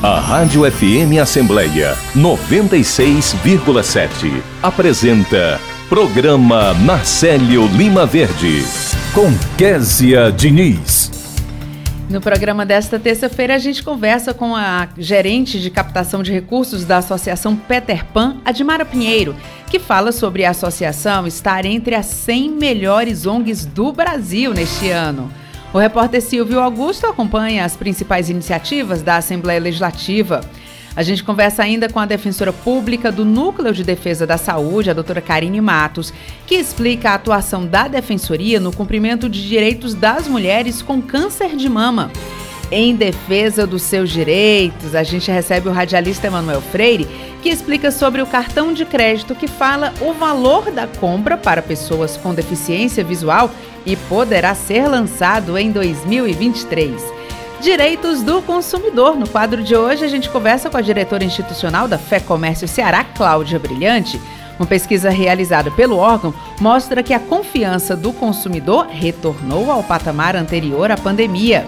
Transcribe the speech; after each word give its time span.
A 0.00 0.20
Rádio 0.20 0.62
FM 0.70 1.18
Assembleia 1.20 1.96
96,7 2.14 4.40
apresenta 4.62 5.60
Programa 5.88 6.72
Marcelo 6.72 7.66
Lima 7.66 8.06
Verde 8.06 8.62
com 9.12 9.26
Késia 9.56 10.30
Diniz. 10.30 11.10
No 12.08 12.20
programa 12.20 12.64
desta 12.64 13.00
terça-feira, 13.00 13.56
a 13.56 13.58
gente 13.58 13.82
conversa 13.82 14.32
com 14.32 14.54
a 14.54 14.86
gerente 14.96 15.58
de 15.58 15.68
captação 15.68 16.22
de 16.22 16.32
recursos 16.32 16.84
da 16.84 16.98
Associação 16.98 17.56
Peter 17.56 18.04
Pan, 18.04 18.36
Admara 18.44 18.84
Pinheiro, 18.84 19.34
que 19.68 19.80
fala 19.80 20.12
sobre 20.12 20.44
a 20.44 20.50
associação 20.50 21.26
estar 21.26 21.64
entre 21.64 21.96
as 21.96 22.06
100 22.06 22.50
melhores 22.50 23.26
ONGs 23.26 23.66
do 23.66 23.90
Brasil 23.90 24.54
neste 24.54 24.90
ano. 24.90 25.28
O 25.72 25.78
repórter 25.78 26.22
Silvio 26.22 26.60
Augusto 26.60 27.06
acompanha 27.06 27.64
as 27.64 27.76
principais 27.76 28.30
iniciativas 28.30 29.02
da 29.02 29.16
Assembleia 29.16 29.60
Legislativa. 29.60 30.40
A 30.96 31.02
gente 31.02 31.22
conversa 31.22 31.62
ainda 31.62 31.90
com 31.90 32.00
a 32.00 32.06
defensora 32.06 32.52
pública 32.52 33.12
do 33.12 33.24
Núcleo 33.24 33.72
de 33.72 33.84
Defesa 33.84 34.26
da 34.26 34.38
Saúde, 34.38 34.90
a 34.90 34.94
doutora 34.94 35.20
Karine 35.20 35.60
Matos, 35.60 36.12
que 36.46 36.54
explica 36.54 37.10
a 37.10 37.14
atuação 37.14 37.66
da 37.66 37.86
defensoria 37.86 38.58
no 38.58 38.72
cumprimento 38.72 39.28
de 39.28 39.46
direitos 39.46 39.92
das 39.94 40.26
mulheres 40.26 40.80
com 40.80 41.02
câncer 41.02 41.54
de 41.54 41.68
mama. 41.68 42.10
Em 42.70 42.94
defesa 42.94 43.66
dos 43.66 43.80
seus 43.80 44.10
direitos, 44.10 44.94
a 44.94 45.02
gente 45.02 45.30
recebe 45.30 45.70
o 45.70 45.72
radialista 45.72 46.26
Emanuel 46.26 46.60
Freire, 46.60 47.08
que 47.42 47.48
explica 47.48 47.90
sobre 47.90 48.20
o 48.20 48.26
cartão 48.26 48.74
de 48.74 48.84
crédito 48.84 49.34
que 49.34 49.48
fala 49.48 49.94
o 50.02 50.12
valor 50.12 50.70
da 50.70 50.86
compra 50.86 51.38
para 51.38 51.62
pessoas 51.62 52.18
com 52.18 52.34
deficiência 52.34 53.02
visual 53.02 53.50
e 53.86 53.96
poderá 53.96 54.54
ser 54.54 54.86
lançado 54.86 55.56
em 55.56 55.72
2023. 55.72 57.02
Direitos 57.62 58.22
do 58.22 58.42
Consumidor. 58.42 59.16
No 59.16 59.26
quadro 59.26 59.62
de 59.62 59.74
hoje, 59.74 60.04
a 60.04 60.08
gente 60.08 60.28
conversa 60.28 60.68
com 60.68 60.76
a 60.76 60.82
diretora 60.82 61.24
institucional 61.24 61.88
da 61.88 61.96
Fé 61.96 62.20
Comércio 62.20 62.68
Ceará, 62.68 63.02
Cláudia 63.02 63.58
Brilhante. 63.58 64.20
Uma 64.58 64.66
pesquisa 64.66 65.08
realizada 65.08 65.70
pelo 65.70 65.96
órgão 65.96 66.34
mostra 66.60 67.02
que 67.02 67.14
a 67.14 67.20
confiança 67.20 67.96
do 67.96 68.12
consumidor 68.12 68.88
retornou 68.90 69.70
ao 69.70 69.82
patamar 69.82 70.36
anterior 70.36 70.90
à 70.90 70.96
pandemia. 70.96 71.66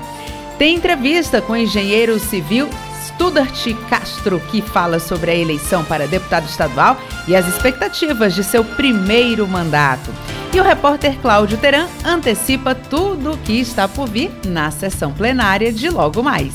Tem 0.61 0.77
entrevista 0.77 1.41
com 1.41 1.55
o 1.55 1.57
engenheiro 1.57 2.19
civil 2.21 2.69
Studart 3.07 3.67
Castro, 3.89 4.39
que 4.51 4.61
fala 4.61 5.01
sobre 5.01 5.31
a 5.31 5.35
eleição 5.35 5.83
para 5.83 6.07
deputado 6.07 6.47
estadual 6.47 6.99
e 7.27 7.35
as 7.35 7.49
expectativas 7.49 8.35
de 8.35 8.45
seu 8.45 8.63
primeiro 8.63 9.49
mandato. 9.49 10.13
E 10.53 10.61
o 10.61 10.63
repórter 10.63 11.17
Cláudio 11.23 11.57
Teran 11.57 11.89
antecipa 12.05 12.75
tudo 12.75 13.33
o 13.33 13.39
que 13.39 13.59
está 13.59 13.89
por 13.89 14.07
vir 14.07 14.31
na 14.45 14.71
sessão 14.71 15.15
plenária 15.15 15.73
de 15.73 15.89
logo 15.89 16.23
mais. 16.23 16.53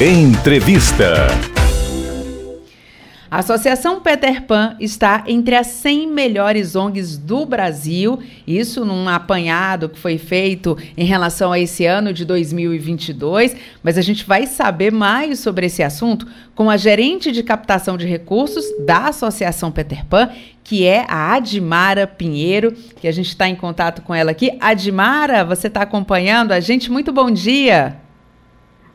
Entrevista. 0.00 1.26
A 3.30 3.40
Associação 3.40 4.00
Peter 4.00 4.42
Pan 4.44 4.74
está 4.80 5.22
entre 5.26 5.54
as 5.54 5.66
100 5.66 6.06
melhores 6.06 6.74
ONGs 6.74 7.18
do 7.18 7.44
Brasil, 7.44 8.18
isso 8.46 8.86
num 8.86 9.06
apanhado 9.06 9.90
que 9.90 9.98
foi 9.98 10.16
feito 10.16 10.78
em 10.96 11.04
relação 11.04 11.52
a 11.52 11.58
esse 11.58 11.84
ano 11.84 12.10
de 12.10 12.24
2022, 12.24 13.54
mas 13.82 13.98
a 13.98 14.00
gente 14.00 14.24
vai 14.24 14.46
saber 14.46 14.90
mais 14.90 15.40
sobre 15.40 15.66
esse 15.66 15.82
assunto 15.82 16.26
com 16.54 16.70
a 16.70 16.78
gerente 16.78 17.30
de 17.30 17.42
captação 17.42 17.98
de 17.98 18.06
recursos 18.06 18.64
da 18.86 19.08
Associação 19.08 19.70
Peter 19.70 20.06
Pan, 20.06 20.30
que 20.64 20.86
é 20.86 21.04
a 21.06 21.34
Admara 21.34 22.06
Pinheiro, 22.06 22.72
que 22.98 23.06
a 23.06 23.12
gente 23.12 23.28
está 23.28 23.46
em 23.46 23.54
contato 23.54 24.00
com 24.00 24.14
ela 24.14 24.30
aqui. 24.30 24.56
Admara, 24.58 25.44
você 25.44 25.66
está 25.66 25.82
acompanhando 25.82 26.52
a 26.52 26.60
gente? 26.60 26.90
Muito 26.90 27.12
bom 27.12 27.30
dia! 27.30 27.96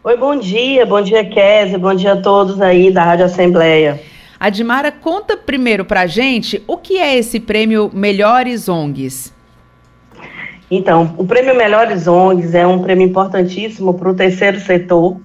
Oi, 0.03 0.17
bom 0.17 0.35
dia, 0.35 0.87
bom 0.87 1.01
dia, 1.01 1.23
Kézia, 1.23 1.77
bom 1.77 1.93
dia 1.93 2.13
a 2.13 2.21
todos 2.21 2.59
aí 2.59 2.91
da 2.91 3.03
Rádio 3.03 3.25
Assembleia. 3.25 4.11
Admara, 4.43 4.91
conta 4.91 5.37
primeiro 5.37 5.85
para 5.85 6.01
a 6.01 6.05
gente 6.05 6.61
o 6.67 6.75
que 6.75 6.97
é 6.97 7.15
esse 7.15 7.39
prêmio 7.39 7.89
Melhores 7.93 8.67
ONGs. 8.67 9.33
Então, 10.69 11.15
o 11.17 11.25
prêmio 11.25 11.55
Melhores 11.55 12.07
ONGs 12.07 12.53
é 12.53 12.67
um 12.67 12.81
prêmio 12.81 13.07
importantíssimo 13.07 13.93
para 13.93 14.09
o 14.09 14.13
terceiro 14.13 14.59
setor. 14.59 15.15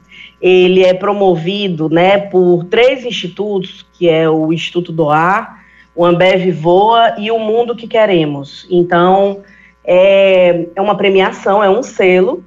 Ele 0.40 0.84
é 0.84 0.94
promovido 0.94 1.88
né, 1.88 2.16
por 2.16 2.62
três 2.66 3.04
institutos, 3.04 3.84
que 3.92 4.08
é 4.08 4.30
o 4.30 4.52
Instituto 4.52 4.92
do 4.92 5.10
Ar, 5.10 5.64
o 5.96 6.06
Ambev 6.06 6.52
Voa 6.52 7.16
e 7.18 7.32
o 7.32 7.40
Mundo 7.40 7.74
que 7.74 7.88
Queremos. 7.88 8.68
Então, 8.70 9.40
é, 9.84 10.68
é 10.76 10.80
uma 10.80 10.96
premiação, 10.96 11.60
é 11.60 11.68
um 11.68 11.82
selo 11.82 12.44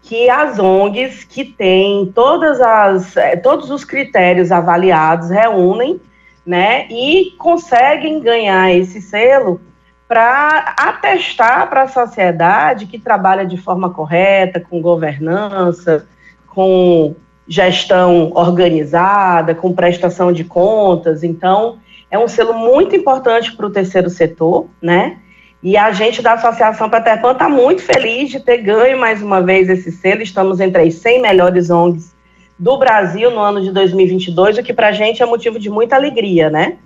que 0.00 0.30
as 0.30 0.58
ONGs 0.58 1.22
que 1.24 1.44
têm 1.44 2.10
todas 2.14 2.62
as, 2.62 3.14
é, 3.14 3.36
todos 3.36 3.70
os 3.70 3.84
critérios 3.84 4.50
avaliados 4.50 5.28
reúnem 5.28 6.00
né? 6.46 6.86
E 6.88 7.34
conseguem 7.38 8.20
ganhar 8.20 8.72
esse 8.74 9.00
selo 9.00 9.60
para 10.06 10.74
atestar 10.78 11.68
para 11.68 11.82
a 11.82 11.88
sociedade 11.88 12.86
que 12.86 12.98
trabalha 12.98 13.46
de 13.46 13.56
forma 13.56 13.90
correta, 13.90 14.60
com 14.60 14.80
governança, 14.80 16.06
com 16.46 17.14
gestão 17.48 18.30
organizada, 18.34 19.54
com 19.54 19.72
prestação 19.72 20.32
de 20.32 20.44
contas. 20.44 21.22
Então, 21.22 21.78
é 22.10 22.18
um 22.18 22.28
selo 22.28 22.54
muito 22.54 22.94
importante 22.94 23.54
para 23.56 23.66
o 23.66 23.70
terceiro 23.70 24.10
setor, 24.10 24.68
né? 24.80 25.18
E 25.62 25.78
a 25.78 25.90
gente 25.92 26.20
da 26.20 26.34
Associação 26.34 26.90
Peter 26.90 27.18
está 27.18 27.48
muito 27.48 27.80
feliz 27.80 28.30
de 28.30 28.38
ter 28.38 28.58
ganho 28.58 28.98
mais 28.98 29.22
uma 29.22 29.42
vez 29.42 29.68
esse 29.70 29.90
selo. 29.90 30.20
Estamos 30.20 30.60
entre 30.60 30.82
as 30.82 30.94
100 30.96 31.22
melhores 31.22 31.70
ONGs 31.70 32.13
do 32.58 32.78
Brasil 32.78 33.30
no 33.30 33.40
ano 33.40 33.60
de 33.60 33.72
2022, 33.72 34.58
o 34.58 34.62
que 34.62 34.72
para 34.72 34.88
a 34.88 34.92
gente 34.92 35.22
é 35.22 35.26
motivo 35.26 35.58
de 35.58 35.68
muita 35.68 35.96
alegria, 35.96 36.48
né? 36.48 36.78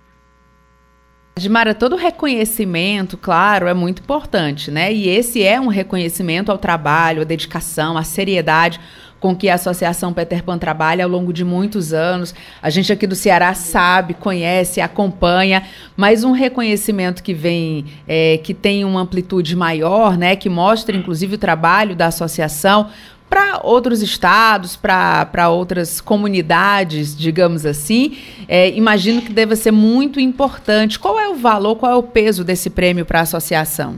Edmara, 1.37 1.73
todo 1.73 1.95
reconhecimento, 1.95 3.17
claro, 3.17 3.69
é 3.69 3.75
muito 3.75 4.03
importante, 4.03 4.73
né? 4.73 4.93
E 4.93 5.09
esse 5.09 5.43
é 5.43 5.61
um 5.61 5.69
reconhecimento 5.69 6.51
ao 6.51 6.59
trabalho, 6.59 7.23
à 7.23 7.25
dedicação, 7.25 7.97
à 7.97 8.03
seriedade 8.03 8.81
com 9.21 9.35
que 9.35 9.49
a 9.49 9.55
Associação 9.55 10.13
Peter 10.13 10.43
Pan 10.43 10.59
trabalha 10.59 11.05
ao 11.05 11.11
longo 11.11 11.33
de 11.33 11.45
muitos 11.45 11.93
anos. 11.93 12.35
A 12.63 12.71
gente 12.71 12.93
aqui 12.93 13.07
do 13.07 13.15
Ceará 13.15 13.53
sabe, 13.55 14.15
conhece, 14.15 14.81
acompanha, 14.81 15.65
mas 15.97 16.25
um 16.25 16.33
reconhecimento 16.33 17.23
que 17.23 17.35
vem, 17.35 17.85
é, 18.07 18.39
que 18.39 18.55
tem 18.55 18.85
uma 18.85 19.01
amplitude 19.01 19.57
maior, 19.57 20.17
né? 20.17 20.37
Que 20.37 20.49
mostra, 20.49 20.97
inclusive, 20.97 21.35
o 21.35 21.39
trabalho 21.39 21.97
da 21.97 22.07
associação 22.07 22.89
para 23.29 23.61
outros 23.63 24.03
estados, 24.03 24.77
para 24.77 25.49
outras 25.51 26.01
comunidades, 26.01 27.17
digamos 27.17 27.67
assim, 27.67 28.19
é, 28.49 28.71
imagino 28.71 29.23
que 29.23 29.33
deva 29.33 29.55
ser 29.55 29.71
muito 29.71 30.19
importante. 30.19 30.99
Qual 30.99 31.19
é 31.19 31.29
o 31.29 31.35
valor, 31.35 31.77
qual 31.77 31.93
é 31.93 31.97
o 31.97 32.03
peso 32.03 32.43
desse 32.43 32.71
prêmio 32.71 33.05
para 33.05 33.21
a 33.21 33.23
associação? 33.23 33.97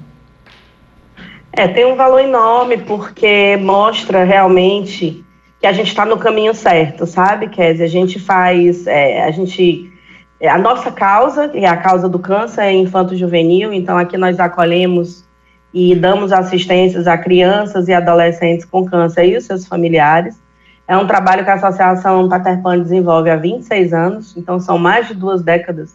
É, 1.52 1.66
tem 1.66 1.84
um 1.84 1.96
valor 1.96 2.20
enorme, 2.20 2.78
porque 2.78 3.56
mostra 3.56 4.24
realmente 4.24 5.24
que 5.60 5.66
a 5.66 5.72
gente 5.72 5.88
está 5.88 6.06
no 6.06 6.16
caminho 6.16 6.54
certo, 6.54 7.06
sabe, 7.06 7.48
Kézia? 7.48 7.84
A 7.84 7.88
gente 7.88 8.18
faz, 8.18 8.86
é, 8.86 9.24
a 9.24 9.30
gente, 9.30 9.92
é, 10.40 10.48
a 10.48 10.56
nossa 10.56 10.90
causa, 10.90 11.48
que 11.48 11.58
é 11.58 11.68
a 11.68 11.76
causa 11.76 12.08
do 12.08 12.18
câncer 12.18 12.62
é 12.62 12.72
infanto-juvenil, 12.72 13.72
então 13.72 13.98
aqui 13.98 14.16
nós 14.16 14.40
acolhemos 14.40 15.28
e 15.72 15.94
damos 15.94 16.32
assistências 16.32 17.06
a 17.06 17.16
crianças 17.16 17.88
e 17.88 17.92
adolescentes 17.92 18.64
com 18.64 18.84
câncer 18.84 19.26
e 19.26 19.36
os 19.36 19.44
seus 19.44 19.66
familiares. 19.66 20.40
É 20.86 20.96
um 20.96 21.06
trabalho 21.06 21.44
que 21.44 21.50
a 21.50 21.54
Associação 21.54 22.28
Peter 22.28 22.60
Pan 22.60 22.80
desenvolve 22.80 23.30
há 23.30 23.36
26 23.36 23.92
anos, 23.92 24.36
então 24.36 24.58
são 24.58 24.76
mais 24.76 25.06
de 25.06 25.14
duas 25.14 25.42
décadas 25.42 25.94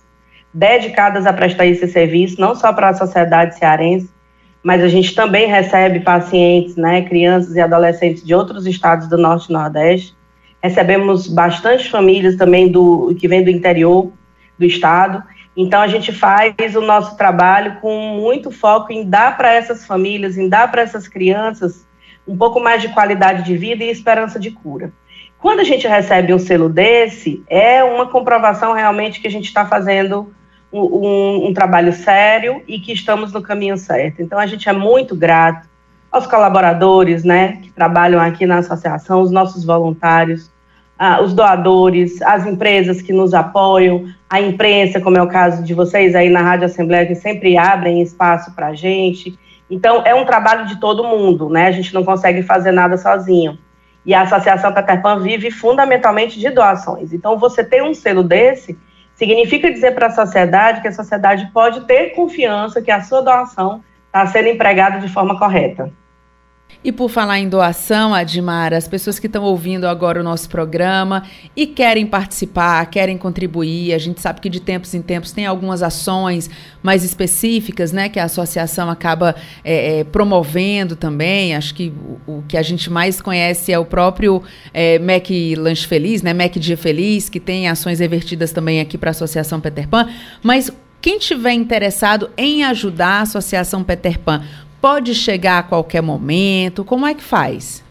dedicadas 0.54 1.26
a 1.26 1.34
prestar 1.34 1.66
esse 1.66 1.86
serviço, 1.88 2.40
não 2.40 2.56
só 2.56 2.72
para 2.72 2.88
a 2.88 2.94
sociedade 2.94 3.58
cearense, 3.58 4.10
mas 4.64 4.82
a 4.82 4.88
gente 4.88 5.14
também 5.14 5.48
recebe 5.48 6.00
pacientes, 6.00 6.78
né, 6.78 7.02
crianças 7.02 7.56
e 7.56 7.60
adolescentes 7.60 8.24
de 8.24 8.34
outros 8.34 8.66
estados 8.66 9.08
do 9.08 9.18
Norte 9.18 9.50
e 9.50 9.54
Nordeste. 9.54 10.16
Recebemos 10.64 11.28
bastante 11.28 11.92
famílias 11.92 12.38
também 12.38 12.72
do 12.72 13.14
que 13.20 13.28
vêm 13.28 13.44
do 13.44 13.50
interior 13.50 14.12
do 14.58 14.66
estado. 14.66 15.22
Então 15.56 15.82
a 15.82 15.88
gente 15.88 16.12
faz 16.12 16.76
o 16.76 16.82
nosso 16.82 17.16
trabalho 17.16 17.78
com 17.80 17.98
muito 18.20 18.52
foco 18.52 18.92
em 18.92 19.10
dar 19.10 19.38
para 19.38 19.54
essas 19.54 19.86
famílias, 19.86 20.38
em 20.38 20.50
dar 20.50 20.70
para 20.70 20.82
essas 20.82 21.08
crianças 21.08 21.86
um 22.28 22.36
pouco 22.36 22.60
mais 22.60 22.82
de 22.82 22.90
qualidade 22.90 23.44
de 23.44 23.56
vida 23.56 23.84
e 23.84 23.90
esperança 23.90 24.40
de 24.40 24.52
cura. 24.52 24.92
Quando 25.38 25.60
a 25.60 25.64
gente 25.64 25.88
recebe 25.88 26.34
um 26.34 26.40
selo 26.40 26.68
desse, 26.68 27.44
é 27.48 27.84
uma 27.84 28.08
comprovação 28.08 28.74
realmente 28.74 29.22
que 29.22 29.28
a 29.28 29.32
gente 29.32 29.46
está 29.46 29.66
fazendo 29.66 30.34
um, 30.74 30.82
um, 30.82 31.48
um, 31.48 31.54
trabalho 31.54 31.94
sério 31.94 32.64
e 32.68 32.80
que 32.80 32.92
estamos 32.92 33.32
no 33.32 33.42
caminho 33.42 33.78
certo. 33.78 34.22
Então, 34.22 34.40
a 34.40 34.48
gente 34.48 34.68
é 34.68 34.74
muito 34.74 35.16
grato 35.16 35.70
aos 36.12 36.26
colaboradores, 36.26 37.24
né, 37.24 37.58
que 37.62 37.72
trabalham 37.72 38.20
aqui 38.20 38.46
na 38.46 38.58
associação, 38.58 39.22
os 39.22 39.32
nossos 39.32 39.64
voluntários, 39.66 40.50
ah, 40.98 41.22
os 41.22 41.34
doadores, 41.34 42.22
as 42.22 42.46
empresas 42.46 43.02
que 43.02 43.12
nos 43.12 43.34
apoiam, 43.34 44.06
a 44.30 44.40
imprensa, 44.40 45.02
como 45.02 45.18
é 45.18 45.22
o 45.22 45.28
caso 45.28 45.64
de 45.64 45.74
vocês 45.74 46.16
aí 46.16 46.30
na 46.30 46.42
Rádio 46.42 46.66
Assembleia, 46.66 47.06
que 47.06 47.16
sempre 47.16 47.58
abrem 47.58 48.02
espaço 48.02 48.54
para 48.56 48.68
a 48.68 48.74
gente. 48.74 49.38
Então, 49.70 50.04
é 50.06 50.16
um 50.16 50.26
trabalho 50.26 50.66
de 50.66 50.80
todo 50.80 51.04
mundo, 51.04 51.50
né? 51.50 51.68
A 51.68 51.72
gente 51.72 51.94
não 51.94 52.04
consegue 52.04 52.44
fazer 52.44 52.72
nada 52.72 52.98
sozinho. 52.98 53.58
E 54.06 54.14
a 54.14 54.22
Associação 54.22 54.72
Peter 54.72 55.02
vive 55.22 55.50
fundamentalmente 55.52 56.40
de 56.40 56.50
doações. 56.50 57.12
Então, 57.12 57.38
você 57.38 57.64
ter 57.64 57.84
um 57.84 57.94
selo 57.94 58.24
desse 58.24 58.78
significa 59.16 59.72
dizer 59.72 59.96
para 59.96 60.08
a 60.08 60.12
sociedade 60.12 60.82
que 60.82 60.88
a 60.88 60.92
sociedade 60.92 61.50
pode 61.54 61.82
ter 61.82 62.12
confiança 62.12 62.82
que 62.82 62.92
a 62.92 63.02
sua 63.02 63.22
doação 63.22 63.82
está 64.06 64.26
sendo 64.28 64.50
empregada 64.50 65.00
de 65.00 65.12
forma 65.12 65.40
correta. 65.40 65.92
E 66.86 66.92
por 66.92 67.10
falar 67.10 67.40
em 67.40 67.50
doação, 67.50 68.14
Admar, 68.14 68.72
as 68.72 68.88
pessoas 68.88 69.18
que 69.18 69.26
estão 69.26 69.44
ouvindo 69.44 69.86
agora 69.86 70.22
o 70.22 70.24
nosso 70.24 70.48
programa 70.48 71.24
e 71.56 71.66
querem 71.66 72.06
participar, 72.06 72.86
querem 72.92 73.18
contribuir, 73.18 73.92
a 73.92 73.98
gente 73.98 74.22
sabe 74.22 74.40
que 74.40 74.48
de 74.48 74.60
tempos 74.60 74.94
em 74.94 75.02
tempos 75.02 75.32
tem 75.32 75.48
algumas 75.48 75.82
ações 75.82 76.48
mais 76.84 77.04
específicas, 77.04 77.92
né, 77.92 78.08
que 78.08 78.20
a 78.20 78.26
associação 78.26 78.88
acaba 78.88 79.36
é, 79.64 80.02
é, 80.02 80.04
promovendo 80.04 80.96
também. 80.96 81.56
Acho 81.56 81.74
que 81.74 81.92
o, 82.28 82.34
o, 82.34 82.44
que 82.48 82.56
a 82.56 82.62
gente 82.62 82.88
mais 82.88 83.20
conhece 83.20 83.74
é 83.74 83.80
o 83.80 83.86
próprio 83.86 84.44
é, 84.72 85.00
Mac 85.00 85.28
Lanche 85.58 85.88
Feliz, 85.88 86.22
né, 86.22 86.36
Mac 86.36 86.54
Dia 86.54 86.78
Feliz, 86.78 87.30
que 87.30 87.40
tem 87.40 87.68
ações 87.68 87.98
revertidas 87.98 88.52
também 88.52 88.80
aqui 88.80 88.96
para 88.96 89.10
a 89.10 89.12
Associação 89.12 89.60
Peter 89.60 89.88
Pan. 89.88 90.08
Mas 90.44 90.72
quem 91.06 91.20
tiver 91.20 91.54
interessado 91.54 92.32
em 92.36 92.64
ajudar 92.64 93.20
a 93.20 93.22
Associação 93.22 93.84
Peter 93.84 94.18
Pan, 94.18 94.44
pode 94.86 95.16
chegar 95.16 95.58
a 95.58 95.64
qualquer 95.64 96.04
momento? 96.04 96.86
Como 96.86 97.08
é 97.08 97.16
que 97.16 97.24
faz? 97.24 97.84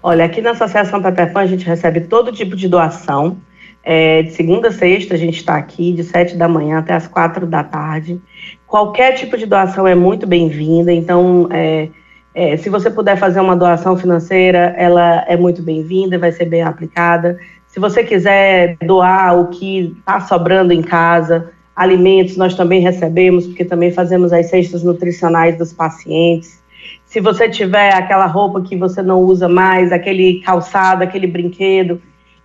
Olha, 0.00 0.24
aqui 0.24 0.40
na 0.40 0.52
Associação 0.52 1.02
Pan 1.02 1.12
a 1.34 1.46
gente 1.46 1.66
recebe 1.66 2.02
todo 2.02 2.30
tipo 2.30 2.54
de 2.54 2.68
doação. 2.68 3.38
É, 3.82 4.22
de 4.22 4.30
segunda 4.30 4.68
a 4.68 4.72
sexta 4.72 5.14
a 5.14 5.16
gente 5.16 5.38
está 5.38 5.56
aqui, 5.56 5.92
de 5.92 6.04
sete 6.04 6.36
da 6.36 6.46
manhã 6.46 6.78
até 6.78 6.94
as 6.94 7.08
quatro 7.08 7.44
da 7.44 7.64
tarde. 7.64 8.20
Qualquer 8.68 9.14
tipo 9.14 9.36
de 9.36 9.46
doação 9.46 9.84
é 9.84 9.96
muito 9.96 10.28
bem-vinda, 10.28 10.92
então 10.92 11.48
é, 11.50 11.88
é, 12.36 12.56
se 12.56 12.70
você 12.70 12.88
puder 12.88 13.16
fazer 13.16 13.40
uma 13.40 13.56
doação 13.56 13.96
financeira, 13.96 14.72
ela 14.78 15.24
é 15.26 15.36
muito 15.36 15.60
bem-vinda, 15.60 16.20
vai 16.20 16.30
ser 16.30 16.44
bem 16.44 16.62
aplicada. 16.62 17.36
Se 17.66 17.80
você 17.80 18.04
quiser 18.04 18.76
doar 18.86 19.36
o 19.40 19.48
que 19.48 19.92
está 19.98 20.20
sobrando 20.20 20.72
em 20.72 20.82
casa, 20.82 21.50
alimentos 21.80 22.36
nós 22.36 22.54
também 22.54 22.82
recebemos, 22.82 23.46
porque 23.46 23.64
também 23.64 23.90
fazemos 23.90 24.34
as 24.34 24.50
cestas 24.50 24.82
nutricionais 24.82 25.56
dos 25.56 25.72
pacientes. 25.72 26.62
Se 27.06 27.20
você 27.20 27.48
tiver 27.48 27.94
aquela 27.94 28.26
roupa 28.26 28.60
que 28.60 28.76
você 28.76 29.00
não 29.00 29.20
usa 29.20 29.48
mais, 29.48 29.90
aquele 29.90 30.40
calçado, 30.42 31.02
aquele 31.02 31.26
brinquedo 31.26 32.00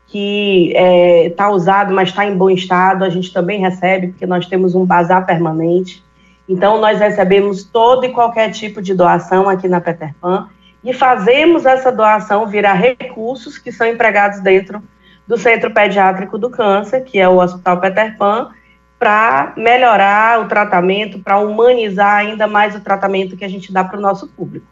que 0.07 0.71
está 1.25 1.47
é, 1.47 1.49
usado, 1.49 1.93
mas 1.93 2.09
está 2.09 2.25
em 2.25 2.37
bom 2.37 2.49
estado, 2.49 3.03
a 3.03 3.09
gente 3.09 3.33
também 3.33 3.59
recebe, 3.59 4.07
porque 4.07 4.25
nós 4.25 4.47
temos 4.47 4.73
um 4.73 4.85
bazar 4.85 5.25
permanente. 5.25 6.01
Então, 6.47 6.79
nós 6.79 6.99
recebemos 6.99 7.65
todo 7.65 8.05
e 8.05 8.13
qualquer 8.13 8.51
tipo 8.51 8.81
de 8.81 8.93
doação 8.93 9.49
aqui 9.49 9.67
na 9.67 9.81
Peter 9.81 10.15
Pan 10.21 10.47
e 10.81 10.93
fazemos 10.93 11.65
essa 11.65 11.91
doação 11.91 12.47
virar 12.47 12.75
recursos 12.75 13.57
que 13.57 13.69
são 13.69 13.85
empregados 13.85 14.39
dentro 14.39 14.81
do 15.27 15.37
Centro 15.37 15.73
Pediátrico 15.73 16.37
do 16.37 16.49
Câncer, 16.49 17.03
que 17.03 17.19
é 17.19 17.27
o 17.27 17.41
Hospital 17.41 17.81
Peter 17.81 18.17
Pan, 18.17 18.51
para 19.05 19.53
melhorar 19.55 20.41
o 20.41 20.47
tratamento, 20.47 21.19
para 21.19 21.37
humanizar 21.37 22.15
ainda 22.15 22.47
mais 22.47 22.75
o 22.75 22.79
tratamento 22.79 23.37
que 23.37 23.45
a 23.45 23.47
gente 23.47 23.71
dá 23.71 23.83
para 23.83 23.99
o 23.99 24.01
nosso 24.01 24.27
público. 24.29 24.65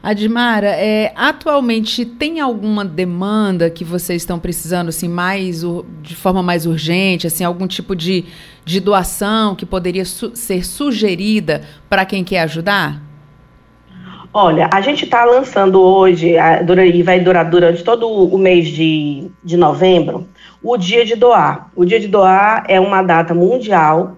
Admara, 0.00 0.68
é, 0.68 1.12
atualmente 1.16 2.04
tem 2.04 2.38
alguma 2.38 2.84
demanda 2.84 3.68
que 3.68 3.82
vocês 3.82 4.22
estão 4.22 4.38
precisando 4.38 4.88
assim 4.90 5.08
mais 5.08 5.64
de 6.00 6.14
forma 6.14 6.44
mais 6.44 6.64
urgente, 6.64 7.26
assim 7.26 7.42
algum 7.42 7.66
tipo 7.66 7.96
de, 7.96 8.24
de 8.64 8.78
doação 8.78 9.56
que 9.56 9.66
poderia 9.66 10.04
su 10.04 10.36
ser 10.36 10.64
sugerida 10.64 11.62
para 11.88 12.04
quem 12.04 12.22
quer 12.22 12.42
ajudar? 12.42 13.02
Olha, 14.32 14.70
a 14.72 14.80
gente 14.80 15.04
está 15.04 15.24
lançando 15.24 15.80
hoje, 15.80 16.38
a, 16.38 16.62
dura, 16.62 16.86
e 16.86 17.02
vai 17.02 17.18
durar 17.18 17.50
durante 17.50 17.82
todo 17.82 18.08
o 18.08 18.38
mês 18.38 18.68
de, 18.68 19.28
de 19.42 19.56
novembro, 19.56 20.26
o 20.62 20.76
Dia 20.76 21.04
de 21.04 21.16
Doar. 21.16 21.70
O 21.74 21.84
Dia 21.84 21.98
de 21.98 22.08
Doar 22.08 22.64
é 22.68 22.78
uma 22.78 23.02
data 23.02 23.34
mundial 23.34 24.16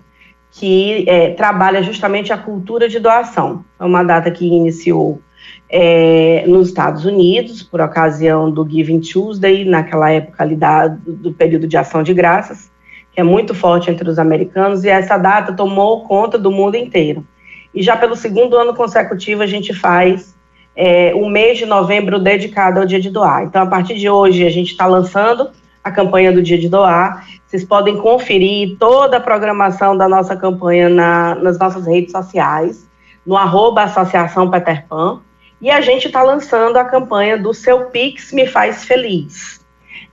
que 0.50 1.05
é, 1.08 1.31
trabalha 1.31 1.82
justamente 1.82 2.32
a 2.32 2.38
cultura 2.38 2.88
de 2.88 3.00
doação. 3.00 3.64
É 3.81 3.85
uma 3.85 4.05
data 4.05 4.31
que 4.31 4.46
iniciou 4.46 5.20
é, 5.69 6.44
nos 6.46 6.69
Estados 6.69 7.05
Unidos, 7.05 7.62
por 7.62 7.81
ocasião 7.81 8.50
do 8.50 8.69
Giving 8.69 9.00
Tuesday, 9.00 9.64
naquela 9.64 10.11
época 10.11 10.44
ali 10.44 10.55
da, 10.55 10.87
do, 10.87 11.12
do 11.12 11.32
período 11.32 11.67
de 11.67 11.76
ação 11.76 12.02
de 12.02 12.14
graças, 12.14 12.70
que 13.12 13.20
é 13.20 13.25
muito 13.25 13.55
forte 13.55 13.90
entre 13.90 14.08
os 14.08 14.19
americanos, 14.19 14.85
e 14.85 14.88
essa 14.88 15.17
data 15.19 15.52
tomou 15.52 16.05
conta 16.05 16.38
do 16.38 16.52
mundo 16.52 16.76
inteiro. 16.76 17.26
E 17.75 17.82
já 17.82 17.97
pelo 17.97 18.14
segundo 18.14 18.56
ano 18.56 18.75
consecutivo 18.75 19.43
a 19.43 19.47
gente 19.47 19.75
faz 19.75 20.37
é, 20.76 21.12
o 21.14 21.29
mês 21.29 21.58
de 21.58 21.67
novembro 21.67 22.20
dedicado 22.20 22.79
ao 22.79 22.87
Dia 22.87 23.00
de 23.00 23.11
Doar. 23.11 23.43
Então, 23.43 23.62
a 23.62 23.67
partir 23.67 23.97
de 23.97 24.08
hoje, 24.08 24.47
a 24.47 24.50
gente 24.50 24.70
está 24.70 24.87
lançando 24.87 25.50
a 25.85 25.91
campanha 25.91 26.33
do 26.33 26.43
Dia 26.43 26.59
de 26.59 26.69
Doar. 26.69 27.27
Vocês 27.47 27.63
podem 27.63 27.99
conferir 27.99 28.77
toda 28.79 29.19
a 29.19 29.21
programação 29.21 29.97
da 29.97 30.09
nossa 30.09 30.35
campanha 30.35 30.89
na, 30.89 31.35
nas 31.35 31.59
nossas 31.59 31.87
redes 31.87 32.11
sociais, 32.11 32.89
no 33.25 33.37
arroba 33.37 33.83
Associação 33.83 34.51
Peter 34.51 34.87
Pan. 34.88 35.21
E 35.61 35.71
a 35.71 35.83
gente 35.83 36.07
está 36.07 36.23
lançando 36.23 36.79
a 36.79 36.85
campanha 36.85 37.37
do 37.37 37.53
Seu 37.53 37.87
Pix 37.87 38.33
Me 38.33 38.47
Faz 38.47 38.85
Feliz. 38.85 39.62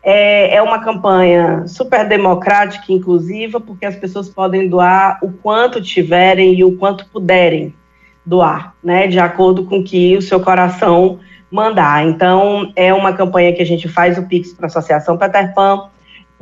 É, 0.04 0.56
é 0.56 0.62
uma 0.62 0.80
campanha 0.80 1.66
super 1.68 2.08
democrática 2.08 2.92
inclusiva, 2.92 3.60
porque 3.60 3.86
as 3.86 3.96
pessoas 3.96 4.28
podem 4.28 4.68
doar 4.68 5.20
o 5.22 5.32
quanto 5.32 5.82
tiverem 5.82 6.54
e 6.54 6.64
o 6.64 6.78
quanto 6.78 7.06
puderem 7.08 7.74
doar, 8.26 8.76
né, 8.84 9.08
de 9.08 9.20
acordo 9.20 9.66
com 9.66 9.84
que 9.84 10.16
o 10.16 10.22
seu 10.22 10.40
coração 10.40 11.20
mandar. 11.52 12.06
Então, 12.08 12.72
é 12.76 12.94
uma 12.94 13.14
campanha 13.14 13.54
que 13.54 13.62
a 13.62 13.66
gente 13.66 13.90
faz 13.90 14.18
o 14.18 14.24
Pix 14.24 14.54
para 14.54 14.66
a 14.66 14.68
Associação 14.68 15.18
Peter 15.18 15.54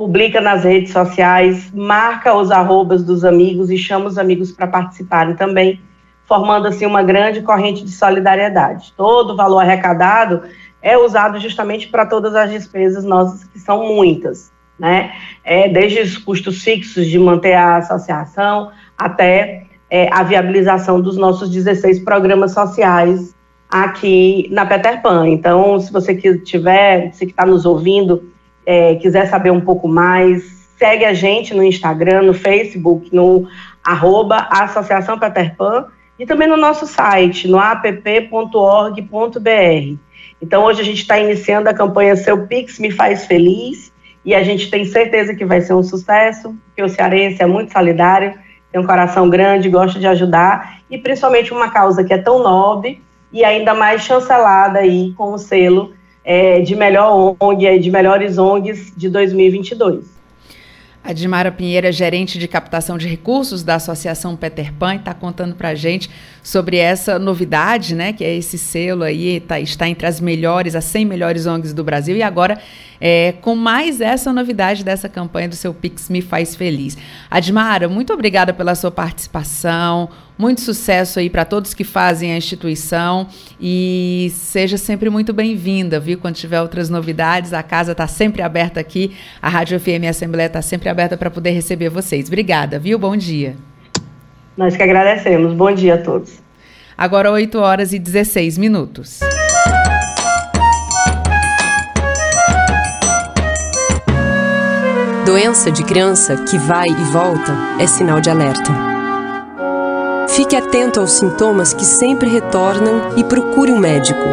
publica 0.00 0.40
nas 0.40 0.64
redes 0.64 0.92
sociais, 0.92 1.70
marca 1.74 2.34
os 2.34 2.50
arrobas 2.50 3.04
dos 3.04 3.22
amigos 3.22 3.70
e 3.70 3.76
chama 3.76 4.06
os 4.06 4.16
amigos 4.16 4.50
para 4.50 4.66
participarem 4.66 5.36
também, 5.36 5.78
formando 6.24 6.66
assim 6.66 6.86
uma 6.86 7.02
grande 7.02 7.42
corrente 7.42 7.84
de 7.84 7.90
solidariedade. 7.90 8.94
Todo 8.96 9.34
o 9.34 9.36
valor 9.36 9.58
arrecadado 9.58 10.42
é 10.80 10.96
usado 10.96 11.38
justamente 11.38 11.88
para 11.88 12.06
todas 12.06 12.34
as 12.34 12.50
despesas 12.50 13.04
nossas, 13.04 13.44
que 13.44 13.58
são 13.58 13.94
muitas, 13.94 14.50
né? 14.78 15.12
É, 15.44 15.68
desde 15.68 16.00
os 16.00 16.16
custos 16.16 16.62
fixos 16.62 17.06
de 17.06 17.18
manter 17.18 17.52
a 17.52 17.76
associação 17.76 18.70
até 18.96 19.66
é, 19.90 20.08
a 20.10 20.22
viabilização 20.22 20.98
dos 20.98 21.18
nossos 21.18 21.50
16 21.50 21.98
programas 22.04 22.54
sociais 22.54 23.34
aqui 23.70 24.48
na 24.50 24.66
Peter 24.66 25.00
Pan. 25.00 25.28
Então, 25.28 25.78
se 25.78 25.92
você 25.92 26.14
tiver, 26.38 27.12
se 27.12 27.24
está 27.24 27.46
nos 27.46 27.64
ouvindo, 27.64 28.32
é, 28.66 28.96
quiser 28.96 29.26
saber 29.26 29.50
um 29.50 29.60
pouco 29.60 29.86
mais, 29.86 30.68
segue 30.76 31.04
a 31.04 31.14
gente 31.14 31.54
no 31.54 31.62
Instagram, 31.62 32.22
no 32.22 32.34
Facebook, 32.34 33.14
no 33.14 33.46
arroba 33.84 34.48
Associação 34.50 35.18
Peter 35.18 35.54
Pan 35.56 35.86
e 36.18 36.26
também 36.26 36.48
no 36.48 36.56
nosso 36.56 36.86
site, 36.86 37.46
no 37.46 37.58
app.org.br. 37.58 39.00
Então, 40.42 40.64
hoje 40.64 40.80
a 40.80 40.84
gente 40.84 41.02
está 41.02 41.18
iniciando 41.18 41.68
a 41.68 41.74
campanha 41.74 42.16
Seu 42.16 42.46
Pix 42.46 42.78
Me 42.78 42.90
Faz 42.90 43.26
Feliz 43.26 43.92
e 44.24 44.34
a 44.34 44.42
gente 44.42 44.70
tem 44.70 44.84
certeza 44.84 45.34
que 45.34 45.44
vai 45.44 45.60
ser 45.60 45.74
um 45.74 45.82
sucesso, 45.82 46.54
porque 46.66 46.82
o 46.82 46.88
cearense 46.88 47.42
é 47.42 47.46
muito 47.46 47.72
solidário, 47.72 48.34
tem 48.72 48.80
um 48.80 48.86
coração 48.86 49.28
grande, 49.28 49.68
gosta 49.68 49.98
de 49.98 50.06
ajudar 50.06 50.80
e 50.90 50.98
principalmente 50.98 51.52
uma 51.52 51.70
causa 51.70 52.04
que 52.04 52.12
é 52.12 52.18
tão 52.18 52.42
nobre 52.42 53.02
e 53.32 53.44
ainda 53.44 53.74
mais 53.74 54.02
chancelada 54.02 54.80
aí 54.80 55.12
com 55.16 55.32
o 55.32 55.38
selo 55.38 55.92
é, 56.24 56.60
de 56.60 56.74
melhor 56.74 57.36
ONG, 57.40 57.78
de 57.78 57.90
melhores 57.90 58.38
ONGs 58.38 58.92
de 58.96 59.08
2022. 59.08 60.20
A 61.02 61.14
Dimara 61.14 61.50
Pinheiro 61.50 61.86
é 61.86 61.92
gerente 61.92 62.38
de 62.38 62.46
captação 62.46 62.98
de 62.98 63.08
recursos 63.08 63.62
da 63.62 63.76
Associação 63.76 64.36
Peter 64.36 64.70
Pan 64.74 64.96
está 64.96 65.14
contando 65.14 65.54
para 65.54 65.70
a 65.70 65.74
gente 65.74 66.10
sobre 66.42 66.76
essa 66.76 67.18
novidade, 67.18 67.94
né? 67.94 68.12
Que 68.12 68.22
é 68.22 68.36
esse 68.36 68.58
selo 68.58 69.02
aí, 69.02 69.40
tá, 69.40 69.58
está 69.58 69.88
entre 69.88 70.06
as 70.06 70.20
melhores, 70.20 70.76
as 70.76 70.84
100 70.84 71.06
melhores 71.06 71.46
ONGs 71.46 71.72
do 71.72 71.82
Brasil. 71.82 72.16
E 72.16 72.22
agora, 72.22 72.60
é, 73.00 73.32
com 73.40 73.56
mais 73.56 74.02
essa 74.02 74.30
novidade 74.30 74.84
dessa 74.84 75.08
campanha 75.08 75.48
do 75.48 75.56
seu 75.56 75.72
Pix 75.72 76.10
Me 76.10 76.20
Faz 76.20 76.54
Feliz. 76.54 76.98
Admara, 77.30 77.88
muito 77.88 78.12
obrigada 78.12 78.52
pela 78.52 78.74
sua 78.74 78.90
participação. 78.90 80.10
Muito 80.40 80.62
sucesso 80.62 81.18
aí 81.18 81.28
para 81.28 81.44
todos 81.44 81.74
que 81.74 81.84
fazem 81.84 82.32
a 82.32 82.36
instituição 82.38 83.28
e 83.60 84.32
seja 84.32 84.78
sempre 84.78 85.10
muito 85.10 85.34
bem-vinda, 85.34 86.00
viu? 86.00 86.16
Quando 86.16 86.36
tiver 86.36 86.62
outras 86.62 86.88
novidades, 86.88 87.52
a 87.52 87.62
casa 87.62 87.92
está 87.92 88.06
sempre 88.06 88.40
aberta 88.40 88.80
aqui, 88.80 89.14
a 89.42 89.50
Rádio 89.50 89.78
FM 89.78 90.08
Assembleia 90.08 90.46
está 90.46 90.62
sempre 90.62 90.88
aberta 90.88 91.14
para 91.14 91.30
poder 91.30 91.50
receber 91.50 91.90
vocês. 91.90 92.28
Obrigada, 92.28 92.78
viu? 92.78 92.98
Bom 92.98 93.14
dia. 93.18 93.54
Nós 94.56 94.74
que 94.74 94.82
agradecemos. 94.82 95.52
Bom 95.52 95.74
dia 95.74 95.96
a 95.96 95.98
todos. 95.98 96.40
Agora 96.96 97.30
8 97.30 97.58
horas 97.58 97.92
e 97.92 97.98
16 97.98 98.56
minutos. 98.56 99.20
Doença 105.26 105.70
de 105.70 105.84
criança 105.84 106.34
que 106.44 106.56
vai 106.56 106.88
e 106.88 107.04
volta 107.12 107.54
é 107.78 107.86
sinal 107.86 108.22
de 108.22 108.30
alerta. 108.30 108.99
Fique 110.40 110.56
atento 110.56 111.00
aos 111.00 111.12
sintomas 111.12 111.74
que 111.74 111.84
sempre 111.84 112.30
retornam 112.30 113.10
e 113.14 113.22
procure 113.22 113.70
um 113.70 113.78
médico. 113.78 114.24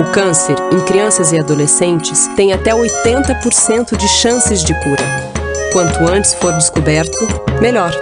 O 0.00 0.04
câncer 0.10 0.56
em 0.72 0.80
crianças 0.80 1.32
e 1.32 1.38
adolescentes 1.38 2.26
tem 2.28 2.54
até 2.54 2.72
80% 2.72 3.94
de 3.94 4.08
chances 4.08 4.64
de 4.64 4.72
cura. 4.82 5.04
Quanto 5.70 6.02
antes 6.08 6.32
for 6.32 6.50
descoberto, 6.54 7.28
melhor. 7.60 7.92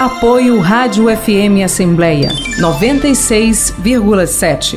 Apoio 0.00 0.58
Rádio 0.58 1.04
FM 1.16 1.62
Assembleia 1.64 2.32
96,7. 2.58 4.76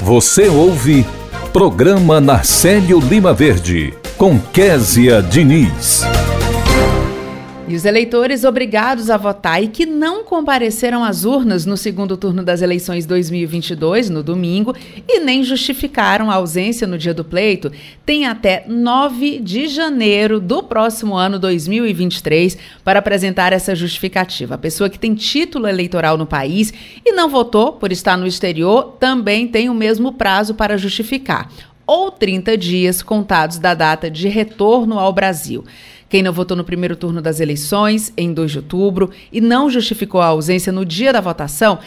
Você 0.00 0.48
ouve 0.48 1.04
Programa 1.52 2.20
Narcélio 2.20 3.00
Lima 3.00 3.34
Verde 3.34 3.92
com 4.16 4.38
Késia 4.38 5.20
Diniz. 5.20 6.04
E 7.70 7.76
os 7.76 7.84
eleitores 7.84 8.42
obrigados 8.42 9.10
a 9.10 9.16
votar 9.16 9.62
e 9.62 9.68
que 9.68 9.86
não 9.86 10.24
compareceram 10.24 11.04
às 11.04 11.24
urnas 11.24 11.64
no 11.64 11.76
segundo 11.76 12.16
turno 12.16 12.42
das 12.42 12.62
eleições 12.62 13.06
2022, 13.06 14.10
no 14.10 14.24
domingo, 14.24 14.74
e 15.08 15.20
nem 15.20 15.44
justificaram 15.44 16.32
a 16.32 16.34
ausência 16.34 16.84
no 16.84 16.98
dia 16.98 17.14
do 17.14 17.24
pleito, 17.24 17.70
têm 18.04 18.26
até 18.26 18.64
9 18.66 19.38
de 19.38 19.68
janeiro 19.68 20.40
do 20.40 20.64
próximo 20.64 21.14
ano 21.14 21.38
2023 21.38 22.58
para 22.82 22.98
apresentar 22.98 23.52
essa 23.52 23.72
justificativa. 23.72 24.56
A 24.56 24.58
pessoa 24.58 24.90
que 24.90 24.98
tem 24.98 25.14
título 25.14 25.68
eleitoral 25.68 26.18
no 26.18 26.26
país 26.26 26.74
e 27.06 27.12
não 27.12 27.30
votou 27.30 27.74
por 27.74 27.92
estar 27.92 28.16
no 28.16 28.26
exterior 28.26 28.96
também 28.98 29.46
tem 29.46 29.70
o 29.70 29.74
mesmo 29.74 30.14
prazo 30.14 30.56
para 30.56 30.76
justificar, 30.76 31.48
ou 31.86 32.10
30 32.10 32.58
dias 32.58 33.00
contados 33.00 33.58
da 33.58 33.74
data 33.74 34.10
de 34.10 34.26
retorno 34.26 34.98
ao 34.98 35.12
Brasil. 35.12 35.64
Quem 36.10 36.24
não 36.24 36.32
votou 36.32 36.56
no 36.56 36.64
primeiro 36.64 36.96
turno 36.96 37.22
das 37.22 37.38
eleições, 37.38 38.12
em 38.16 38.34
2 38.34 38.50
de 38.50 38.58
outubro, 38.58 39.10
e 39.32 39.40
não 39.40 39.70
justificou 39.70 40.20
a 40.20 40.26
ausência 40.26 40.72
no 40.72 40.84
dia 40.84 41.12
da 41.12 41.20
votação, 41.20 41.78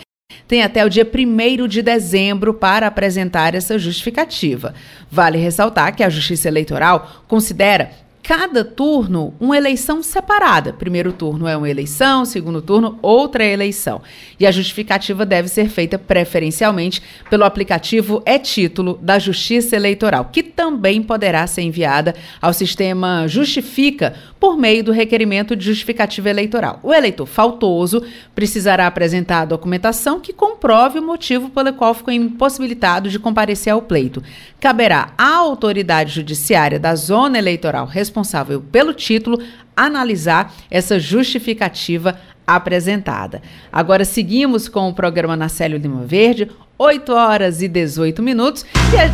tem 0.48 0.64
até 0.64 0.86
o 0.86 0.90
dia 0.90 1.06
1 1.06 1.68
de 1.68 1.82
dezembro 1.82 2.54
para 2.54 2.88
apresentar 2.88 3.54
essa 3.54 3.78
justificativa. 3.78 4.74
Vale 5.12 5.38
ressaltar 5.38 5.94
que 5.94 6.04
a 6.04 6.10
Justiça 6.10 6.48
Eleitoral 6.48 7.24
considera 7.28 7.92
cada 8.24 8.64
turno 8.64 9.34
uma 9.38 9.58
eleição 9.58 10.02
separada. 10.02 10.72
Primeiro 10.72 11.12
turno 11.12 11.46
é 11.46 11.58
uma 11.58 11.70
eleição, 11.70 12.24
segundo 12.24 12.62
turno, 12.62 12.98
outra 13.02 13.44
eleição. 13.44 14.02
E 14.40 14.48
a 14.48 14.52
justificativa 14.52 15.26
deve 15.26 15.50
ser 15.50 15.68
feita 15.68 16.00
preferencialmente 16.00 17.02
pelo 17.30 17.44
aplicativo 17.44 18.24
e-título 18.26 18.98
da 19.02 19.20
Justiça 19.20 19.76
Eleitoral, 19.76 20.30
que 20.32 20.42
também 20.42 21.04
poderá 21.04 21.46
ser 21.46 21.64
enviada 21.64 22.16
ao 22.42 22.54
sistema 22.54 23.28
Justifica 23.28 24.16
por 24.44 24.58
meio 24.58 24.84
do 24.84 24.92
requerimento 24.92 25.56
de 25.56 25.64
justificativa 25.64 26.30
eleitoral. 26.30 26.78
O 26.84 26.94
eleitor 26.94 27.26
faltoso 27.26 28.04
precisará 28.36 28.86
apresentar 28.86 29.40
a 29.40 29.46
documentação 29.46 30.20
que 30.20 30.34
comprove 30.34 31.00
o 31.00 31.02
motivo 31.02 31.50
pelo 31.50 31.72
qual 31.72 31.94
ficou 31.94 32.14
impossibilitado 32.14 33.10
de 33.10 33.18
comparecer 33.18 33.72
ao 33.72 33.82
pleito. 33.82 34.22
Caberá 34.60 35.14
à 35.18 35.34
autoridade 35.38 36.16
judiciária 36.16 36.78
da 36.78 36.94
zona 36.94 37.38
eleitoral 37.38 37.86
responsável 37.86 38.60
pelo 38.60 38.94
título 38.94 39.42
analisar 39.78 40.54
essa 40.70 41.00
justificativa 41.00 42.20
apresentada. 42.46 43.42
Agora 43.72 44.04
seguimos 44.04 44.68
com 44.68 44.90
o 44.90 44.94
programa 44.94 45.38
Nacélio 45.38 45.78
Lima 45.78 46.04
Verde, 46.04 46.52
8 46.78 47.14
horas 47.14 47.62
e 47.62 47.70
18 47.70 48.22
minutos. 48.22 48.66
E 48.94 48.98
a... 48.98 49.10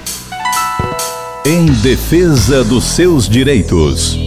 Em 1.48 1.68
defesa 1.84 2.64
dos 2.64 2.84
seus 2.84 3.30
direitos. 3.30 4.18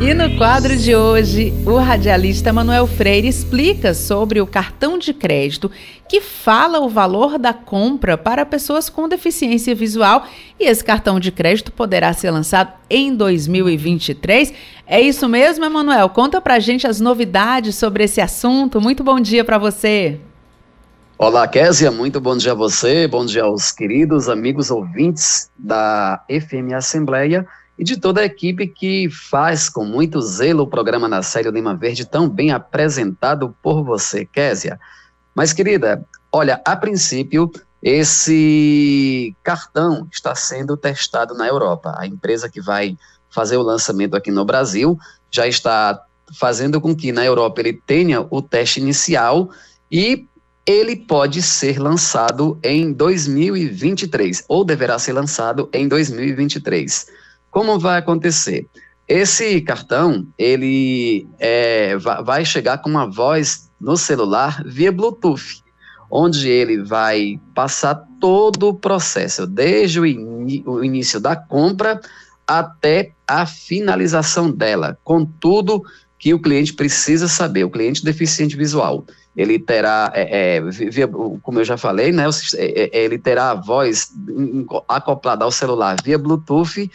E 0.00 0.14
no 0.14 0.36
quadro 0.36 0.76
de 0.76 0.94
hoje, 0.94 1.52
o 1.66 1.76
radialista 1.76 2.52
Manuel 2.52 2.86
Freire 2.86 3.26
explica 3.26 3.92
sobre 3.92 4.40
o 4.40 4.46
cartão 4.46 4.96
de 4.96 5.12
crédito 5.12 5.68
que 6.08 6.20
fala 6.20 6.78
o 6.78 6.88
valor 6.88 7.36
da 7.36 7.52
compra 7.52 8.16
para 8.16 8.46
pessoas 8.46 8.88
com 8.88 9.08
deficiência 9.08 9.74
visual 9.74 10.24
e 10.58 10.66
esse 10.66 10.84
cartão 10.84 11.18
de 11.18 11.32
crédito 11.32 11.72
poderá 11.72 12.12
ser 12.12 12.30
lançado 12.30 12.74
em 12.88 13.12
2023. 13.12 14.54
É 14.86 15.00
isso 15.00 15.28
mesmo, 15.28 15.64
Emanuel? 15.64 16.08
Conta 16.10 16.40
pra 16.40 16.60
gente 16.60 16.86
as 16.86 17.00
novidades 17.00 17.74
sobre 17.74 18.04
esse 18.04 18.20
assunto. 18.20 18.80
Muito 18.80 19.02
bom 19.02 19.18
dia 19.18 19.44
para 19.44 19.58
você. 19.58 20.20
Olá, 21.18 21.48
Késia, 21.48 21.90
muito 21.90 22.20
bom 22.20 22.36
dia 22.36 22.52
a 22.52 22.54
você, 22.54 23.08
bom 23.08 23.26
dia 23.26 23.42
aos 23.42 23.72
queridos 23.72 24.28
amigos 24.28 24.70
ouvintes 24.70 25.50
da 25.58 26.22
FM 26.30 26.72
Assembleia 26.76 27.44
e 27.78 27.84
de 27.84 27.96
toda 27.96 28.20
a 28.20 28.24
equipe 28.24 28.66
que 28.66 29.08
faz 29.08 29.68
com 29.68 29.84
muito 29.84 30.20
zelo 30.20 30.64
o 30.64 30.66
programa 30.66 31.06
na 31.06 31.22
série 31.22 31.50
Lima 31.50 31.76
Verde, 31.76 32.04
tão 32.04 32.28
bem 32.28 32.50
apresentado 32.50 33.54
por 33.62 33.84
você, 33.84 34.24
Késia. 34.24 34.80
Mas, 35.34 35.52
querida, 35.52 36.04
olha, 36.32 36.60
a 36.64 36.74
princípio, 36.74 37.50
esse 37.80 39.32
cartão 39.44 40.08
está 40.12 40.34
sendo 40.34 40.76
testado 40.76 41.34
na 41.34 41.46
Europa. 41.46 41.94
A 41.96 42.06
empresa 42.06 42.48
que 42.48 42.60
vai 42.60 42.98
fazer 43.30 43.56
o 43.56 43.62
lançamento 43.62 44.16
aqui 44.16 44.32
no 44.32 44.44
Brasil 44.44 44.98
já 45.30 45.46
está 45.46 46.02
fazendo 46.36 46.80
com 46.80 46.94
que 46.96 47.12
na 47.12 47.24
Europa 47.24 47.60
ele 47.60 47.80
tenha 47.86 48.26
o 48.28 48.42
teste 48.42 48.80
inicial 48.80 49.50
e 49.90 50.26
ele 50.66 50.96
pode 50.96 51.40
ser 51.40 51.78
lançado 51.78 52.58
em 52.62 52.92
2023, 52.92 54.44
ou 54.48 54.64
deverá 54.64 54.98
ser 54.98 55.12
lançado 55.12 55.68
em 55.72 55.88
2023. 55.88 57.06
Como 57.50 57.78
vai 57.78 57.98
acontecer? 57.98 58.66
Esse 59.08 59.60
cartão, 59.62 60.26
ele 60.36 61.26
é, 61.38 61.96
vai 61.96 62.44
chegar 62.44 62.78
com 62.78 62.90
uma 62.90 63.10
voz 63.10 63.70
no 63.80 63.96
celular 63.96 64.62
via 64.66 64.92
Bluetooth, 64.92 65.62
onde 66.10 66.48
ele 66.48 66.82
vai 66.82 67.40
passar 67.54 68.06
todo 68.20 68.68
o 68.68 68.74
processo, 68.74 69.46
desde 69.46 69.98
o, 69.98 70.04
in 70.04 70.62
o 70.66 70.84
início 70.84 71.18
da 71.18 71.34
compra 71.34 72.00
até 72.46 73.12
a 73.26 73.46
finalização 73.46 74.50
dela, 74.50 74.98
com 75.04 75.24
tudo 75.24 75.82
que 76.18 76.34
o 76.34 76.40
cliente 76.40 76.74
precisa 76.74 77.28
saber, 77.28 77.64
o 77.64 77.70
cliente 77.70 78.04
deficiente 78.04 78.56
visual. 78.56 79.06
Ele 79.36 79.58
terá, 79.58 80.10
é, 80.14 80.56
é, 80.56 80.60
via, 80.60 81.06
como 81.06 81.60
eu 81.60 81.64
já 81.64 81.76
falei, 81.76 82.10
né, 82.10 82.24
é, 82.56 82.98
é, 82.98 83.04
ele 83.04 83.18
terá 83.18 83.52
a 83.52 83.54
voz 83.54 84.10
acoplada 84.88 85.44
ao 85.44 85.50
celular 85.50 85.96
via 86.02 86.18
Bluetooth 86.18 86.90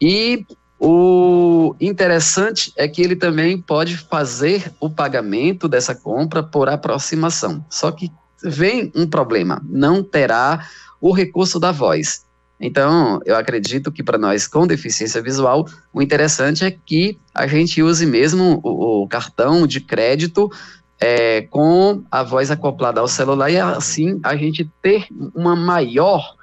e 0.00 0.44
o 0.78 1.74
interessante 1.80 2.72
é 2.76 2.86
que 2.86 3.00
ele 3.00 3.16
também 3.16 3.58
pode 3.58 3.96
fazer 3.96 4.72
o 4.78 4.90
pagamento 4.90 5.68
dessa 5.68 5.94
compra 5.94 6.42
por 6.42 6.68
aproximação. 6.68 7.64
Só 7.70 7.90
que 7.90 8.10
vem 8.42 8.92
um 8.94 9.06
problema, 9.06 9.62
não 9.68 10.02
terá 10.02 10.66
o 11.00 11.12
recurso 11.12 11.58
da 11.58 11.72
voz. 11.72 12.26
Então, 12.58 13.20
eu 13.26 13.36
acredito 13.36 13.92
que 13.92 14.02
para 14.02 14.16
nós 14.18 14.46
com 14.46 14.66
deficiência 14.66 15.22
visual, 15.22 15.66
o 15.92 16.00
interessante 16.00 16.64
é 16.64 16.70
que 16.70 17.18
a 17.34 17.46
gente 17.46 17.82
use 17.82 18.06
mesmo 18.06 18.60
o, 18.62 19.02
o 19.02 19.08
cartão 19.08 19.66
de 19.66 19.80
crédito 19.80 20.50
é, 20.98 21.42
com 21.42 22.02
a 22.10 22.22
voz 22.22 22.50
acoplada 22.50 23.00
ao 23.00 23.08
celular 23.08 23.50
e 23.50 23.58
assim 23.58 24.18
a 24.22 24.34
gente 24.34 24.70
ter 24.80 25.06
uma 25.34 25.54
maior 25.54 26.34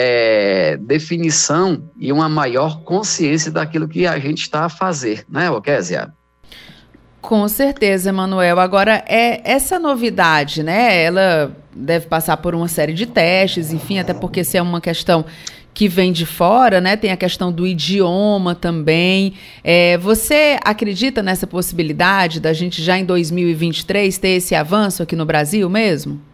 é, 0.00 0.76
definição 0.76 1.82
e 1.98 2.12
uma 2.12 2.28
maior 2.28 2.82
consciência 2.84 3.50
daquilo 3.50 3.88
que 3.88 4.06
a 4.06 4.16
gente 4.20 4.42
está 4.42 4.66
a 4.66 4.68
fazer, 4.68 5.24
né, 5.28 5.50
Okésia? 5.50 6.12
Com 7.20 7.48
certeza, 7.48 8.10
Emanuel. 8.10 8.60
Agora, 8.60 9.02
é 9.08 9.40
essa 9.42 9.76
novidade, 9.76 10.62
né? 10.62 11.02
Ela 11.02 11.50
deve 11.74 12.06
passar 12.06 12.36
por 12.36 12.54
uma 12.54 12.68
série 12.68 12.94
de 12.94 13.06
testes, 13.06 13.72
enfim, 13.72 13.98
até 13.98 14.14
porque 14.14 14.44
se 14.44 14.56
é 14.56 14.62
uma 14.62 14.80
questão 14.80 15.24
que 15.74 15.88
vem 15.88 16.12
de 16.12 16.24
fora, 16.24 16.80
né? 16.80 16.96
Tem 16.96 17.10
a 17.10 17.16
questão 17.16 17.50
do 17.50 17.66
idioma 17.66 18.54
também. 18.54 19.34
É, 19.64 19.98
você 19.98 20.58
acredita 20.64 21.24
nessa 21.24 21.46
possibilidade 21.46 22.38
da 22.38 22.52
gente 22.52 22.80
já 22.80 22.96
em 22.96 23.04
2023 23.04 24.16
ter 24.16 24.28
esse 24.28 24.54
avanço 24.54 25.02
aqui 25.02 25.16
no 25.16 25.26
Brasil 25.26 25.68
mesmo? 25.68 26.27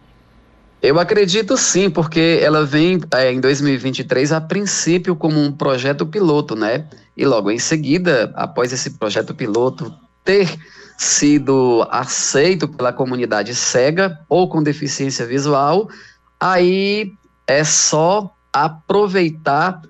Eu 0.85 0.99
acredito 0.99 1.57
sim, 1.57 1.89
porque 1.89 2.39
ela 2.43 2.63
vem 2.63 3.01
é, 3.15 3.33
em 3.33 3.41
2023 3.41 4.31
a 4.31 4.39
princípio 4.39 5.15
como 5.15 5.41
um 5.41 5.51
projeto 5.51 6.05
piloto, 6.05 6.55
né? 6.55 6.87
E 7.17 7.25
logo 7.25 7.49
em 7.49 7.57
seguida, 7.57 8.31
após 8.35 8.71
esse 8.71 8.91
projeto 8.91 9.33
piloto 9.33 9.91
ter 10.23 10.47
sido 10.95 11.87
aceito 11.89 12.67
pela 12.67 12.93
comunidade 12.93 13.55
cega 13.55 14.19
ou 14.29 14.47
com 14.47 14.61
deficiência 14.61 15.25
visual, 15.25 15.89
aí 16.39 17.11
é 17.47 17.63
só 17.63 18.31
aproveitar 18.53 19.81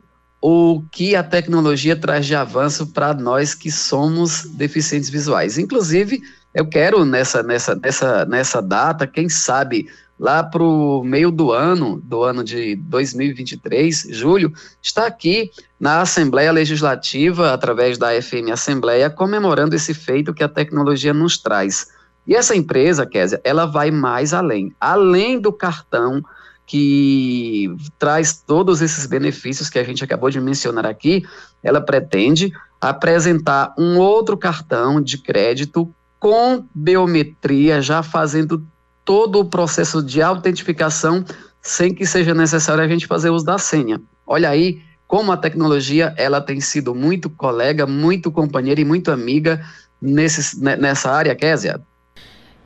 o 0.41 0.81
que 0.93 1.13
a 1.13 1.23
tecnologia 1.23 1.97
traz 1.97 2.25
de 2.25 2.35
avanço 2.35 2.87
para 2.87 3.13
nós 3.13 3.53
que 3.53 3.69
somos 3.69 4.45
deficientes 4.45 5.09
visuais. 5.09 5.57
Inclusive, 5.57 6.21
eu 6.53 6.65
quero 6.69 7.03
nessa, 7.03 7.43
nessa, 7.43 7.75
nessa, 7.75 8.25
nessa 8.25 8.61
data, 8.61 9.05
quem 9.05 9.27
sabe 9.27 9.89
lá 10.19 10.43
para 10.43 10.63
o 10.63 11.03
meio 11.03 11.29
do 11.29 11.51
ano, 11.51 12.01
do 12.03 12.23
ano 12.23 12.43
de 12.43 12.75
2023, 12.75 14.07
julho, 14.11 14.53
está 14.81 15.05
aqui 15.05 15.51
na 15.79 16.01
Assembleia 16.01 16.51
Legislativa, 16.51 17.53
através 17.53 17.97
da 17.97 18.09
FM 18.21 18.51
Assembleia, 18.51 19.09
comemorando 19.09 19.75
esse 19.75 19.93
feito 19.93 20.33
que 20.33 20.43
a 20.43 20.49
tecnologia 20.49 21.13
nos 21.13 21.37
traz. 21.37 21.87
E 22.25 22.33
essa 22.35 22.55
empresa, 22.55 23.05
Késia, 23.05 23.39
ela 23.43 23.65
vai 23.65 23.91
mais 23.91 24.33
além. 24.33 24.73
Além 24.79 25.39
do 25.39 25.51
cartão 25.51 26.23
que 26.65 27.69
traz 27.99 28.41
todos 28.41 28.81
esses 28.81 29.05
benefícios 29.05 29.69
que 29.69 29.77
a 29.77 29.83
gente 29.83 30.03
acabou 30.03 30.31
de 30.31 30.41
mencionar 30.41 30.85
aqui, 30.85 31.23
ela 31.61 31.79
pretende 31.79 32.51
apresentar 32.81 33.73
um 33.77 33.99
outro 33.99 34.35
cartão 34.35 34.99
de 34.99 35.17
crédito 35.19 35.93
com 36.19 36.65
biometria, 36.73 37.81
já 37.81 38.01
fazendo 38.01 38.65
todo 39.05 39.39
o 39.39 39.45
processo 39.45 40.03
de 40.03 40.21
autentificação 40.21 41.23
sem 41.61 41.93
que 41.93 42.05
seja 42.05 42.33
necessário 42.33 42.83
a 42.83 42.87
gente 42.87 43.07
fazer 43.07 43.29
uso 43.29 43.45
da 43.45 43.57
senha. 43.57 44.01
Olha 44.27 44.49
aí 44.49 44.81
como 45.07 45.31
a 45.31 45.37
tecnologia 45.37 46.13
ela 46.17 46.41
tem 46.41 46.59
sido 46.59 46.93
muito 46.93 47.29
colega, 47.29 47.85
muito 47.85 48.31
companheira 48.31 48.81
e 48.81 48.85
muito 48.85 49.11
amiga 49.11 49.63
nesse, 50.01 50.59
nessa 50.59 51.11
área, 51.11 51.35
Késia. 51.35 51.79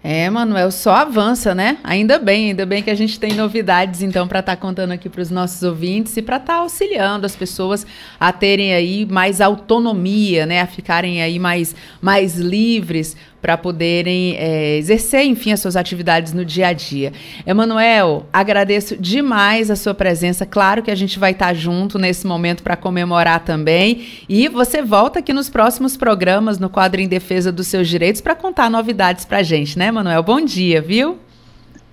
É, 0.01 0.29
Manuel, 0.29 0.72
só 0.72 0.96
avança, 0.96 1.53
né? 1.53 1.77
Ainda 1.84 2.17
bem, 2.17 2.51
ainda 2.51 2.65
bem 2.65 2.81
que 2.81 2.89
a 2.89 2.96
gente 2.96 3.19
tem 3.19 3.34
novidades, 3.34 4.01
então, 4.01 4.29
para 4.29 4.39
estar 4.39 4.55
tá 4.55 4.62
contando 4.62 4.91
aqui 4.91 5.10
para 5.10 5.22
os 5.22 5.29
nossos 5.29 5.62
ouvintes 5.62 6.15
e 6.15 6.22
para 6.22 6.38
estar 6.38 6.53
tá 6.53 6.60
auxiliando 6.60 7.25
as 7.25 7.36
pessoas 7.36 7.86
a 8.17 8.31
terem 8.31 8.74
aí 8.74 9.05
mais 9.05 9.41
autonomia, 9.41 10.46
né? 10.46 10.62
A 10.62 10.67
ficarem 10.67 11.22
aí 11.22 11.38
mais, 11.38 11.75
mais 12.01 12.38
livres 12.38 13.17
para 13.41 13.58
poderem 13.58 14.36
é, 14.38 14.77
exercer, 14.77 15.24
enfim, 15.25 15.51
as 15.51 15.60
suas 15.60 15.75
atividades 15.75 16.34
no 16.34 16.43
dia 16.43 16.67
a 16.67 16.74
dia. 16.74 17.13
Emanuel, 17.46 18.25
agradeço 18.34 18.98
demais 18.98 19.72
a 19.72 19.75
sua 19.75 19.93
presença. 19.93 20.46
Claro 20.46 20.84
que 20.84 20.91
a 20.91 20.96
gente 20.96 21.17
vai 21.17 21.31
estar 21.31 21.53
junto 21.53 21.98
nesse 21.98 22.27
momento 22.27 22.63
para 22.63 22.75
comemorar 22.75 23.43
também. 23.43 24.05
E 24.27 24.48
você 24.48 24.81
volta 24.81 25.19
aqui 25.19 25.34
nos 25.34 25.50
próximos 25.50 25.96
programas 25.96 26.60
no 26.60 26.69
quadro 26.69 27.00
em 27.00 27.08
defesa 27.08 27.51
dos 27.51 27.67
seus 27.67 27.88
direitos 27.88 28.22
para 28.22 28.36
contar 28.36 28.69
novidades 28.69 29.25
para 29.25 29.43
gente, 29.43 29.77
né, 29.77 29.88
Emanuel? 29.88 30.24
Bom 30.24 30.41
dia, 30.41 30.81
viu? 30.81 31.17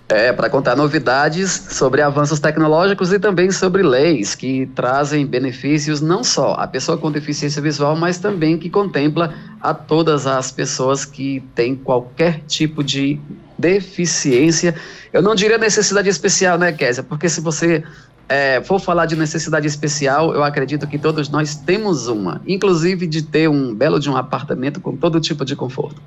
É, 0.09 0.33
para 0.33 0.49
contar 0.49 0.77
novidades 0.77 1.51
sobre 1.51 2.01
avanços 2.01 2.39
tecnológicos 2.39 3.13
e 3.13 3.19
também 3.19 3.51
sobre 3.51 3.83
leis 3.83 4.37
que 4.37 4.67
trazem 4.67 5.27
benefícios 5.27 6.01
não 6.01 6.23
só 6.23 6.55
à 6.55 6.65
pessoa 6.69 6.97
com 6.97 7.11
deficiência 7.11 7.61
visual, 7.61 7.97
mas 7.97 8.17
também 8.17 8.57
que 8.57 8.71
contempla 8.71 9.35
a 9.61 9.75
todas 9.75 10.25
as 10.25 10.53
pessoas 10.53 11.05
que 11.05 11.43
têm 11.57 11.75
qualquer 11.75 12.41
tipo 12.47 12.85
de 12.85 13.19
deficiência. 13.59 14.77
Eu 15.13 15.23
não 15.23 15.35
diria 15.35 15.59
necessidade 15.59 16.09
especial, 16.09 16.57
né, 16.57 16.71
Késia? 16.71 17.03
Porque 17.03 17.29
se 17.29 17.41
você 17.41 17.83
é, 18.29 18.61
for 18.63 18.81
falar 18.81 19.07
de 19.07 19.15
necessidade 19.15 19.67
especial, 19.67 20.35
eu 20.35 20.43
acredito 20.43 20.87
que 20.87 20.99
todos 20.99 21.29
nós 21.29 21.55
temos 21.55 22.09
uma, 22.09 22.41
inclusive 22.47 23.07
de 23.07 23.23
ter 23.23 23.49
um 23.49 23.75
belo 23.75 24.01
de 24.01 24.11
um 24.11 24.17
apartamento 24.17 24.81
com 24.81 24.97
todo 24.97 25.21
tipo 25.21 25.45
de 25.45 25.55
conforto. 25.55 26.01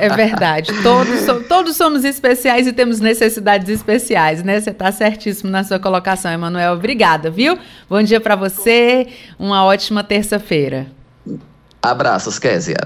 É 0.00 0.08
verdade, 0.08 0.72
todos, 0.82 1.20
so, 1.20 1.42
todos 1.48 1.76
somos 1.76 2.04
especiais 2.04 2.66
e 2.66 2.72
temos 2.72 3.00
necessidades 3.00 3.68
especiais, 3.68 4.42
né? 4.42 4.60
Você 4.60 4.70
está 4.70 4.90
certíssimo 4.90 5.50
na 5.50 5.62
sua 5.62 5.78
colocação, 5.78 6.30
Emanuel. 6.32 6.74
Obrigada, 6.74 7.30
viu? 7.30 7.58
Bom 7.88 8.02
dia 8.02 8.20
para 8.20 8.36
você, 8.36 9.06
uma 9.38 9.64
ótima 9.64 10.02
terça-feira. 10.02 10.99
Abraços, 11.82 12.38
Késia. 12.38 12.76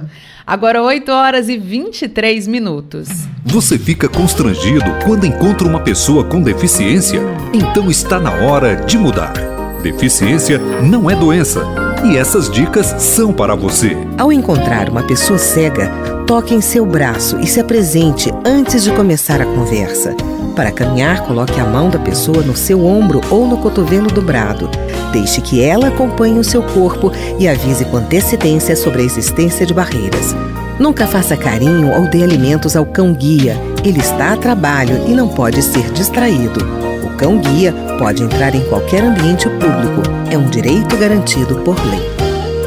Agora 0.46 0.82
8 0.82 1.10
horas 1.10 1.48
e 1.48 1.56
23 1.56 2.46
minutos. 2.46 3.08
Você 3.44 3.78
fica 3.78 4.08
constrangido 4.08 4.84
quando 5.04 5.26
encontra 5.26 5.66
uma 5.66 5.80
pessoa 5.80 6.24
com 6.24 6.42
deficiência? 6.42 7.20
Então 7.52 7.90
está 7.90 8.20
na 8.20 8.30
hora 8.30 8.76
de 8.76 8.98
mudar. 8.98 9.32
Deficiência 9.82 10.58
não 10.58 11.10
é 11.10 11.16
doença. 11.16 11.62
E 12.04 12.16
essas 12.16 12.50
dicas 12.50 12.86
são 13.02 13.32
para 13.32 13.54
você. 13.54 13.96
Ao 14.18 14.32
encontrar 14.32 14.88
uma 14.88 15.02
pessoa 15.02 15.38
cega, 15.38 15.90
toque 16.26 16.54
em 16.54 16.60
seu 16.60 16.86
braço 16.86 17.38
e 17.38 17.46
se 17.46 17.60
apresente 17.60 18.32
antes 18.44 18.82
de 18.82 18.90
começar 18.92 19.40
a 19.40 19.44
conversa. 19.44 20.14
Para 20.56 20.70
caminhar, 20.70 21.22
coloque 21.26 21.58
a 21.60 21.64
mão 21.64 21.90
da 21.90 21.98
pessoa 21.98 22.42
no 22.42 22.56
seu 22.56 22.84
ombro 22.86 23.20
ou 23.30 23.46
no 23.46 23.58
cotovelo 23.58 24.08
dobrado. 24.08 24.70
Deixe 25.12 25.40
que 25.40 25.60
ela 25.62 25.88
acompanhe 25.88 26.38
o 26.38 26.44
seu 26.44 26.62
corpo 26.62 27.12
e 27.38 27.48
avise 27.48 27.84
com 27.84 27.98
antecedência 27.98 28.74
sobre 28.76 29.02
a 29.02 29.04
existência 29.04 29.66
de 29.66 29.74
barreiras. 29.74 30.34
Nunca 30.78 31.06
faça 31.06 31.36
carinho 31.36 31.92
ou 31.92 32.08
dê 32.08 32.22
alimentos 32.22 32.74
ao 32.74 32.86
cão-guia. 32.86 33.60
Ele 33.84 34.00
está 34.00 34.32
a 34.32 34.36
trabalho 34.36 35.04
e 35.06 35.12
não 35.12 35.28
pode 35.28 35.62
ser 35.62 35.90
distraído. 35.92 36.60
O 37.04 37.16
cão-guia 37.16 37.72
pode 37.98 38.22
entrar 38.22 38.54
em 38.54 38.64
qualquer 38.68 39.02
ambiente 39.02 39.48
público. 39.48 40.02
É 40.30 40.38
um 40.38 40.48
direito 40.48 40.96
garantido 40.96 41.56
por 41.56 41.76
lei. 41.86 42.13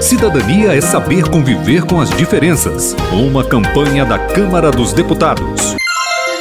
Cidadania 0.01 0.75
é 0.75 0.81
saber 0.81 1.29
conviver 1.29 1.83
com 1.83 1.99
as 1.99 2.09
diferenças. 2.11 2.95
Uma 3.11 3.43
campanha 3.43 4.05
da 4.05 4.19
Câmara 4.19 4.69
dos 4.71 4.93
Deputados. 4.93 5.75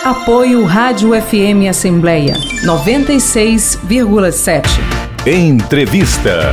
Apoio 0.04 0.64
Rádio 0.64 1.10
FM 1.20 1.68
Assembleia 1.68 2.34
96,7. 2.64 4.68
Entrevista. 5.26 6.52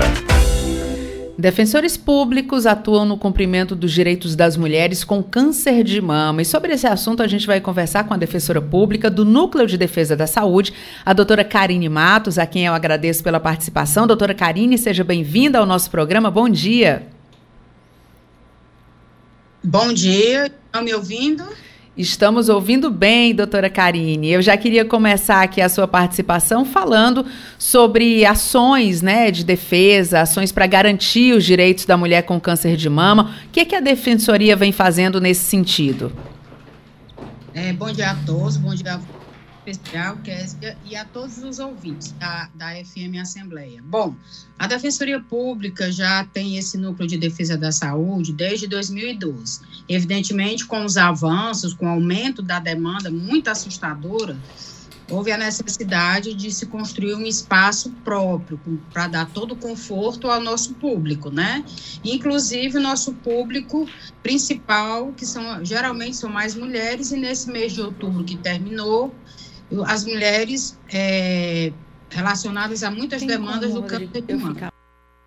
Defensores 1.38 1.98
públicos 1.98 2.68
atuam 2.68 3.06
no 3.06 3.18
cumprimento 3.18 3.76
dos 3.76 3.92
direitos 3.92 4.36
das 4.36 4.56
mulheres 4.56 5.04
com 5.04 5.24
câncer 5.24 5.84
de 5.84 6.00
mama. 6.00 6.44
E 6.44 6.46
sobre 6.46 6.74
esse 6.74 6.86
assunto 6.86 7.24
a 7.24 7.28
gente 7.28 7.48
vai 7.48 7.60
conversar 7.60 8.04
com 8.04 8.14
a 8.14 8.18
defensora 8.18 8.62
pública 8.62 9.10
do 9.10 9.26
Núcleo 9.26 9.66
de 9.66 9.76
Defesa 9.76 10.16
da 10.16 10.28
Saúde, 10.28 10.74
a 11.04 11.12
doutora 11.12 11.44
Karine 11.44 11.90
Matos, 11.90 12.38
a 12.38 12.46
quem 12.46 12.68
eu 12.68 12.74
agradeço 12.74 13.24
pela 13.24 13.40
participação. 13.40 14.06
Doutora 14.06 14.36
Karine, 14.36 14.78
seja 14.78 15.04
bem-vinda 15.04 15.58
ao 15.58 15.66
nosso 15.66 15.90
programa. 15.90 16.30
Bom 16.30 16.48
dia. 16.48 17.08
Bom 19.64 19.92
dia. 19.92 20.52
Estão 20.68 20.84
me 20.84 20.94
ouvindo? 20.94 21.44
Estamos 21.96 22.50
ouvindo 22.50 22.90
bem, 22.90 23.36
doutora 23.36 23.70
Karine. 23.70 24.32
Eu 24.32 24.42
já 24.42 24.58
queria 24.58 24.84
começar 24.84 25.44
aqui 25.44 25.62
a 25.62 25.70
sua 25.70 25.88
participação 25.88 26.66
falando 26.66 27.24
sobre 27.60 28.26
ações 28.26 29.04
né, 29.04 29.30
de 29.30 29.44
defesa, 29.44 30.22
ações 30.22 30.52
para 30.52 30.66
garantir 30.66 31.36
os 31.36 31.46
direitos 31.46 31.86
da 31.86 31.96
mulher 31.96 32.24
com 32.24 32.40
câncer 32.40 32.76
de 32.78 32.90
mama. 32.90 33.36
O 33.46 33.50
que, 33.52 33.60
é 33.60 33.66
que 33.66 33.76
a 33.76 33.80
Defensoria 33.80 34.56
vem 34.56 34.72
fazendo 34.72 35.22
nesse 35.22 35.44
sentido? 35.44 36.12
É, 37.54 37.72
bom 37.72 37.92
dia 37.92 38.10
a 38.10 38.16
todos, 38.26 38.58
bom 38.58 38.74
dia 38.74 38.96
a 38.96 39.23
especial, 39.66 40.18
Késia, 40.18 40.78
e 40.86 40.96
a 40.96 41.06
todos 41.06 41.38
os 41.38 41.60
ouvintes 41.60 42.12
da, 42.14 42.50
da 42.54 42.72
FM 42.84 43.20
Assembleia. 43.22 43.82
Bom, 43.84 44.16
a 44.60 44.68
Defensoria 44.68 45.20
Pública 45.20 45.92
já 45.92 46.26
tem 46.26 46.58
esse 46.58 46.78
núcleo 46.78 47.08
de 47.08 47.18
defesa 47.18 47.58
da 47.58 47.72
saúde 47.72 48.34
desde 48.34 48.68
2012. 48.68 49.62
Evidentemente, 49.88 50.66
com 50.66 50.84
os 50.84 50.98
avanços, 50.98 51.74
com 51.74 51.86
o 51.86 51.90
aumento 51.90 52.42
da 52.42 52.60
demanda 52.60 53.10
muito 53.10 53.50
assustadora, 53.50 54.38
houve 55.10 55.32
a 55.32 55.38
necessidade 55.38 56.34
de 56.34 56.52
se 56.52 56.66
construir 56.66 57.16
um 57.16 57.26
espaço 57.26 57.92
próprio 58.04 58.60
para 58.92 59.08
dar 59.08 59.30
todo 59.30 59.54
o 59.54 59.56
conforto 59.56 60.30
ao 60.30 60.42
nosso 60.42 60.74
público, 60.76 61.30
né? 61.30 61.64
Inclusive 62.04 62.78
o 62.78 62.82
nosso 62.82 63.14
público 63.14 63.88
principal, 64.22 65.12
que 65.14 65.26
são 65.26 65.64
geralmente 65.64 66.16
são 66.16 66.30
mais 66.30 66.56
mulheres, 66.56 67.12
e 67.12 67.18
nesse 67.18 67.50
mês 67.52 67.74
de 67.74 67.82
outubro 67.82 68.24
que 68.24 68.38
terminou, 68.38 69.14
as 69.86 70.06
mulheres 70.06 70.78
é, 70.92 71.72
relacionadas 72.10 72.84
a 72.84 72.92
muitas 72.92 73.20
Tem 73.20 73.28
demandas 73.28 73.72
como, 73.72 73.82
do 73.82 73.88
campo 73.88 74.22
de 74.22 74.36
mama. 74.36 74.74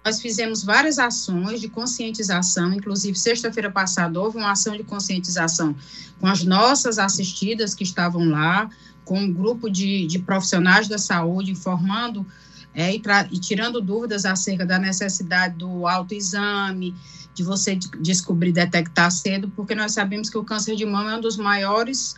Nós 0.04 0.20
fizemos 0.20 0.62
várias 0.62 1.00
ações 1.00 1.61
de 1.61 1.68
conscientização, 1.68 2.72
inclusive 2.72 3.18
sexta-feira 3.18 3.70
passada 3.70 4.20
houve 4.20 4.38
uma 4.38 4.52
ação 4.52 4.76
de 4.76 4.85
conscientização 4.85 5.74
com 6.20 6.28
as 6.28 6.44
nossas 6.44 6.98
assistidas 6.98 7.74
que 7.74 7.82
estavam 7.82 8.28
lá, 8.28 8.70
com 9.04 9.18
um 9.18 9.32
grupo 9.32 9.68
de, 9.68 10.06
de 10.06 10.18
profissionais 10.20 10.87
da 10.87 10.98
saúde 10.98 11.50
informando 11.50 12.24
é, 12.72 12.94
e, 12.94 13.02
e, 13.32 13.38
tirando 13.40 13.80
dúvidas 13.80 14.24
acerca 14.24 14.66
da 14.66 14.78
necessidade 14.78 15.56
do 15.56 15.88
autoexame, 15.88 16.94
de 17.35 17.42
você 17.42 17.78
descobrir, 18.00 18.52
detectar 18.52 19.11
cedo, 19.11 19.50
porque 19.56 19.74
nós 19.74 19.92
sabemos 19.92 20.30
que 20.30 20.38
o 20.38 20.44
câncer 20.44 20.76
de 20.76 20.87
mama 20.87 21.12
é 21.12 21.16
um 21.16 21.20
dos 21.20 21.37
maiores, 21.37 22.14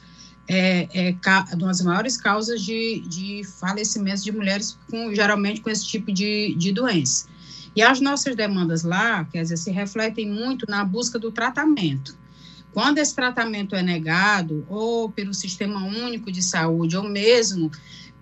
é, 0.48 0.88
é, 1.10 1.16
uma 1.54 1.68
das 1.68 1.82
maiores 1.82 2.16
causas 2.16 2.62
de, 2.62 3.00
de 3.06 3.42
falecimentos 3.44 4.24
de 4.24 4.32
mulheres, 4.32 4.78
com, 4.90 5.14
geralmente 5.14 5.60
com 5.60 5.68
esse 5.68 5.86
tipo 5.86 6.10
de, 6.10 6.54
de 6.54 6.72
doença. 6.72 7.26
E 7.76 7.82
as 7.82 8.00
nossas 8.00 8.34
demandas 8.34 8.82
lá, 8.82 9.24
quer 9.26 9.42
dizer, 9.42 9.58
se 9.58 9.70
refletem 9.70 10.28
muito 10.28 10.64
na 10.68 10.84
busca 10.84 11.18
do 11.18 11.30
tratamento. 11.30 12.16
Quando 12.72 12.98
esse 12.98 13.14
tratamento 13.14 13.74
é 13.74 13.82
negado, 13.82 14.64
ou 14.68 15.10
pelo 15.10 15.34
Sistema 15.34 15.84
Único 15.84 16.32
de 16.32 16.42
Saúde, 16.42 16.96
ou 16.96 17.04
mesmo 17.04 17.70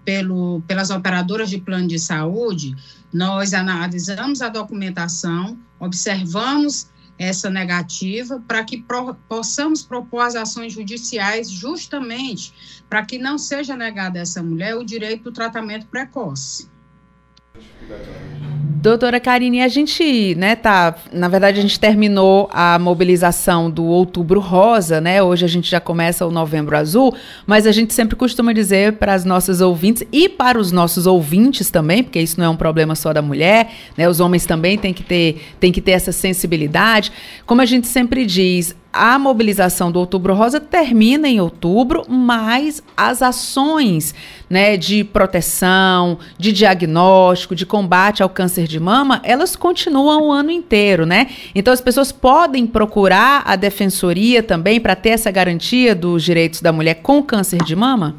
pelo, 0.05 0.63
pelas 0.67 0.91
operadoras 0.91 1.49
de 1.49 1.59
plano 1.59 1.87
de 1.87 1.99
saúde, 1.99 2.77
nós 3.13 3.55
analisamos 3.55 4.43
a 4.43 4.49
documentação, 4.49 5.59
observamos 5.79 6.89
essa 7.19 7.49
negativa 7.49 8.43
para 8.47 8.65
que 8.65 8.83
pro, 8.83 9.15
possamos 9.29 9.83
propor 9.83 10.21
as 10.21 10.35
ações 10.35 10.73
judiciais 10.73 11.51
justamente 11.51 12.83
para 12.89 13.05
que 13.05 13.19
não 13.19 13.39
seja 13.39 13.77
negado 13.77 14.19
a 14.19 14.21
essa 14.21 14.43
mulher 14.43 14.77
o 14.77 14.85
direito 14.85 15.25
do 15.25 15.33
tratamento 15.33 15.87
precoce. 15.87 16.69
Doutora 18.87 19.19
Karine, 19.19 19.63
a 19.63 19.69
gente, 19.69 20.37
né, 20.37 20.55
tá, 20.55 20.95
na 21.13 21.27
verdade 21.27 21.59
a 21.59 21.63
gente 21.63 21.81
terminou 21.81 22.49
a 22.53 22.79
mobilização 22.79 23.69
do 23.69 23.85
Outubro 23.85 24.39
Rosa, 24.39 25.01
né? 25.01 25.21
Hoje 25.21 25.45
a 25.45 25.49
gente 25.49 25.69
já 25.69 25.81
começa 25.81 26.25
o 26.25 26.31
Novembro 26.31 26.77
Azul, 26.77 27.13
mas 27.45 27.67
a 27.67 27.73
gente 27.73 27.93
sempre 27.93 28.15
costuma 28.15 28.53
dizer 28.53 28.93
para 28.93 29.13
as 29.13 29.25
nossas 29.25 29.61
ouvintes 29.61 30.07
e 30.13 30.29
para 30.29 30.57
os 30.57 30.71
nossos 30.71 31.05
ouvintes 31.05 31.69
também, 31.69 32.05
porque 32.05 32.21
isso 32.21 32.39
não 32.39 32.47
é 32.47 32.49
um 32.49 32.57
problema 32.57 32.95
só 32.95 33.13
da 33.13 33.21
mulher, 33.21 33.73
né? 33.97 34.09
Os 34.09 34.21
homens 34.21 34.47
também 34.47 34.79
têm 34.79 34.95
que 34.95 35.03
ter, 35.03 35.43
têm 35.59 35.73
que 35.73 35.81
ter 35.81 35.93
essa 35.93 36.13
sensibilidade. 36.13 37.11
Como 37.45 37.61
a 37.61 37.67
gente 37.67 37.89
sempre 37.89 38.25
diz, 38.25 38.73
a 38.97 39.19
mobilização 39.19 39.93
do 39.93 39.99
Outubro 39.99 40.35
Rosa 40.35 40.59
termina 40.59 41.29
em 41.29 41.41
outubro, 41.41 42.05
mas 42.09 42.83
as 42.97 43.21
ações 43.21 44.15
né, 44.49 44.77
de 44.77 45.05
proteção, 45.05 46.19
de 46.39 46.51
diagnóstico, 46.53 47.55
de 47.55 47.67
combate 47.67 48.23
ao 48.23 48.29
câncer 48.29 48.67
de 48.67 48.81
mama, 48.81 49.21
elas 49.23 49.55
continuam 49.55 50.29
o 50.29 50.33
ano 50.33 50.51
inteiro, 50.51 51.05
né? 51.05 51.31
Então 51.55 51.75
as 51.75 51.81
pessoas 51.81 52.11
podem 52.11 52.67
procurar 52.67 53.43
a 53.45 53.55
defensoria 53.55 54.43
também 54.43 54.81
para 54.81 54.97
ter 54.97 55.11
essa 55.11 55.31
garantia 55.31 55.95
dos 55.95 56.23
direitos 56.23 56.61
da 56.61 56.73
mulher 56.73 56.95
com 57.03 57.23
câncer 57.23 57.63
de 57.63 57.77
mama? 57.77 58.17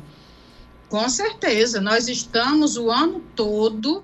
Com 0.90 1.10
certeza, 1.10 1.82
nós 1.82 2.08
estamos 2.08 2.78
o 2.78 2.90
ano 2.90 3.22
todo, 3.36 4.04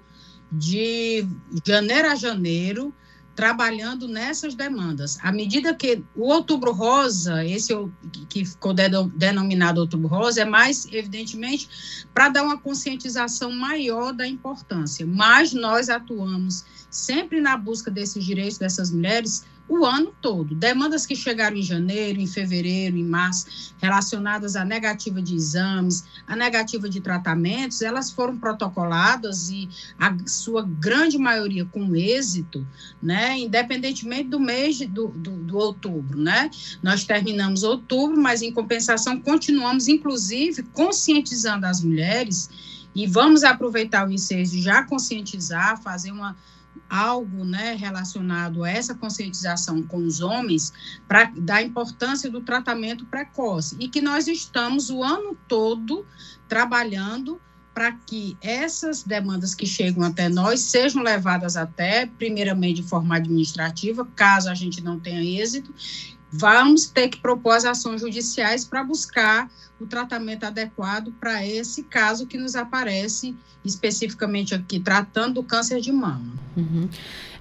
de 0.52 1.26
janeiro 1.66 2.10
a 2.10 2.16
janeiro, 2.16 2.94
trabalhando 3.36 4.08
nessas 4.08 4.54
demandas. 4.54 5.18
À 5.22 5.32
medida 5.32 5.74
que 5.74 6.04
o 6.16 6.32
Outubro 6.32 6.72
Rosa, 6.72 7.44
esse 7.46 7.74
que 8.30 8.46
ficou 8.46 8.74
denominado 8.74 9.82
Outubro 9.82 10.08
Rosa, 10.08 10.42
é 10.42 10.46
mais, 10.46 10.88
evidentemente, 10.92 12.06
para 12.14 12.30
dar 12.30 12.44
uma 12.44 12.58
conscientização 12.58 13.52
maior 13.52 14.14
da 14.14 14.28
importância. 14.28 15.06
Mas 15.06 15.54
nós 15.54 15.90
atuamos 15.90 16.64
sempre 16.90 17.42
na 17.42 17.58
busca 17.58 17.90
desses 17.90 18.24
direitos 18.24 18.60
dessas 18.60 18.92
mulheres 18.92 19.44
o 19.68 19.86
ano 19.86 20.14
todo. 20.22 20.54
Demandas 20.54 21.06
que 21.06 21.16
chegaram 21.16 21.56
em 21.56 21.62
janeiro, 21.62 22.20
em 22.20 22.28
fevereiro, 22.28 22.98
em 22.98 23.04
março, 23.04 23.74
relacionadas 23.82 24.56
à 24.56 24.66
negativa 24.66 25.22
de 25.22 25.36
exames, 25.36 26.04
à 26.28 26.36
negativa 26.36 26.90
de 26.90 27.00
tratamentos, 27.00 27.82
elas 27.82 28.12
foram 28.12 28.38
protocoladas 28.38 29.50
e 29.50 29.70
a 29.98 30.16
sua 30.28 30.64
grande 30.64 31.18
maioria 31.18 31.66
com 31.66 31.96
êxito, 31.96 32.66
né, 33.02 33.38
independentemente 33.40 34.30
do 34.30 34.40
mês 34.40 34.78
de, 34.78 34.86
do, 34.86 35.08
do, 35.08 35.32
do 35.32 35.58
outubro, 35.58 36.20
né? 36.20 36.50
Nós 36.82 37.04
terminamos 37.04 37.64
outubro, 37.64 38.20
mas 38.20 38.42
em 38.42 38.52
compensação 38.52 39.20
continuamos, 39.20 39.88
inclusive, 39.88 40.64
conscientizando 40.74 41.66
as 41.66 41.82
mulheres 41.82 42.50
e 42.96 43.08
vamos 43.08 43.44
aproveitar 43.44 44.08
o 44.08 44.12
ensejo 44.12 44.62
já 44.62 44.84
conscientizar, 44.84 45.82
fazer 45.82 46.12
uma 46.12 46.36
algo 46.90 47.44
né, 47.44 47.76
relacionado 47.76 48.64
a 48.64 48.70
essa 48.70 48.94
conscientização 48.94 49.82
com 49.84 49.98
os 49.98 50.22
homens 50.22 50.72
para 51.08 51.32
da 51.36 51.62
importância 51.62 52.30
do 52.30 52.42
tratamento 52.42 53.06
precoce. 53.06 53.76
E 53.80 53.88
que 53.88 54.02
nós 54.02 54.28
estamos 54.28 54.90
o 54.90 55.04
ano 55.04 55.38
todo 55.48 56.06
trabalhando 56.48 57.42
para 57.74 57.92
que 57.92 58.38
essas 58.40 59.02
demandas 59.04 59.56
que 59.56 59.66
chegam 59.66 60.04
até 60.04 60.30
nós 60.30 60.60
sejam 60.60 61.02
levadas 61.02 61.58
até, 61.58 62.06
primeiramente 62.06 62.82
de 62.82 62.88
forma 62.88 63.16
administrativa, 63.16 64.08
caso 64.16 64.50
a 64.50 64.54
gente 64.54 64.82
não 64.84 65.00
tenha 65.00 65.24
êxito, 65.42 65.74
vamos 66.32 66.88
ter 66.88 67.10
que 67.10 67.20
propor 67.20 67.54
as 67.54 67.66
ações 67.66 68.02
judiciais 68.02 68.66
para 68.66 68.84
buscar 68.84 69.50
o 69.84 69.88
tratamento 69.88 70.46
adequado 70.46 71.12
para 71.20 71.46
esse 71.46 71.84
caso 71.84 72.26
que 72.26 72.38
nos 72.38 72.56
aparece 72.56 73.36
especificamente 73.64 74.54
aqui, 74.54 74.80
tratando 74.80 75.36
do 75.36 75.44
câncer 75.44 75.80
de 75.80 75.92
mama. 75.92 76.44
Uhum. 76.56 76.88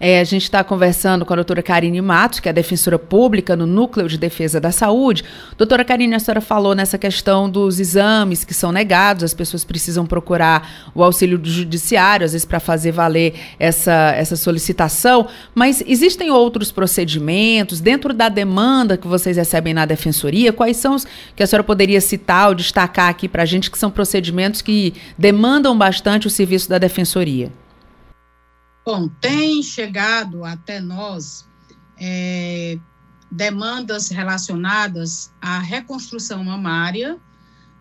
É, 0.00 0.18
a 0.18 0.24
gente 0.24 0.42
está 0.42 0.64
conversando 0.64 1.24
com 1.24 1.33
a 1.33 1.37
doutora 1.37 1.62
Karine 1.62 2.00
Matos, 2.00 2.40
que 2.40 2.48
é 2.48 2.52
defensora 2.52 2.98
pública 2.98 3.55
no 3.55 3.66
Núcleo 3.66 4.09
de 4.09 4.18
Defesa 4.18 4.61
da 4.61 4.72
Saúde. 4.72 5.22
Doutora 5.57 5.85
Karine, 5.85 6.14
a 6.16 6.18
senhora 6.18 6.40
falou 6.40 6.74
nessa 6.74 6.98
questão 6.98 7.48
dos 7.48 7.78
exames 7.78 8.42
que 8.42 8.52
são 8.52 8.72
negados, 8.72 9.22
as 9.22 9.33
pessoas 9.33 9.62
precisam 9.62 10.05
procurar 10.05 10.90
o 10.92 11.05
auxílio 11.05 11.38
do 11.38 11.48
judiciário, 11.48 12.24
às 12.24 12.33
vezes 12.33 12.44
para 12.44 12.59
fazer 12.59 12.90
valer 12.90 13.35
essa, 13.61 14.12
essa 14.16 14.35
solicitação, 14.35 15.28
mas 15.55 15.85
existem 15.87 16.33
outros 16.33 16.72
procedimentos 16.72 17.81
dentro 17.81 18.12
da 18.12 18.28
demanda 18.28 18.96
que 18.96 19.07
vocês 19.07 19.37
recebem 19.37 19.72
na 19.72 19.87
defensoria? 19.87 20.52
Quais 20.52 20.78
são 20.78 20.96
os 20.96 21.07
que 21.37 21.44
a 21.44 21.46
senhora 21.46 21.62
poderia 21.62 22.00
citar 22.00 22.32
destacar 22.55 23.09
aqui 23.09 23.29
para 23.29 23.42
a 23.42 23.47
gente 23.47 23.71
que 23.71 23.79
são 23.79 23.90
procedimentos 23.90 24.62
que 24.62 24.95
demandam 25.18 25.77
bastante 25.77 26.27
o 26.27 26.31
serviço 26.31 26.68
da 26.68 26.79
defensoria? 26.79 27.53
Bom, 28.85 29.09
tem 29.21 29.62
chegado 29.62 30.45
até 30.45 30.81
nós 30.81 31.47
é, 31.99 32.79
demandas 33.31 34.09
relacionadas 34.09 35.33
à 35.40 35.59
reconstrução 35.59 36.42
mamária, 36.42 37.18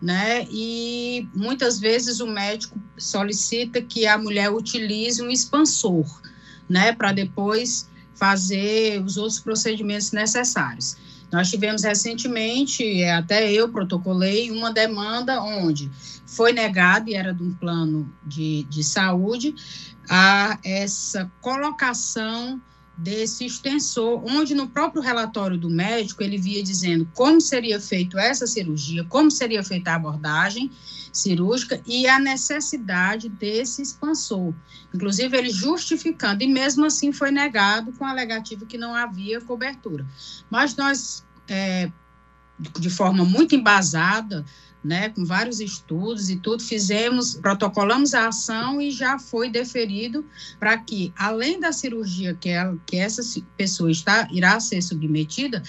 né? 0.00 0.46
E 0.50 1.28
muitas 1.34 1.80
vezes 1.80 2.20
o 2.20 2.26
médico 2.26 2.78
solicita 2.96 3.82
que 3.82 4.06
a 4.06 4.16
mulher 4.16 4.50
utilize 4.50 5.22
um 5.22 5.30
expansor, 5.30 6.06
né? 6.68 6.92
Para 6.92 7.12
depois 7.12 7.88
fazer 8.14 9.02
os 9.02 9.16
outros 9.16 9.40
procedimentos 9.40 10.12
necessários. 10.12 10.96
Nós 11.32 11.48
tivemos 11.48 11.82
recentemente, 11.82 13.02
até 13.04 13.50
eu 13.50 13.70
protocolei, 13.70 14.50
uma 14.50 14.70
demanda 14.70 15.40
onde 15.42 15.90
foi 16.26 16.52
negado, 16.52 17.08
e 17.08 17.14
era 17.14 17.32
de 17.32 17.42
um 17.42 17.54
plano 17.54 18.12
de, 18.26 18.64
de 18.64 18.84
saúde, 18.84 19.54
a 20.10 20.58
essa 20.62 21.30
colocação 21.40 22.60
desse 22.98 23.46
extensor, 23.46 24.22
onde 24.24 24.54
no 24.54 24.68
próprio 24.68 25.00
relatório 25.00 25.56
do 25.56 25.70
médico 25.70 26.22
ele 26.22 26.36
via 26.36 26.62
dizendo 26.62 27.08
como 27.14 27.40
seria 27.40 27.80
feito 27.80 28.18
essa 28.18 28.46
cirurgia, 28.46 29.02
como 29.04 29.30
seria 29.30 29.64
feita 29.64 29.92
a 29.92 29.94
abordagem 29.94 30.70
cirúrgica 31.12 31.80
e 31.86 32.08
a 32.08 32.18
necessidade 32.18 33.28
desse 33.28 33.82
expansor. 33.82 34.54
Inclusive 34.94 35.36
ele 35.36 35.50
justificando, 35.50 36.42
e 36.42 36.46
mesmo 36.46 36.86
assim 36.86 37.12
foi 37.12 37.30
negado 37.30 37.92
com 37.92 38.04
a 38.04 38.10
alegativa 38.10 38.64
que 38.64 38.78
não 38.78 38.94
havia 38.94 39.40
cobertura. 39.40 40.06
Mas 40.50 40.74
nós, 40.74 41.24
é, 41.46 41.90
de 42.78 42.88
forma 42.88 43.24
muito 43.24 43.54
embasada, 43.54 44.44
né, 44.82 45.10
com 45.10 45.24
vários 45.24 45.60
estudos 45.60 46.28
e 46.28 46.36
tudo, 46.36 46.62
fizemos, 46.62 47.36
protocolamos 47.36 48.14
a 48.14 48.28
ação 48.28 48.80
e 48.80 48.90
já 48.90 49.18
foi 49.18 49.48
deferido 49.48 50.26
para 50.58 50.76
que, 50.76 51.12
além 51.16 51.60
da 51.60 51.72
cirurgia 51.72 52.34
que, 52.34 52.48
ela, 52.48 52.76
que 52.84 52.96
essa 52.96 53.22
pessoa 53.56 53.90
está, 53.90 54.26
irá 54.32 54.58
ser 54.58 54.82
submetida, 54.82 55.62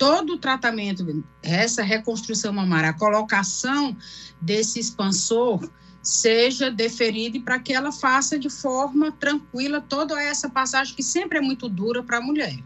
todo 0.00 0.32
o 0.32 0.38
tratamento, 0.38 1.22
essa 1.42 1.82
reconstrução 1.82 2.54
mamária, 2.54 2.88
a 2.88 2.94
colocação 2.94 3.94
desse 4.40 4.80
expansor, 4.80 5.70
seja 6.02 6.70
deferido 6.70 7.38
para 7.42 7.58
que 7.58 7.74
ela 7.74 7.92
faça 7.92 8.38
de 8.38 8.48
forma 8.48 9.12
tranquila 9.12 9.78
toda 9.78 10.18
essa 10.18 10.48
passagem 10.48 10.96
que 10.96 11.02
sempre 11.02 11.36
é 11.36 11.42
muito 11.42 11.68
dura 11.68 12.02
para 12.02 12.16
a 12.16 12.22
mulher. 12.22 12.58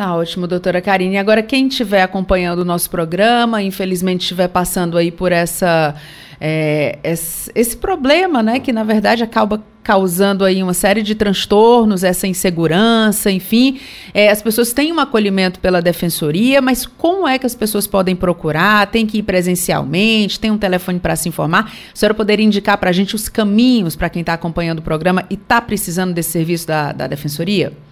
Tá 0.00 0.16
ótimo, 0.16 0.46
doutora 0.46 0.80
Karine. 0.80 1.18
Agora, 1.18 1.42
quem 1.42 1.68
estiver 1.68 2.00
acompanhando 2.00 2.60
o 2.60 2.64
nosso 2.64 2.88
programa, 2.88 3.62
infelizmente 3.62 4.22
estiver 4.22 4.48
passando 4.48 4.96
aí 4.96 5.10
por 5.10 5.30
essa, 5.30 5.94
é, 6.40 6.98
esse, 7.04 7.52
esse, 7.54 7.76
problema, 7.76 8.42
né, 8.42 8.60
que 8.60 8.72
na 8.72 8.82
verdade 8.82 9.22
acaba 9.22 9.62
causando 9.82 10.42
aí 10.42 10.62
uma 10.62 10.72
série 10.72 11.02
de 11.02 11.14
transtornos, 11.14 12.02
essa 12.02 12.26
insegurança, 12.26 13.30
enfim, 13.30 13.78
é, 14.14 14.30
as 14.30 14.40
pessoas 14.40 14.72
têm 14.72 14.90
um 14.90 14.98
acolhimento 14.98 15.60
pela 15.60 15.82
defensoria, 15.82 16.62
mas 16.62 16.86
como 16.86 17.28
é 17.28 17.38
que 17.38 17.44
as 17.44 17.54
pessoas 17.54 17.86
podem 17.86 18.16
procurar? 18.16 18.86
Tem 18.86 19.06
que 19.06 19.18
ir 19.18 19.22
presencialmente? 19.22 20.40
Tem 20.40 20.50
um 20.50 20.56
telefone 20.56 20.98
para 20.98 21.14
se 21.14 21.28
informar? 21.28 21.74
A 21.92 21.94
senhora 21.94 22.14
poderia 22.14 22.46
indicar 22.46 22.78
para 22.78 22.88
a 22.88 22.92
gente 22.94 23.14
os 23.14 23.28
caminhos 23.28 23.96
para 23.96 24.08
quem 24.08 24.20
está 24.20 24.32
acompanhando 24.32 24.78
o 24.78 24.82
programa 24.82 25.26
e 25.28 25.34
está 25.34 25.60
precisando 25.60 26.14
desse 26.14 26.30
serviço 26.30 26.66
da, 26.66 26.90
da 26.90 27.06
defensoria? 27.06 27.89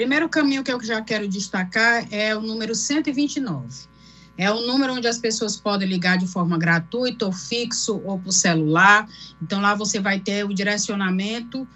Primeiro 0.00 0.30
caminho 0.30 0.64
que 0.64 0.72
eu 0.72 0.82
já 0.82 1.02
quero 1.02 1.28
destacar 1.28 2.06
é 2.10 2.34
o 2.34 2.40
número 2.40 2.74
129. 2.74 3.86
É 4.38 4.50
o 4.50 4.66
número 4.66 4.94
onde 4.94 5.06
as 5.06 5.18
pessoas 5.18 5.58
podem 5.58 5.86
ligar 5.86 6.16
de 6.16 6.26
forma 6.26 6.56
gratuita, 6.56 7.26
ou 7.26 7.32
fixo, 7.32 8.00
ou 8.06 8.18
por 8.18 8.32
celular. 8.32 9.06
Então, 9.42 9.60
lá 9.60 9.74
você 9.74 10.00
vai 10.00 10.18
ter 10.18 10.42
o 10.46 10.54
direcionamento 10.54 11.68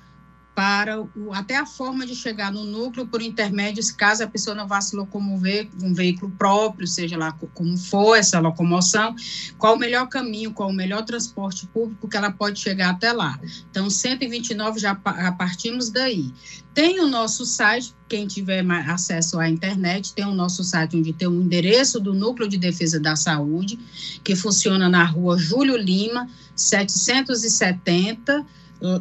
para 0.55 1.01
o, 1.01 1.33
até 1.33 1.57
a 1.57 1.67
forma 1.67 2.07
de 2.07 2.15
chegar 2.15 2.53
no 2.53 2.65
núcleo 2.65 3.07
por 3.07 3.21
intermédios, 3.21 3.91
caso 3.91 4.23
a 4.23 4.27
pessoa 4.27 4.55
não 4.55 4.69
vá 4.69 4.81
se 4.81 4.95
locomover 4.95 5.69
com 5.81 5.89
um 5.89 5.95
veículo 5.95 6.31
próprio, 6.39 6.87
seja 6.87 7.19
lá 7.19 7.33
como 7.33 7.77
for 7.77 8.15
essa 8.17 8.39
locomoção, 8.39 9.17
qual 9.59 9.75
o 9.75 9.79
melhor 9.79 10.09
caminho, 10.09 10.53
qual 10.53 10.71
o 10.71 10.73
melhor 10.73 11.05
transporte 11.05 11.67
público 11.67 12.09
que 12.09 12.17
ela 12.17 12.31
pode 12.31 12.61
chegar 12.61 12.91
até 12.91 13.13
lá. 13.13 13.39
Então, 13.71 13.91
129 13.91 14.79
já, 14.79 14.99
já 15.05 15.33
partimos 15.33 15.91
daí. 15.91 16.33
Tem 16.73 17.01
o 17.01 17.07
nosso 17.07 17.45
site, 17.45 17.95
quem 18.09 18.27
tiver 18.27 18.65
acesso 18.89 19.39
à 19.39 19.49
internet, 19.49 20.13
tem 20.13 20.25
o 20.25 20.35
nosso 20.35 20.63
site 20.65 20.97
onde 20.97 21.13
tem 21.13 21.29
o 21.29 21.41
endereço 21.41 22.01
do 22.01 22.13
Núcleo 22.13 22.49
de 22.49 22.59
Defesa 22.59 22.99
da 22.99 23.17
Saúde, 23.17 23.79
que 24.23 24.35
funciona 24.35 24.89
na 24.89 25.05
rua 25.05 25.39
Júlio 25.39 25.77
Lima, 25.77 26.29
770, 26.57 28.45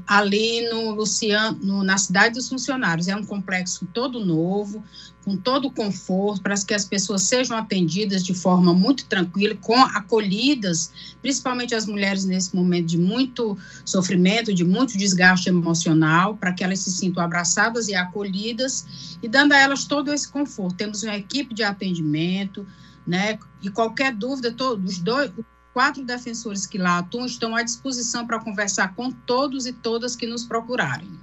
ali 0.07 0.69
no 0.69 0.91
Luciano, 0.91 1.83
na 1.83 1.97
cidade 1.97 2.35
dos 2.35 2.47
funcionários. 2.47 3.07
É 3.07 3.15
um 3.15 3.23
complexo 3.23 3.85
todo 3.93 4.23
novo, 4.23 4.83
com 5.25 5.35
todo 5.37 5.67
o 5.67 5.71
conforto, 5.71 6.41
para 6.41 6.55
que 6.55 6.73
as 6.73 6.85
pessoas 6.85 7.23
sejam 7.23 7.57
atendidas 7.57 8.23
de 8.23 8.33
forma 8.33 8.73
muito 8.73 9.05
tranquila, 9.05 9.55
com 9.55 9.77
acolhidas, 9.77 10.91
principalmente 11.21 11.73
as 11.73 11.85
mulheres 11.85 12.25
nesse 12.25 12.55
momento 12.55 12.87
de 12.87 12.97
muito 12.97 13.57
sofrimento, 13.85 14.53
de 14.53 14.63
muito 14.63 14.97
desgaste 14.97 15.49
emocional, 15.49 16.35
para 16.37 16.53
que 16.53 16.63
elas 16.63 16.79
se 16.79 16.91
sintam 16.91 17.23
abraçadas 17.23 17.87
e 17.87 17.95
acolhidas 17.95 19.17
e 19.21 19.27
dando 19.27 19.53
a 19.53 19.59
elas 19.59 19.85
todo 19.85 20.13
esse 20.13 20.29
conforto. 20.29 20.75
Temos 20.75 21.03
uma 21.03 21.15
equipe 21.15 21.53
de 21.53 21.63
atendimento, 21.63 22.65
né? 23.05 23.39
E 23.61 23.69
qualquer 23.69 24.13
dúvida, 24.13 24.51
todos 24.51 24.93
os 24.93 24.99
dois, 24.99 25.31
quatro 25.73 26.03
defensores 26.03 26.67
que 26.67 26.77
lá 26.77 26.99
atuam 26.99 27.25
estão 27.25 27.55
à 27.55 27.63
disposição 27.63 28.27
para 28.27 28.39
conversar 28.39 28.93
com 28.95 29.11
todos 29.11 29.65
e 29.65 29.73
todas 29.73 30.15
que 30.15 30.27
nos 30.27 30.45
procurarem. 30.45 31.22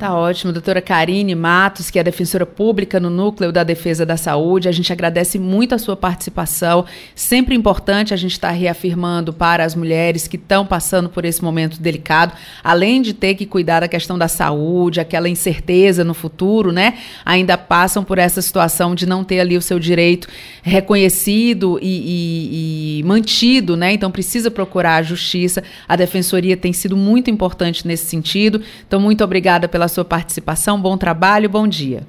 Tá 0.00 0.14
ótimo, 0.14 0.50
doutora 0.50 0.80
Karine 0.80 1.34
Matos, 1.34 1.90
que 1.90 1.98
é 1.98 2.02
defensora 2.02 2.46
pública 2.46 2.98
no 2.98 3.10
Núcleo 3.10 3.52
da 3.52 3.62
Defesa 3.62 4.06
da 4.06 4.16
Saúde. 4.16 4.66
A 4.66 4.72
gente 4.72 4.90
agradece 4.90 5.38
muito 5.38 5.74
a 5.74 5.78
sua 5.78 5.94
participação. 5.94 6.86
Sempre 7.14 7.54
importante 7.54 8.14
a 8.14 8.16
gente 8.16 8.32
estar 8.32 8.48
tá 8.48 8.54
reafirmando 8.54 9.30
para 9.30 9.62
as 9.62 9.74
mulheres 9.74 10.26
que 10.26 10.36
estão 10.36 10.64
passando 10.64 11.10
por 11.10 11.26
esse 11.26 11.44
momento 11.44 11.78
delicado, 11.78 12.32
além 12.64 13.02
de 13.02 13.12
ter 13.12 13.34
que 13.34 13.44
cuidar 13.44 13.80
da 13.80 13.88
questão 13.88 14.16
da 14.16 14.26
saúde, 14.26 15.00
aquela 15.00 15.28
incerteza 15.28 16.02
no 16.02 16.14
futuro, 16.14 16.72
né? 16.72 16.94
Ainda 17.22 17.58
passam 17.58 18.02
por 18.02 18.16
essa 18.16 18.40
situação 18.40 18.94
de 18.94 19.04
não 19.04 19.22
ter 19.22 19.40
ali 19.40 19.54
o 19.54 19.60
seu 19.60 19.78
direito 19.78 20.28
reconhecido 20.62 21.78
e, 21.82 22.96
e, 22.96 23.00
e 23.00 23.02
mantido, 23.02 23.76
né? 23.76 23.92
Então 23.92 24.10
precisa 24.10 24.50
procurar 24.50 24.94
a 24.94 25.02
justiça. 25.02 25.62
A 25.86 25.94
defensoria 25.94 26.56
tem 26.56 26.72
sido 26.72 26.96
muito 26.96 27.30
importante 27.30 27.86
nesse 27.86 28.06
sentido. 28.06 28.62
Então, 28.88 28.98
muito 28.98 29.22
obrigada 29.22 29.68
pela 29.68 29.89
sua 29.90 30.06
participação. 30.06 30.80
Bom 30.80 30.96
trabalho, 30.96 31.50
bom 31.50 31.68
dia. 31.68 32.06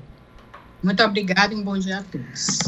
Muito 0.82 1.04
obrigada 1.04 1.54
e 1.54 1.58
um 1.58 1.64
bom 1.64 1.78
dia 1.78 1.98
a 2.00 2.04
todos. 2.04 2.60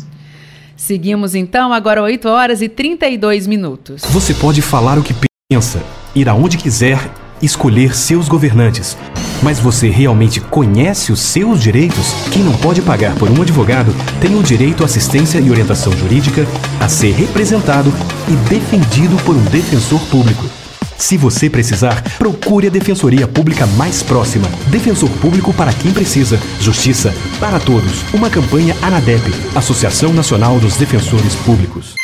Seguimos 0.75 1.33
então, 1.33 1.71
agora 1.71 2.03
8 2.03 2.27
horas 2.27 2.61
e 2.61 2.67
32 2.67 3.47
minutos. 3.47 4.03
Você 4.09 4.33
pode 4.33 4.61
falar 4.61 4.99
o 4.99 5.03
que 5.03 5.15
pensa, 5.49 5.81
ir 6.13 6.27
aonde 6.27 6.57
quiser, 6.57 6.99
escolher 7.41 7.95
seus 7.95 8.27
governantes. 8.27 8.97
Mas 9.41 9.59
você 9.59 9.89
realmente 9.89 10.39
conhece 10.39 11.11
os 11.11 11.19
seus 11.19 11.61
direitos? 11.61 12.13
Quem 12.31 12.43
não 12.43 12.53
pode 12.57 12.81
pagar 12.81 13.15
por 13.15 13.29
um 13.29 13.41
advogado 13.41 13.93
tem 14.21 14.35
o 14.35 14.43
direito 14.43 14.83
à 14.83 14.85
assistência 14.85 15.39
e 15.39 15.49
orientação 15.49 15.91
jurídica, 15.93 16.45
a 16.79 16.87
ser 16.87 17.11
representado 17.11 17.91
e 18.29 18.49
defendido 18.49 19.15
por 19.23 19.35
um 19.35 19.43
defensor 19.45 19.99
público. 20.07 20.62
Se 21.03 21.17
você 21.17 21.49
precisar, 21.49 22.01
procure 22.17 22.67
a 22.67 22.69
Defensoria 22.69 23.27
Pública 23.27 23.67
mais 23.67 24.01
próxima. 24.01 24.47
Defensor 24.67 25.09
Público 25.19 25.53
para 25.53 25.73
quem 25.73 25.91
precisa. 25.91 26.39
Justiça 26.61 27.13
para 27.41 27.59
todos. 27.59 28.05
Uma 28.13 28.29
campanha 28.29 28.73
ANADEP, 28.81 29.33
Associação 29.53 30.13
Nacional 30.13 30.61
dos 30.61 30.77
Defensores 30.77 31.35
Públicos. 31.35 31.95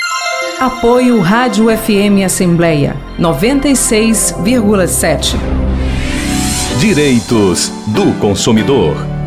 Apoio 0.59 1.21
Rádio 1.21 1.67
FM 1.67 2.25
Assembleia 2.25 2.97
96,7. 3.17 5.38
Direitos 6.77 7.71
do 7.88 8.12
consumidor. 8.19 9.18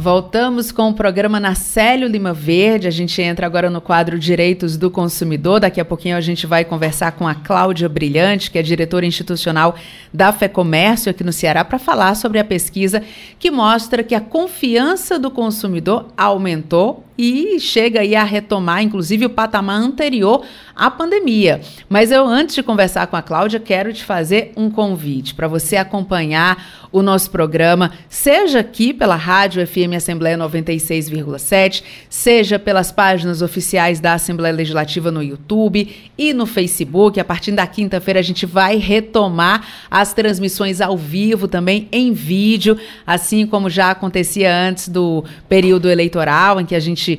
Voltamos 0.00 0.72
com 0.72 0.88
o 0.88 0.94
programa 0.94 1.38
Nacélio 1.38 2.08
Lima 2.08 2.32
Verde. 2.32 2.88
A 2.88 2.90
gente 2.90 3.20
entra 3.20 3.44
agora 3.44 3.68
no 3.68 3.82
quadro 3.82 4.18
Direitos 4.18 4.78
do 4.78 4.90
Consumidor. 4.90 5.60
Daqui 5.60 5.78
a 5.78 5.84
pouquinho 5.84 6.16
a 6.16 6.22
gente 6.22 6.46
vai 6.46 6.64
conversar 6.64 7.12
com 7.12 7.28
a 7.28 7.34
Cláudia 7.34 7.86
Brilhante, 7.86 8.50
que 8.50 8.58
é 8.58 8.62
diretora 8.62 9.04
institucional 9.04 9.74
da 10.10 10.32
FEComércio 10.32 11.10
aqui 11.10 11.22
no 11.22 11.34
Ceará, 11.34 11.66
para 11.66 11.78
falar 11.78 12.14
sobre 12.14 12.38
a 12.38 12.44
pesquisa 12.44 13.02
que 13.38 13.50
mostra 13.50 14.02
que 14.02 14.14
a 14.14 14.22
confiança 14.22 15.18
do 15.18 15.30
consumidor 15.30 16.06
aumentou 16.16 17.04
e 17.22 17.60
chega 17.60 18.00
aí 18.00 18.16
a 18.16 18.24
retomar, 18.24 18.82
inclusive, 18.82 19.26
o 19.26 19.30
patamar 19.30 19.76
anterior 19.76 20.42
à 20.74 20.90
pandemia. 20.90 21.60
Mas 21.86 22.10
eu, 22.10 22.26
antes 22.26 22.54
de 22.54 22.62
conversar 22.62 23.06
com 23.08 23.16
a 23.16 23.20
Cláudia, 23.20 23.60
quero 23.60 23.92
te 23.92 24.02
fazer 24.02 24.52
um 24.56 24.70
convite 24.70 25.34
para 25.34 25.46
você 25.46 25.76
acompanhar 25.76 26.88
o 26.90 27.02
nosso 27.02 27.30
programa, 27.30 27.92
seja 28.08 28.60
aqui 28.60 28.94
pela 28.94 29.16
Rádio 29.16 29.64
FM 29.66 29.89
Assembleia 29.96 30.36
96,7, 30.36 31.82
seja 32.08 32.58
pelas 32.58 32.92
páginas 32.92 33.42
oficiais 33.42 34.00
da 34.00 34.14
Assembleia 34.14 34.54
Legislativa 34.54 35.10
no 35.10 35.22
YouTube 35.22 35.88
e 36.16 36.32
no 36.32 36.46
Facebook. 36.46 37.18
A 37.18 37.24
partir 37.24 37.52
da 37.52 37.66
quinta-feira 37.66 38.20
a 38.20 38.22
gente 38.22 38.46
vai 38.46 38.76
retomar 38.76 39.66
as 39.90 40.12
transmissões 40.12 40.80
ao 40.80 40.96
vivo 40.96 41.48
também 41.48 41.88
em 41.90 42.12
vídeo, 42.12 42.78
assim 43.06 43.46
como 43.46 43.70
já 43.70 43.90
acontecia 43.90 44.54
antes 44.54 44.88
do 44.88 45.24
período 45.48 45.88
eleitoral, 45.88 46.60
em 46.60 46.66
que 46.66 46.74
a 46.74 46.80
gente 46.80 47.18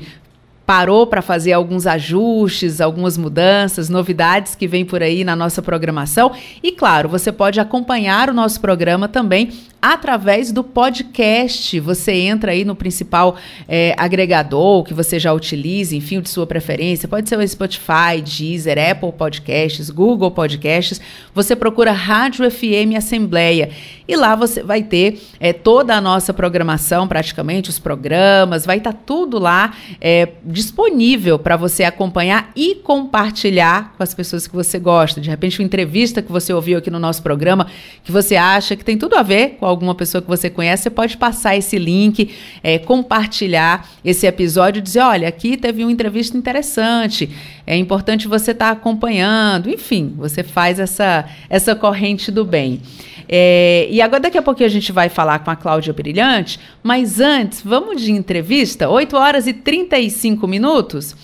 parou 0.66 1.06
para 1.06 1.20
fazer 1.20 1.52
alguns 1.52 1.86
ajustes, 1.86 2.80
algumas 2.80 3.18
mudanças, 3.18 3.88
novidades 3.88 4.54
que 4.54 4.66
vem 4.66 4.84
por 4.84 5.02
aí 5.02 5.24
na 5.24 5.36
nossa 5.36 5.60
programação. 5.60 6.32
E 6.62 6.72
claro, 6.72 7.08
você 7.08 7.32
pode 7.32 7.60
acompanhar 7.60 8.30
o 8.30 8.32
nosso 8.32 8.60
programa 8.60 9.08
também 9.08 9.50
através 9.82 10.52
do 10.52 10.62
podcast. 10.62 11.80
Você 11.80 12.12
entra 12.12 12.52
aí 12.52 12.64
no 12.64 12.76
principal 12.76 13.36
é, 13.68 13.96
agregador 13.98 14.84
que 14.84 14.94
você 14.94 15.18
já 15.18 15.32
utilize, 15.32 15.96
enfim, 15.96 16.20
de 16.20 16.30
sua 16.30 16.46
preferência. 16.46 17.08
Pode 17.08 17.28
ser 17.28 17.36
o 17.36 17.48
Spotify, 17.48 18.22
Deezer, 18.24 18.78
Apple 18.78 19.10
Podcasts, 19.10 19.90
Google 19.90 20.30
Podcasts. 20.30 21.00
Você 21.34 21.56
procura 21.56 21.90
Rádio 21.90 22.48
FM 22.48 22.96
Assembleia 22.96 23.70
e 24.06 24.14
lá 24.14 24.36
você 24.36 24.62
vai 24.62 24.82
ter 24.84 25.20
é, 25.40 25.52
toda 25.52 25.96
a 25.96 26.00
nossa 26.00 26.32
programação, 26.32 27.08
praticamente, 27.08 27.68
os 27.68 27.78
programas, 27.80 28.64
vai 28.64 28.78
estar 28.78 28.92
tá 28.92 28.98
tudo 29.04 29.38
lá 29.38 29.74
é, 30.00 30.28
disponível 30.44 31.38
para 31.38 31.56
você 31.56 31.82
acompanhar 31.82 32.52
e 32.54 32.76
compartilhar 32.76 33.94
com 33.96 34.02
as 34.02 34.14
pessoas 34.14 34.46
que 34.46 34.54
você 34.54 34.78
gosta. 34.78 35.20
De 35.20 35.28
repente, 35.28 35.58
uma 35.58 35.64
entrevista 35.64 36.22
que 36.22 36.30
você 36.30 36.52
ouviu 36.52 36.78
aqui 36.78 36.90
no 36.90 37.00
nosso 37.00 37.22
programa, 37.22 37.66
que 38.04 38.12
você 38.12 38.36
acha 38.36 38.76
que 38.76 38.84
tem 38.84 38.96
tudo 38.96 39.16
a 39.16 39.22
ver 39.22 39.56
com 39.58 39.66
a 39.66 39.71
alguma 39.72 39.94
pessoa 39.94 40.22
que 40.22 40.28
você 40.28 40.48
conhece, 40.48 40.84
você 40.84 40.90
pode 40.90 41.16
passar 41.16 41.56
esse 41.56 41.78
link, 41.78 42.30
é, 42.62 42.78
compartilhar 42.78 43.88
esse 44.04 44.26
episódio 44.26 44.80
dizer: 44.80 45.00
olha, 45.00 45.26
aqui 45.26 45.56
teve 45.56 45.82
uma 45.82 45.90
entrevista 45.90 46.36
interessante, 46.36 47.28
é 47.66 47.76
importante 47.76 48.28
você 48.28 48.52
estar 48.52 48.66
tá 48.66 48.72
acompanhando. 48.72 49.68
Enfim, 49.68 50.14
você 50.16 50.42
faz 50.42 50.78
essa, 50.78 51.24
essa 51.50 51.74
corrente 51.74 52.30
do 52.30 52.44
bem. 52.44 52.80
É, 53.28 53.88
e 53.90 54.00
agora, 54.00 54.20
daqui 54.20 54.38
a 54.38 54.42
pouquinho, 54.42 54.66
a 54.66 54.72
gente 54.72 54.92
vai 54.92 55.08
falar 55.08 55.38
com 55.40 55.50
a 55.50 55.56
Cláudia 55.56 55.92
Brilhante, 55.92 56.60
mas 56.82 57.18
antes, 57.18 57.62
vamos 57.62 58.02
de 58.02 58.12
entrevista? 58.12 58.88
8 58.88 59.16
horas 59.16 59.46
e 59.46 59.52
35 59.52 60.46
minutos. 60.46 61.16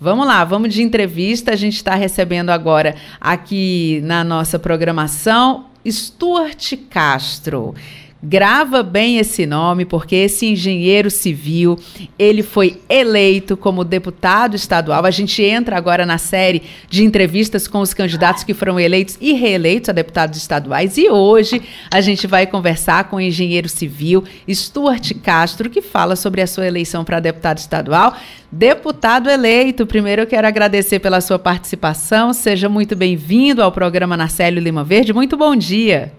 Vamos 0.00 0.26
lá, 0.26 0.42
vamos 0.44 0.72
de 0.72 0.82
entrevista. 0.82 1.52
A 1.52 1.56
gente 1.56 1.76
está 1.76 1.94
recebendo 1.94 2.48
agora 2.48 2.96
aqui 3.20 4.00
na 4.02 4.24
nossa 4.24 4.58
programação 4.58 5.66
Stuart 5.88 6.88
Castro. 6.90 7.74
Grava 8.22 8.82
bem 8.82 9.16
esse 9.16 9.46
nome, 9.46 9.86
porque 9.86 10.14
esse 10.14 10.44
engenheiro 10.44 11.10
civil, 11.10 11.78
ele 12.18 12.42
foi 12.42 12.78
eleito 12.86 13.56
como 13.56 13.82
deputado 13.82 14.54
estadual. 14.54 15.06
A 15.06 15.10
gente 15.10 15.42
entra 15.42 15.74
agora 15.74 16.04
na 16.04 16.18
série 16.18 16.62
de 16.86 17.02
entrevistas 17.02 17.66
com 17.66 17.80
os 17.80 17.94
candidatos 17.94 18.44
que 18.44 18.52
foram 18.52 18.78
eleitos 18.78 19.16
e 19.22 19.32
reeleitos 19.32 19.88
a 19.88 19.92
deputados 19.92 20.38
estaduais. 20.38 20.98
E 20.98 21.08
hoje 21.08 21.62
a 21.90 22.02
gente 22.02 22.26
vai 22.26 22.46
conversar 22.46 23.04
com 23.04 23.16
o 23.16 23.20
engenheiro 23.22 23.70
civil 23.70 24.22
Stuart 24.50 25.14
Castro, 25.22 25.70
que 25.70 25.80
fala 25.80 26.14
sobre 26.14 26.42
a 26.42 26.46
sua 26.46 26.66
eleição 26.66 27.02
para 27.04 27.20
deputado 27.20 27.56
estadual. 27.56 28.14
Deputado 28.52 29.30
eleito, 29.30 29.86
primeiro 29.86 30.22
eu 30.22 30.26
quero 30.26 30.46
agradecer 30.46 30.98
pela 30.98 31.22
sua 31.22 31.38
participação. 31.38 32.34
Seja 32.34 32.68
muito 32.68 32.94
bem-vindo 32.94 33.62
ao 33.62 33.72
programa 33.72 34.14
Narcélio 34.14 34.60
Lima 34.60 34.84
Verde. 34.84 35.14
Muito 35.14 35.38
bom 35.38 35.56
dia. 35.56 36.12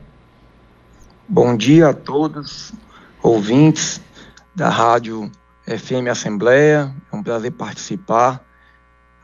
Bom 1.34 1.56
dia 1.56 1.88
a 1.88 1.94
todos, 1.94 2.74
ouvintes 3.24 4.02
da 4.54 4.68
Rádio 4.68 5.32
FM 5.66 6.10
Assembleia. 6.12 6.94
É 7.10 7.16
um 7.16 7.24
prazer 7.24 7.54
participar. 7.54 8.46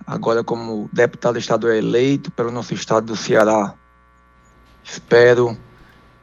Agora, 0.05 0.41
como 0.41 0.89
deputado 0.93 1.37
estadual 1.37 1.73
eleito 1.73 2.31
pelo 2.31 2.49
nosso 2.49 2.73
estado 2.73 3.07
do 3.07 3.15
Ceará, 3.17 3.73
espero 4.85 5.57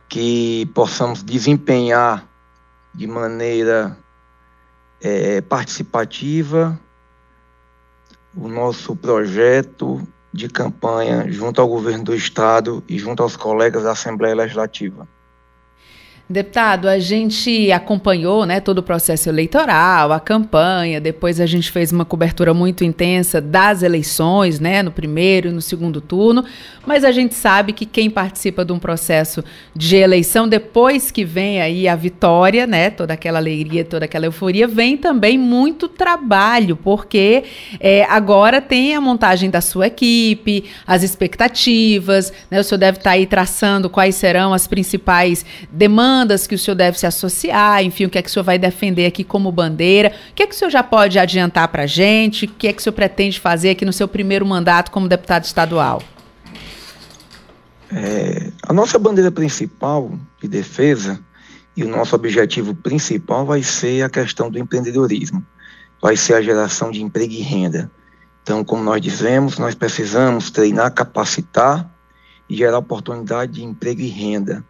que 0.09 0.65
possamos 0.75 1.23
desempenhar 1.23 2.27
de 2.95 3.07
maneira 3.07 3.95
é, 5.03 5.43
participativa 5.43 6.81
o 8.35 8.49
nosso 8.49 8.97
projeto 8.97 10.01
de 10.33 10.49
campanha 10.49 11.31
junto 11.31 11.61
ao 11.61 11.69
governo 11.69 12.05
do 12.05 12.15
estado 12.15 12.83
e 12.89 12.99
junto 12.99 13.23
aos 13.23 13.37
colegas 13.37 13.83
da 13.83 13.93
Assembleia 13.93 14.35
Legislativa. 14.35 15.07
Deputado, 16.27 16.89
a 16.89 16.99
gente 16.99 17.71
acompanhou 17.71 18.47
né, 18.47 18.59
todo 18.59 18.79
o 18.79 18.83
processo 18.83 19.29
eleitoral, 19.29 20.11
a 20.11 20.19
campanha, 20.19 20.99
depois 20.99 21.39
a 21.39 21.45
gente 21.45 21.71
fez 21.71 21.93
uma 21.93 22.07
cobertura 22.07 22.55
muito 22.55 22.83
intensa 22.83 23.43
das 23.43 23.83
eleições, 23.83 24.59
né, 24.59 24.83
no 24.83 24.91
primeiro 24.91 25.51
e 25.51 25.53
no 25.53 25.61
segundo 25.61 26.01
turno, 26.01 26.43
mas 26.87 27.05
a 27.05 27.13
gente 27.13 27.35
sabe 27.35 27.75
que 27.75 27.85
quem 27.85 28.09
participa 28.09 28.65
de 28.65 28.73
um 28.73 28.79
processo 28.79 29.45
de 29.77 29.97
eleição, 29.97 30.49
depois 30.49 31.11
que 31.11 31.27
vem 31.27 31.61
aí 31.61 31.87
a 31.87 31.95
vitória, 31.95 32.67
né, 32.67 32.89
toda 32.89 33.13
aquela 33.13 33.39
alegria, 33.39 33.85
toda 33.85 34.07
aquela 34.07 34.25
euforia, 34.25 34.67
vem 34.67 34.97
também 34.97 35.37
muito 35.37 35.89
trabalho, 35.89 36.75
porque 36.75 37.45
é, 37.79 38.05
agora 38.05 38.63
tem 38.63 38.95
a 38.95 39.01
montagem 39.01 39.51
da 39.51 39.61
sua 39.61 39.89
equipe, 39.89 40.65
as 40.87 41.03
expectativas, 41.03 42.33
né, 42.51 42.61
o 42.61 42.65
senhor 42.65 42.79
deve 42.79 42.97
estar 42.97 43.11
aí 43.11 43.27
traçando 43.27 43.91
quais 43.91 44.15
serão 44.15 44.55
as 44.55 44.67
principais 44.67 45.45
demandas 45.71 46.14
demandas 46.15 46.47
que 46.47 46.55
o 46.55 46.59
senhor 46.59 46.77
deve 46.77 46.99
se 46.99 47.07
associar, 47.07 47.83
enfim, 47.83 48.05
o 48.05 48.11
que 48.11 48.19
é 48.19 48.23
que 48.23 48.29
o 48.29 48.33
senhor 48.33 48.45
vai 48.45 48.59
defender 48.59 49.07
aqui 49.07 49.25
como 49.25 49.51
bandeira, 49.51 50.13
o 50.31 50.35
que 50.35 50.45
é 50.45 50.47
que 50.47 50.55
o 50.55 50.57
senhor 50.57 50.71
já 50.71 50.83
pode 50.83 51.19
adiantar 51.19 51.67
para 51.69 51.83
a 51.83 51.87
gente, 51.87 52.45
o 52.45 52.49
que 52.49 52.69
é 52.69 52.73
que 52.73 52.81
o 52.81 52.83
senhor 52.83 52.95
pretende 52.95 53.41
fazer 53.41 53.71
aqui 53.71 53.85
no 53.85 53.93
seu 53.93 54.07
primeiro 54.07 54.47
mandato 54.47 54.91
como 54.93 55.09
deputado 55.09 55.45
estadual? 55.45 56.01
É, 57.93 58.51
a 58.63 58.73
nossa 58.73 58.99
bandeira 58.99 59.31
principal 59.31 60.13
de 60.41 60.49
defesa 60.49 61.21
e 61.77 61.83
o 61.83 61.89
nosso 61.89 62.15
objetivo 62.15 62.75
principal 62.75 63.45
vai 63.45 63.63
ser 63.63 64.03
a 64.03 64.09
questão 64.09 64.49
do 64.49 64.59
empreendedorismo, 64.59 65.45
vai 66.01 66.17
ser 66.17 66.35
a 66.35 66.43
geração 66.43 66.93
de 66.93 67.03
emprego 67.03 67.33
e 67.33 67.41
renda. 67.41 67.91
Então, 68.43 68.63
como 68.63 68.85
nós 68.85 69.01
dizemos, 69.01 69.59
nós 69.59 69.75
precisamos 69.75 70.51
treinar, 70.51 70.93
capacitar 70.93 71.91
e 72.49 72.57
gerar 72.57 72.79
oportunidade 72.79 73.53
de 73.53 73.65
emprego 73.65 74.01
e 74.01 74.09
renda 74.09 74.65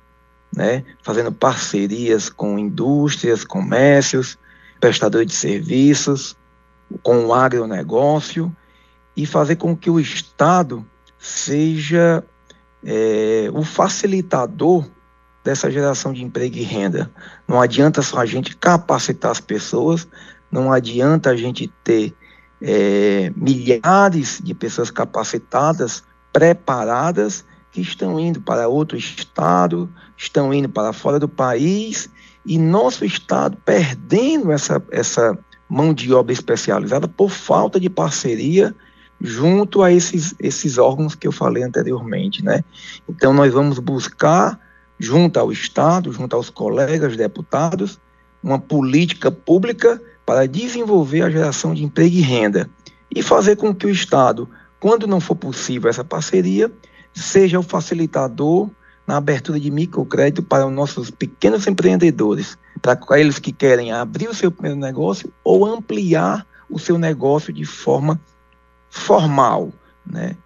né, 0.57 0.85
fazendo 1.03 1.33
parcerias 1.33 2.29
com 2.29 2.59
indústrias, 2.59 3.45
comércios, 3.45 4.38
prestadores 4.81 5.27
de 5.27 5.35
serviços, 5.35 6.37
com 7.03 7.27
o 7.27 7.35
agronegócio 7.35 8.55
e 9.17 9.27
fazer 9.27 9.57
com 9.57 9.77
que 9.77 9.90
o 9.90 9.99
Estado 9.99 10.85
seja 11.19 12.23
é, 12.85 13.49
o 13.53 13.62
facilitador 13.64 14.87
dessa 15.43 15.71
geração 15.71 16.12
de 16.12 16.23
emprego 16.23 16.57
e 16.57 16.62
renda. 16.62 17.11
Não 17.47 17.61
adianta 17.61 18.03
só 18.03 18.19
a 18.19 18.27
gente 18.27 18.57
capacitar 18.57 19.31
as 19.31 19.40
pessoas, 19.40 20.07
não 20.51 20.73
adianta 20.73 21.31
a 21.31 21.37
gente 21.37 21.73
ter 21.83 22.14
é, 22.62 23.33
milhares 23.37 24.40
de 24.43 24.55
pessoas 24.55 24.90
capacitadas, 24.90 26.05
preparadas 26.33 27.45
que 27.74 27.80
estão 27.80 28.20
indo 28.20 28.40
para 28.40 28.68
outro 28.68 28.96
estado, 28.96 29.92
estão 30.16 30.54
indo 30.54 30.68
para 30.68 30.92
fora 30.92 31.18
do 31.18 31.28
país 31.28 32.08
e 32.46 32.56
nosso 32.56 33.04
estado 33.04 33.58
perdendo 33.64 34.52
essa, 34.52 34.80
essa 34.92 35.37
mão 35.68 35.92
de 35.92 36.14
obra 36.14 36.32
especializada 36.32 37.08
por 37.08 37.30
falta 37.30 37.80
de 37.80 37.90
parceria 37.90 38.72
junto 39.20 39.82
a 39.82 39.90
esses, 39.90 40.37
esses 40.38 40.78
órgãos 40.78 41.16
que 41.16 41.26
eu 41.26 41.32
falei 41.32 41.64
anteriormente, 41.64 42.44
né? 42.44 42.62
Então 43.08 43.32
nós 43.32 43.52
vamos 43.52 43.80
buscar 43.80 44.56
junto 44.96 45.40
ao 45.40 45.50
estado, 45.50 46.12
junto 46.12 46.37
aos 46.37 46.50
colegas 46.50 47.16
deputados, 47.16 47.98
uma 48.40 48.58
política 48.58 49.32
pública 49.32 50.00
para 50.24 50.46
desenvolver 50.46 51.22
a 51.22 51.30
geração 51.30 51.74
de 51.74 51.82
emprego 51.82 52.14
e 52.14 52.20
renda 52.20 52.70
e 53.12 53.20
fazer 53.20 53.56
com 53.56 53.74
que 53.74 53.87
o 53.87 53.90
estado, 53.90 54.48
quando 54.78 55.08
não 55.08 55.18
for 55.18 55.34
possível 55.34 55.90
essa 55.90 56.04
parceria, 56.04 56.70
seja 57.14 57.59
o 57.59 57.62
facilitador 57.62 58.68
na 59.07 59.16
abertura 59.16 59.61
de 59.61 59.70
microcrédito 59.70 60.42
para 60.42 60.66
os 60.66 60.72
nossos 60.72 61.11
pequenos 61.11 61.66
empreendedores, 61.66 62.59
para 62.81 62.92
aqueles 62.92 63.38
que 63.38 63.53
querem 63.53 63.92
abrir 63.92 64.29
o 64.29 64.35
seu 64.35 64.50
primeiro 64.50 64.79
negócio 64.79 65.33
ou 65.42 65.66
ampliar 65.66 66.46
o 66.68 66.79
seu 66.79 66.98
negócio 66.98 67.53
de 67.53 67.64
forma 67.64 68.20
formal, 68.90 69.72
né? 70.05 70.37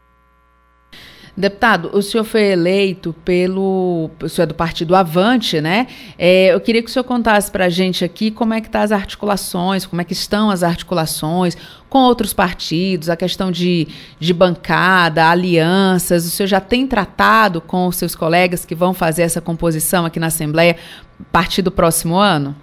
Deputado, 1.38 1.90
o 1.92 2.02
senhor 2.02 2.24
foi 2.24 2.42
eleito 2.50 3.14
pelo. 3.24 4.10
O 4.20 4.28
senhor 4.28 4.42
é 4.42 4.46
do 4.46 4.54
partido 4.54 4.96
Avante, 4.96 5.60
né? 5.60 5.86
É, 6.18 6.52
eu 6.52 6.60
queria 6.60 6.82
que 6.82 6.90
o 6.90 6.92
senhor 6.92 7.04
contasse 7.04 7.48
para 7.48 7.66
a 7.66 7.68
gente 7.68 8.04
aqui 8.04 8.32
como 8.32 8.54
é 8.54 8.60
que 8.60 8.66
estão 8.66 8.80
tá 8.80 8.84
as 8.84 8.90
articulações, 8.90 9.86
como 9.86 10.02
é 10.02 10.04
que 10.04 10.12
estão 10.12 10.50
as 10.50 10.64
articulações 10.64 11.56
com 11.88 11.98
outros 11.98 12.32
partidos, 12.32 13.08
a 13.08 13.14
questão 13.14 13.52
de, 13.52 13.86
de 14.18 14.34
bancada, 14.34 15.28
alianças. 15.28 16.26
O 16.26 16.30
senhor 16.30 16.48
já 16.48 16.60
tem 16.60 16.88
tratado 16.88 17.60
com 17.60 17.86
os 17.86 17.94
seus 17.94 18.16
colegas 18.16 18.64
que 18.64 18.74
vão 18.74 18.92
fazer 18.92 19.22
essa 19.22 19.40
composição 19.40 20.04
aqui 20.04 20.18
na 20.18 20.26
Assembleia 20.26 20.76
a 21.20 21.24
partir 21.30 21.62
do 21.62 21.70
próximo 21.70 22.16
ano? 22.16 22.56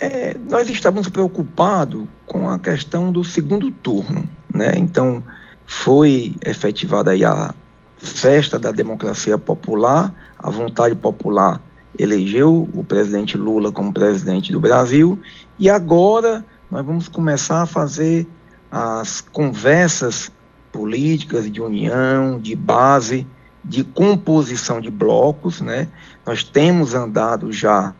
É, 0.00 0.34
nós 0.48 0.70
estávamos 0.70 1.10
preocupados 1.10 2.06
com 2.24 2.48
a 2.48 2.58
questão 2.58 3.12
do 3.12 3.22
segundo 3.22 3.70
turno, 3.70 4.26
né? 4.50 4.72
Então 4.78 5.22
foi 5.70 6.34
efetivada 6.44 7.12
aí 7.12 7.24
a 7.24 7.54
festa 7.96 8.58
da 8.58 8.72
democracia 8.72 9.38
popular, 9.38 10.12
a 10.36 10.50
vontade 10.50 10.96
popular 10.96 11.62
elegeu 11.96 12.68
o 12.74 12.82
presidente 12.82 13.38
Lula 13.38 13.70
como 13.70 13.92
presidente 13.92 14.50
do 14.50 14.58
Brasil 14.58 15.16
e 15.60 15.70
agora 15.70 16.44
nós 16.68 16.84
vamos 16.84 17.06
começar 17.06 17.62
a 17.62 17.66
fazer 17.66 18.26
as 18.68 19.20
conversas 19.20 20.32
políticas 20.72 21.48
de 21.48 21.62
união, 21.62 22.40
de 22.40 22.56
base, 22.56 23.24
de 23.64 23.84
composição 23.84 24.80
de 24.80 24.90
blocos, 24.90 25.60
né? 25.60 25.86
Nós 26.26 26.42
temos 26.42 26.94
andado 26.94 27.52
já 27.52 27.94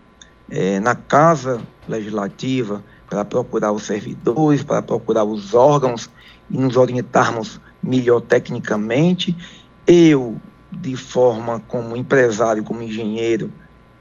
é, 0.50 0.80
na 0.80 0.96
Casa 0.96 1.60
Legislativa 1.88 2.82
para 3.08 3.24
procurar 3.24 3.70
os 3.70 3.84
servidores, 3.84 4.64
para 4.64 4.82
procurar 4.82 5.22
os 5.22 5.54
órgãos 5.54 6.10
e 6.50 6.58
nos 6.58 6.76
orientarmos 6.76 7.60
melhor 7.82 8.20
tecnicamente. 8.20 9.36
Eu, 9.86 10.36
de 10.70 10.96
forma 10.96 11.60
como 11.68 11.96
empresário, 11.96 12.62
como 12.62 12.82
engenheiro 12.82 13.50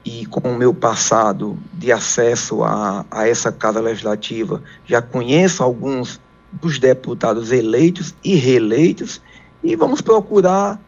e 0.04 0.24
com 0.26 0.40
o 0.48 0.56
meu 0.56 0.72
passado 0.72 1.58
de 1.72 1.92
acesso 1.92 2.62
a, 2.62 3.04
a 3.10 3.28
essa 3.28 3.52
casa 3.52 3.80
legislativa, 3.80 4.62
já 4.86 5.02
conheço 5.02 5.62
alguns 5.62 6.20
dos 6.52 6.78
deputados 6.78 7.52
eleitos 7.52 8.14
e 8.24 8.34
reeleitos 8.34 9.20
e 9.62 9.76
vamos 9.76 10.00
procurar 10.00 10.80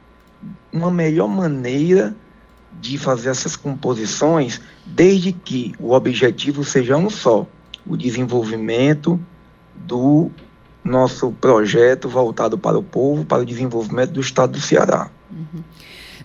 uma 0.72 0.90
melhor 0.90 1.28
maneira 1.28 2.16
de 2.80 2.96
fazer 2.98 3.28
essas 3.28 3.54
composições, 3.54 4.60
desde 4.84 5.32
que 5.32 5.74
o 5.78 5.92
objetivo 5.92 6.64
seja 6.64 6.96
um 6.96 7.10
só: 7.10 7.46
o 7.86 7.96
desenvolvimento 7.96 9.20
do 9.74 10.30
nosso 10.84 11.32
projeto 11.32 12.08
voltado 12.08 12.58
para 12.58 12.78
o 12.78 12.82
povo, 12.82 13.24
para 13.24 13.42
o 13.42 13.46
desenvolvimento 13.46 14.12
do 14.12 14.20
estado 14.20 14.52
do 14.52 14.60
Ceará. 14.60 15.08
Uhum. 15.30 15.62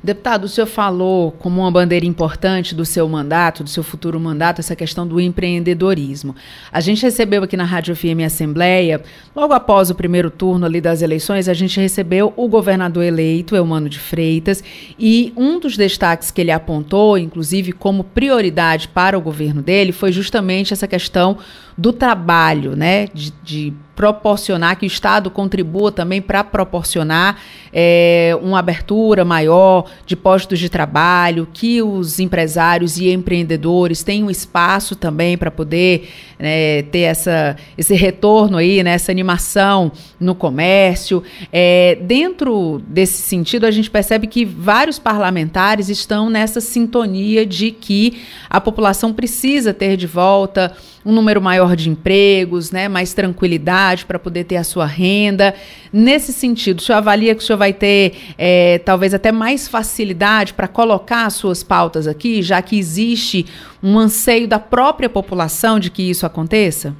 Deputado, 0.03 0.43
o 0.43 0.47
senhor 0.47 0.67
falou 0.67 1.31
como 1.31 1.61
uma 1.61 1.71
bandeira 1.71 2.05
importante 2.05 2.75
do 2.75 2.85
seu 2.85 3.09
mandato, 3.09 3.63
do 3.63 3.69
seu 3.69 3.83
futuro 3.83 4.19
mandato, 4.19 4.59
essa 4.59 4.75
questão 4.75 5.07
do 5.07 5.19
empreendedorismo. 5.19 6.35
A 6.71 6.79
gente 6.79 7.01
recebeu 7.01 7.43
aqui 7.43 7.57
na 7.57 7.63
Rádio 7.63 7.95
FM 7.95 8.23
Assembleia, 8.25 9.01
logo 9.35 9.53
após 9.53 9.89
o 9.89 9.95
primeiro 9.95 10.29
turno 10.29 10.65
ali 10.65 10.79
das 10.79 11.01
eleições, 11.01 11.49
a 11.49 11.53
gente 11.53 11.79
recebeu 11.79 12.31
o 12.35 12.47
governador 12.47 13.03
eleito, 13.03 13.55
Eumano 13.55 13.89
de 13.89 13.99
Freitas, 13.99 14.63
e 14.99 15.33
um 15.35 15.59
dos 15.59 15.75
destaques 15.75 16.29
que 16.29 16.41
ele 16.41 16.51
apontou, 16.51 17.17
inclusive 17.17 17.71
como 17.71 18.03
prioridade 18.03 18.87
para 18.87 19.17
o 19.17 19.21
governo 19.21 19.61
dele, 19.61 19.91
foi 19.91 20.11
justamente 20.11 20.73
essa 20.73 20.87
questão 20.87 21.37
do 21.77 21.93
trabalho, 21.93 22.75
né? 22.75 23.07
De, 23.13 23.31
de 23.43 23.73
proporcionar, 23.97 24.77
que 24.77 24.85
o 24.85 24.87
Estado 24.87 25.31
contribua 25.31 25.91
também 25.91 26.21
para 26.21 26.43
proporcionar 26.43 27.41
é, 27.73 28.37
uma 28.43 28.59
abertura 28.59 29.25
maior 29.25 29.89
de 30.05 30.15
postos 30.15 30.59
de 30.59 30.69
trabalho, 30.69 31.47
que 31.51 31.81
os 31.81 32.19
empresários 32.19 32.99
e 32.99 33.09
empreendedores 33.09 34.03
tenham 34.03 34.29
espaço 34.29 34.95
também 34.95 35.35
para 35.35 35.49
poder 35.49 36.09
né, 36.37 36.83
ter 36.83 37.01
essa, 37.01 37.55
esse 37.75 37.95
retorno 37.95 38.57
aí, 38.57 38.83
né, 38.83 38.91
essa 38.91 39.11
animação 39.11 39.91
no 40.19 40.35
comércio. 40.35 41.23
É, 41.51 41.97
dentro 41.99 42.79
desse 42.87 43.23
sentido, 43.23 43.65
a 43.65 43.71
gente 43.71 43.89
percebe 43.89 44.27
que 44.27 44.45
vários 44.45 44.99
parlamentares 44.99 45.89
estão 45.89 46.29
nessa 46.29 46.61
sintonia 46.61 47.47
de 47.47 47.71
que 47.71 48.21
a 48.47 48.61
população 48.61 49.11
precisa 49.11 49.73
ter 49.73 49.97
de 49.97 50.05
volta 50.05 50.75
um 51.07 51.13
número 51.13 51.41
maior 51.41 51.73
de 51.73 51.89
empregos, 51.89 52.69
né, 52.69 52.89
mais 52.89 53.13
tranquilidade 53.13 54.05
para 54.05 54.19
poder 54.19 54.43
ter 54.43 54.57
a 54.57 54.63
sua 54.65 54.85
renda. 54.85 55.55
Nesse 55.91 56.33
sentido, 56.33 56.79
o 56.79 56.81
senhor 56.81 56.97
avalia 56.97 57.33
que 57.33 57.41
o 57.41 57.45
senhor 57.45 57.57
vai 57.57 57.71
ter 57.71 58.35
é, 58.37 58.79
talvez 58.79 59.13
até 59.13 59.31
mais 59.31 59.69
facilidade 59.69 60.53
para 60.53 60.67
colocar 60.67 61.25
as 61.25 61.35
suas 61.35 61.63
pautas 61.63 62.07
aqui, 62.07 62.41
já 62.41 62.61
que 62.61 62.77
existe 62.77 63.45
um 63.81 63.97
anseio 63.97 64.49
da 64.49 64.59
própria 64.59 65.07
população 65.07 65.79
de 65.79 65.89
que 65.89 66.03
isso 66.03 66.25
aconteça? 66.25 66.93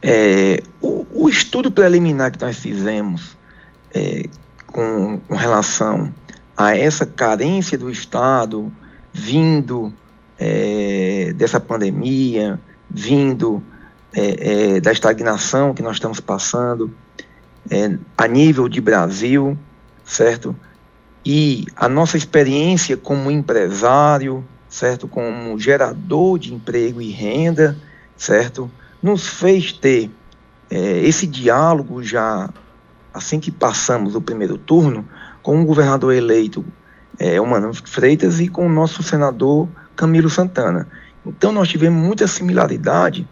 É, 0.00 0.62
o, 0.80 1.04
o, 1.12 1.28
estudo 1.28 1.72
preliminar 1.72 2.30
que 2.30 2.40
nós 2.40 2.56
fizemos 2.56 3.36
é, 3.92 4.26
com, 4.64 5.18
com 5.26 5.34
relação 5.34 6.14
a 6.56 6.76
essa 6.76 7.04
carência 7.04 7.76
do 7.76 7.90
Estado 7.90 8.72
vindo 9.12 9.92
é, 10.38 11.32
dessa 11.34 11.58
pandemia, 11.58 12.60
vindo 12.88 13.62
é, 14.14 14.76
é, 14.76 14.80
da 14.80 14.92
estagnação 14.92 15.74
que 15.74 15.82
nós 15.82 15.96
estamos 15.96 16.20
passando 16.20 16.94
é, 17.70 17.98
a 18.16 18.26
nível 18.26 18.68
de 18.68 18.80
Brasil, 18.80 19.58
certo? 20.04 20.56
E 21.24 21.66
a 21.76 21.88
nossa 21.88 22.16
experiência 22.16 22.96
como 22.96 23.30
empresário, 23.30 24.44
certo? 24.68 25.08
Como 25.08 25.58
gerador 25.58 26.38
de 26.38 26.54
emprego 26.54 27.02
e 27.02 27.10
renda, 27.10 27.76
certo? 28.16 28.70
Nos 29.02 29.26
fez 29.26 29.72
ter 29.72 30.10
é, 30.70 31.00
esse 31.00 31.26
diálogo 31.26 32.02
já 32.02 32.48
assim 33.12 33.40
que 33.40 33.50
passamos 33.50 34.14
o 34.14 34.20
primeiro 34.20 34.56
turno 34.56 35.06
com 35.42 35.60
o 35.60 35.64
governador 35.64 36.14
eleito 36.14 36.64
é, 37.18 37.40
o 37.40 37.46
Mano 37.46 37.72
Freitas 37.74 38.38
e 38.38 38.48
com 38.48 38.66
o 38.66 38.70
nosso 38.70 39.02
senador 39.02 39.68
Camilo 39.98 40.30
Santana. 40.30 40.88
Então 41.26 41.50
nós 41.50 41.68
tivemos 41.68 42.00
muita 42.00 42.28
similaridade 42.28 43.28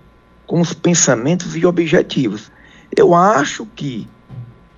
com 0.47 0.61
os 0.61 0.75
pensamentos 0.75 1.57
e 1.57 1.65
objetivos. 1.65 2.51
Eu 2.95 3.15
acho 3.15 3.65
que 3.67 4.09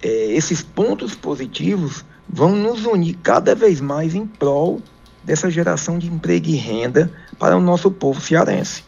é, 0.03 0.33
esses 0.33 0.63
pontos 0.63 1.15
positivos 1.15 2.05
vão 2.29 2.55
nos 2.55 2.85
unir 2.85 3.17
cada 3.23 3.55
vez 3.55 3.81
mais 3.81 4.15
em 4.15 4.27
prol 4.27 4.83
dessa 5.25 5.51
geração 5.51 5.99
de 5.99 6.07
emprego 6.09 6.49
e 6.49 6.57
renda 6.57 7.11
para 7.39 7.57
o 7.57 7.61
nosso 7.61 7.91
povo 7.91 8.21
cearense. 8.21 8.85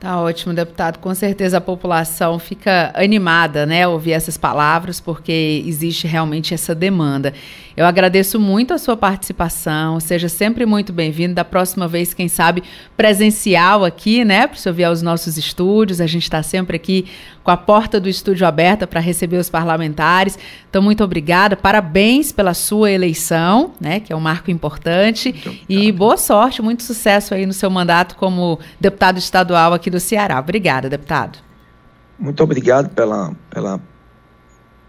Tá 0.00 0.18
ótimo, 0.18 0.54
deputado. 0.54 0.98
Com 0.98 1.14
certeza 1.14 1.58
a 1.58 1.60
população 1.60 2.38
fica 2.38 2.90
animada, 2.94 3.66
né, 3.66 3.86
ouvir 3.86 4.12
essas 4.12 4.38
palavras, 4.38 4.98
porque 4.98 5.62
existe 5.66 6.06
realmente 6.06 6.54
essa 6.54 6.74
demanda. 6.74 7.34
Eu 7.76 7.84
agradeço 7.86 8.40
muito 8.40 8.74
a 8.74 8.78
sua 8.78 8.96
participação. 8.96 10.00
Seja 10.00 10.28
sempre 10.28 10.64
muito 10.64 10.90
bem-vindo. 10.90 11.34
Da 11.34 11.44
próxima 11.44 11.86
vez, 11.86 12.14
quem 12.14 12.28
sabe, 12.28 12.62
presencial 12.96 13.84
aqui, 13.84 14.24
né, 14.24 14.46
para 14.46 14.56
você 14.56 14.72
vir 14.72 14.84
aos 14.84 15.02
nossos 15.02 15.36
estúdios. 15.36 16.00
A 16.00 16.06
gente 16.06 16.24
está 16.24 16.42
sempre 16.42 16.76
aqui 16.76 17.06
com 17.44 17.50
a 17.50 17.56
porta 17.56 18.00
do 18.00 18.08
estúdio 18.08 18.46
aberta 18.46 18.86
para 18.86 19.00
receber 19.00 19.36
os 19.36 19.48
parlamentares. 19.48 20.38
Então, 20.68 20.82
muito 20.82 21.04
obrigada. 21.04 21.56
Parabéns 21.56 22.32
pela 22.32 22.54
sua 22.54 22.90
eleição, 22.90 23.72
né, 23.80 24.00
que 24.00 24.12
é 24.12 24.16
um 24.16 24.20
marco 24.20 24.50
importante. 24.50 25.34
E 25.68 25.92
boa 25.92 26.16
sorte, 26.16 26.62
muito 26.62 26.82
sucesso 26.82 27.34
aí 27.34 27.46
no 27.46 27.52
seu 27.52 27.70
mandato 27.70 28.16
como 28.16 28.58
deputado 28.78 29.18
estadual 29.18 29.72
aqui 29.72 29.89
do 29.90 30.00
Ceará. 30.00 30.38
Obrigada, 30.38 30.88
deputado. 30.88 31.38
Muito 32.18 32.42
obrigado 32.42 32.90
pela, 32.90 33.32
pela 33.50 33.80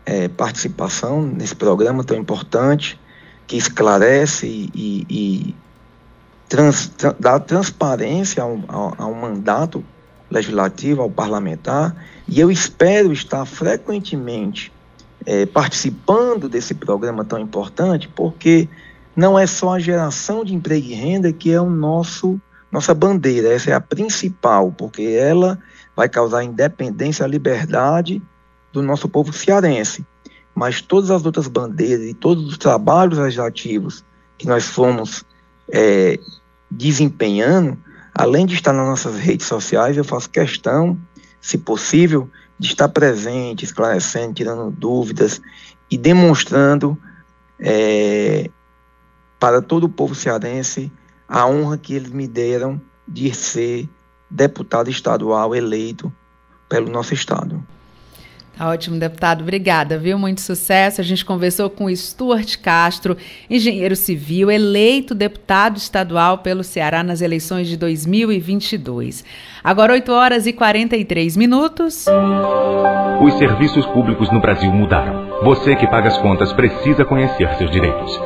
é, 0.06 0.28
participação 0.28 1.22
nesse 1.22 1.56
programa 1.56 2.04
tão 2.04 2.18
importante, 2.18 3.00
que 3.48 3.58
esclarece 3.58 4.48
e, 4.48 4.70
e, 4.74 5.06
e 5.10 5.56
trans, 6.48 6.88
tra, 6.90 7.16
dá 7.20 7.40
transparência 7.40 8.44
ao, 8.44 8.60
ao, 8.68 8.96
ao 8.98 9.14
mandato 9.14 9.84
legislativo, 10.30 11.02
ao 11.02 11.10
parlamentar, 11.10 11.96
e 12.28 12.40
eu 12.40 12.50
espero 12.50 13.12
estar 13.12 13.46
frequentemente 13.46 14.72
é, 15.26 15.46
participando 15.46 16.48
desse 16.48 16.74
programa 16.74 17.24
tão 17.24 17.40
importante, 17.40 18.08
porque 18.08 18.68
não 19.16 19.38
é 19.38 19.46
só 19.46 19.74
a 19.74 19.80
geração 19.80 20.44
de 20.44 20.54
emprego 20.54 20.88
e 20.88 20.94
renda 20.94 21.34
que 21.34 21.52
é 21.52 21.60
o 21.60 21.70
nosso 21.70 22.40
nossa 22.72 22.94
bandeira, 22.94 23.50
essa 23.50 23.72
é 23.72 23.74
a 23.74 23.82
principal, 23.82 24.72
porque 24.72 25.02
ela 25.02 25.60
vai 25.96 26.08
causar 26.08 26.44
independência, 26.44 27.28
liberdade 27.28 28.22
do 28.72 28.82
nosso 28.82 29.10
povo 29.10 29.34
cearense. 29.34 30.06
Mas 30.56 30.82
todas 30.82 31.12
as 31.12 31.26
outras 31.26 31.48
bandeiras 31.48 32.06
e 32.06 32.14
todos 32.14 32.48
os 32.48 32.58
trabalhos 32.58 33.18
legislativos 33.18 34.06
que 34.38 34.48
nós 34.48 34.66
fomos 34.66 35.26
é, 35.72 36.18
desempenhando, 36.70 37.78
além 38.14 38.46
de 38.46 38.56
estar 38.56 38.72
nas 38.72 38.88
nossas 38.88 39.18
redes 39.18 39.48
sociais, 39.48 39.98
eu 39.98 40.04
faço 40.04 40.30
questão, 40.30 40.98
se 41.42 41.58
possível, 41.58 42.30
de 42.58 42.68
estar 42.68 42.88
presente, 42.90 43.66
esclarecendo, 43.66 44.34
tirando 44.34 44.72
dúvidas 44.72 45.42
e 45.90 45.98
demonstrando 45.98 46.98
é, 47.60 48.50
para 49.40 49.62
todo 49.62 49.86
o 49.86 49.90
povo 49.90 50.16
cearense 50.16 50.92
a 51.32 51.48
honra 51.48 51.78
que 51.78 51.96
eles 51.96 52.12
me 52.12 52.28
deram 52.28 52.80
de 53.08 53.34
ser 53.34 53.88
deputado 54.30 54.90
estadual 54.90 55.56
eleito 55.56 56.12
pelo 56.68 56.92
nosso 56.92 57.14
estado. 57.14 57.64
Tá 58.58 58.68
ótimo, 58.68 59.00
deputado. 59.00 59.42
Obrigada, 59.42 59.98
viu? 59.98 60.20
Muito 60.20 60.42
sucesso. 60.42 61.00
A 61.00 61.04
gente 61.04 61.24
conversou 61.24 61.70
com 61.70 61.86
o 61.86 61.96
Stuart 61.96 62.58
Castro, 62.58 63.16
engenheiro 63.50 63.96
civil, 63.96 64.52
eleito 64.52 65.16
deputado 65.16 65.78
estadual 65.78 66.40
pelo 66.40 66.66
Ceará 66.66 67.02
nas 67.02 67.22
eleições 67.22 67.68
de 67.70 67.78
2022. 67.78 69.24
Agora, 69.64 69.94
8 69.94 70.12
horas 70.12 70.46
e 70.46 70.52
43 70.52 71.38
minutos. 71.38 72.06
Os 73.24 73.34
serviços 73.38 73.86
públicos 73.88 74.30
no 74.32 74.42
Brasil 74.42 74.72
mudaram. 74.72 75.44
Você 75.44 75.78
que 75.78 75.88
paga 75.88 76.10
as 76.10 76.18
contas 76.18 76.52
precisa 76.52 77.06
conhecer 77.06 77.50
seus 77.58 77.72
direitos. 77.72 78.20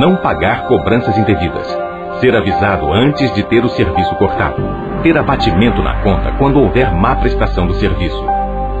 Não 0.00 0.16
pagar 0.16 0.66
cobranças 0.66 1.16
indevidas. 1.18 1.91
Ser 2.20 2.36
avisado 2.36 2.92
antes 2.92 3.32
de 3.34 3.42
ter 3.44 3.64
o 3.64 3.68
serviço 3.68 4.14
cortado. 4.16 4.62
Ter 5.02 5.16
abatimento 5.16 5.82
na 5.82 6.02
conta 6.02 6.32
quando 6.38 6.60
houver 6.60 6.92
má 6.92 7.16
prestação 7.16 7.66
do 7.66 7.74
serviço 7.74 8.22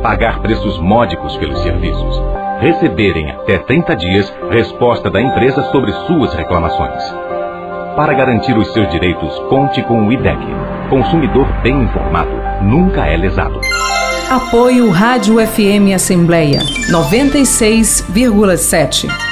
pagar 0.02 0.40
preços 0.40 0.76
módicos 0.78 1.36
pelos 1.36 1.62
serviços, 1.62 2.20
receberem 2.60 3.30
até 3.30 3.58
30 3.58 3.94
dias 3.96 4.34
resposta 4.50 5.08
da 5.08 5.22
empresa 5.22 5.62
sobre 5.70 5.92
suas 6.06 6.34
reclamações. 6.34 7.00
Para 7.96 8.12
garantir 8.14 8.58
os 8.58 8.72
seus 8.72 8.90
direitos, 8.90 9.38
conte 9.48 9.80
com 9.82 10.04
o 10.06 10.12
IDEC. 10.12 10.38
Consumidor 10.90 11.46
bem 11.62 11.82
informado 11.82 12.32
nunca 12.62 13.06
é 13.06 13.16
lesado. 13.16 13.60
Apoio 14.28 14.90
Rádio 14.90 15.36
FM 15.46 15.94
Assembleia 15.94 16.58
96,7. 16.90 19.31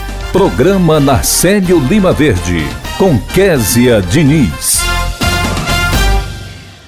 Programa 0.31 0.97
Narcélio 0.97 1.77
Lima 1.77 2.13
Verde, 2.13 2.61
com 2.97 3.19
Késia 3.33 4.01
Diniz. 4.01 4.79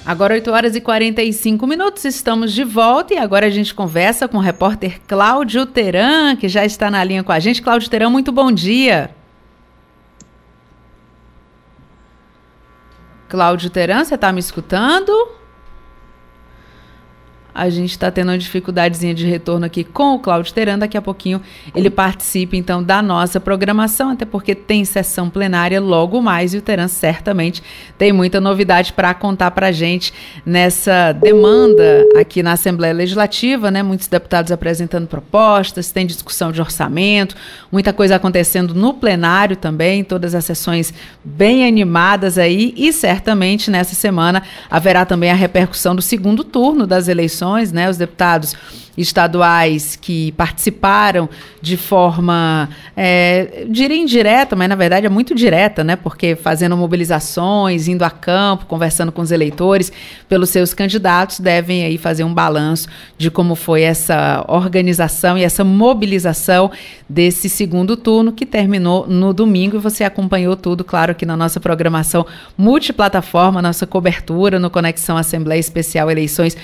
Agora 0.02 0.32
8 0.32 0.50
horas 0.50 0.74
e 0.74 0.80
45 0.80 1.66
minutos, 1.66 2.06
estamos 2.06 2.54
de 2.54 2.64
volta 2.64 3.12
e 3.12 3.18
agora 3.18 3.44
a 3.44 3.50
gente 3.50 3.74
conversa 3.74 4.26
com 4.26 4.38
o 4.38 4.40
repórter 4.40 4.98
Cláudio 5.06 5.66
Teran, 5.66 6.36
que 6.36 6.48
já 6.48 6.64
está 6.64 6.90
na 6.90 7.04
linha 7.04 7.22
com 7.22 7.32
a 7.32 7.38
gente. 7.38 7.60
Cláudio 7.60 7.90
Teran, 7.90 8.08
muito 8.08 8.32
bom 8.32 8.50
dia. 8.50 9.14
Cláudio 13.28 13.68
Teran, 13.68 14.06
você 14.06 14.14
está 14.14 14.32
me 14.32 14.40
escutando? 14.40 15.12
A 17.54 17.70
gente 17.70 17.92
está 17.92 18.10
tendo 18.10 18.30
uma 18.30 18.38
dificuldadezinha 18.38 19.14
de 19.14 19.24
retorno 19.24 19.64
aqui 19.64 19.84
com 19.84 20.16
o 20.16 20.18
Cláudio 20.18 20.52
Teran. 20.52 20.76
Daqui 20.76 20.96
a 20.96 21.02
pouquinho 21.02 21.40
ele 21.72 21.88
participe, 21.88 22.56
então, 22.56 22.82
da 22.82 23.00
nossa 23.00 23.38
programação, 23.38 24.10
até 24.10 24.24
porque 24.24 24.56
tem 24.56 24.84
sessão 24.84 25.30
plenária 25.30 25.80
logo 25.80 26.20
mais 26.20 26.52
e 26.52 26.58
o 26.58 26.62
Teran 26.62 26.88
certamente 26.88 27.62
tem 27.96 28.12
muita 28.12 28.40
novidade 28.40 28.92
para 28.92 29.14
contar 29.14 29.52
para 29.52 29.68
a 29.68 29.72
gente 29.72 30.12
nessa 30.44 31.12
demanda 31.12 32.04
aqui 32.18 32.42
na 32.42 32.52
Assembleia 32.52 32.92
Legislativa, 32.92 33.70
né? 33.70 33.84
Muitos 33.84 34.08
deputados 34.08 34.50
apresentando 34.50 35.06
propostas, 35.06 35.92
tem 35.92 36.06
discussão 36.06 36.50
de 36.50 36.60
orçamento, 36.60 37.36
muita 37.70 37.92
coisa 37.92 38.16
acontecendo 38.16 38.74
no 38.74 38.94
plenário 38.94 39.54
também, 39.54 40.02
todas 40.02 40.34
as 40.34 40.44
sessões 40.44 40.92
bem 41.22 41.64
animadas 41.68 42.36
aí 42.36 42.74
e 42.76 42.92
certamente 42.92 43.70
nessa 43.70 43.94
semana 43.94 44.42
haverá 44.68 45.06
também 45.06 45.30
a 45.30 45.34
repercussão 45.34 45.94
do 45.94 46.02
segundo 46.02 46.42
turno 46.42 46.84
das 46.84 47.06
eleições 47.06 47.43
né, 47.72 47.88
os 47.88 47.96
deputados 47.96 48.54
estaduais 48.96 49.96
que 49.96 50.32
participaram 50.32 51.28
de 51.60 51.76
forma, 51.76 52.68
é, 52.96 53.64
diria 53.68 53.96
indireta, 53.96 54.54
mas 54.54 54.68
na 54.68 54.74
verdade 54.74 55.06
é 55.06 55.08
muito 55.08 55.34
direta, 55.34 55.82
né? 55.82 55.96
Porque 55.96 56.36
fazendo 56.36 56.76
mobilizações, 56.76 57.88
indo 57.88 58.04
a 58.04 58.10
campo, 58.10 58.66
conversando 58.66 59.10
com 59.10 59.22
os 59.22 59.32
eleitores, 59.32 59.90
pelos 60.28 60.50
seus 60.50 60.72
candidatos, 60.74 61.40
devem 61.40 61.84
aí 61.84 61.98
fazer 61.98 62.24
um 62.24 62.32
balanço 62.32 62.88
de 63.18 63.30
como 63.30 63.54
foi 63.54 63.82
essa 63.82 64.44
organização 64.48 65.36
e 65.36 65.42
essa 65.42 65.64
mobilização 65.64 66.70
desse 67.08 67.48
segundo 67.48 67.96
turno 67.96 68.32
que 68.32 68.46
terminou 68.46 69.06
no 69.06 69.32
domingo 69.32 69.76
e 69.76 69.80
você 69.80 70.04
acompanhou 70.04 70.56
tudo, 70.56 70.84
claro, 70.84 71.12
aqui 71.12 71.26
na 71.26 71.36
nossa 71.36 71.58
programação 71.58 72.26
multiplataforma, 72.56 73.60
nossa 73.60 73.86
cobertura 73.86 74.58
no 74.58 74.70
Conexão 74.70 75.16
Assembleia 75.16 75.60
Especial 75.60 76.10
Eleições 76.10 76.56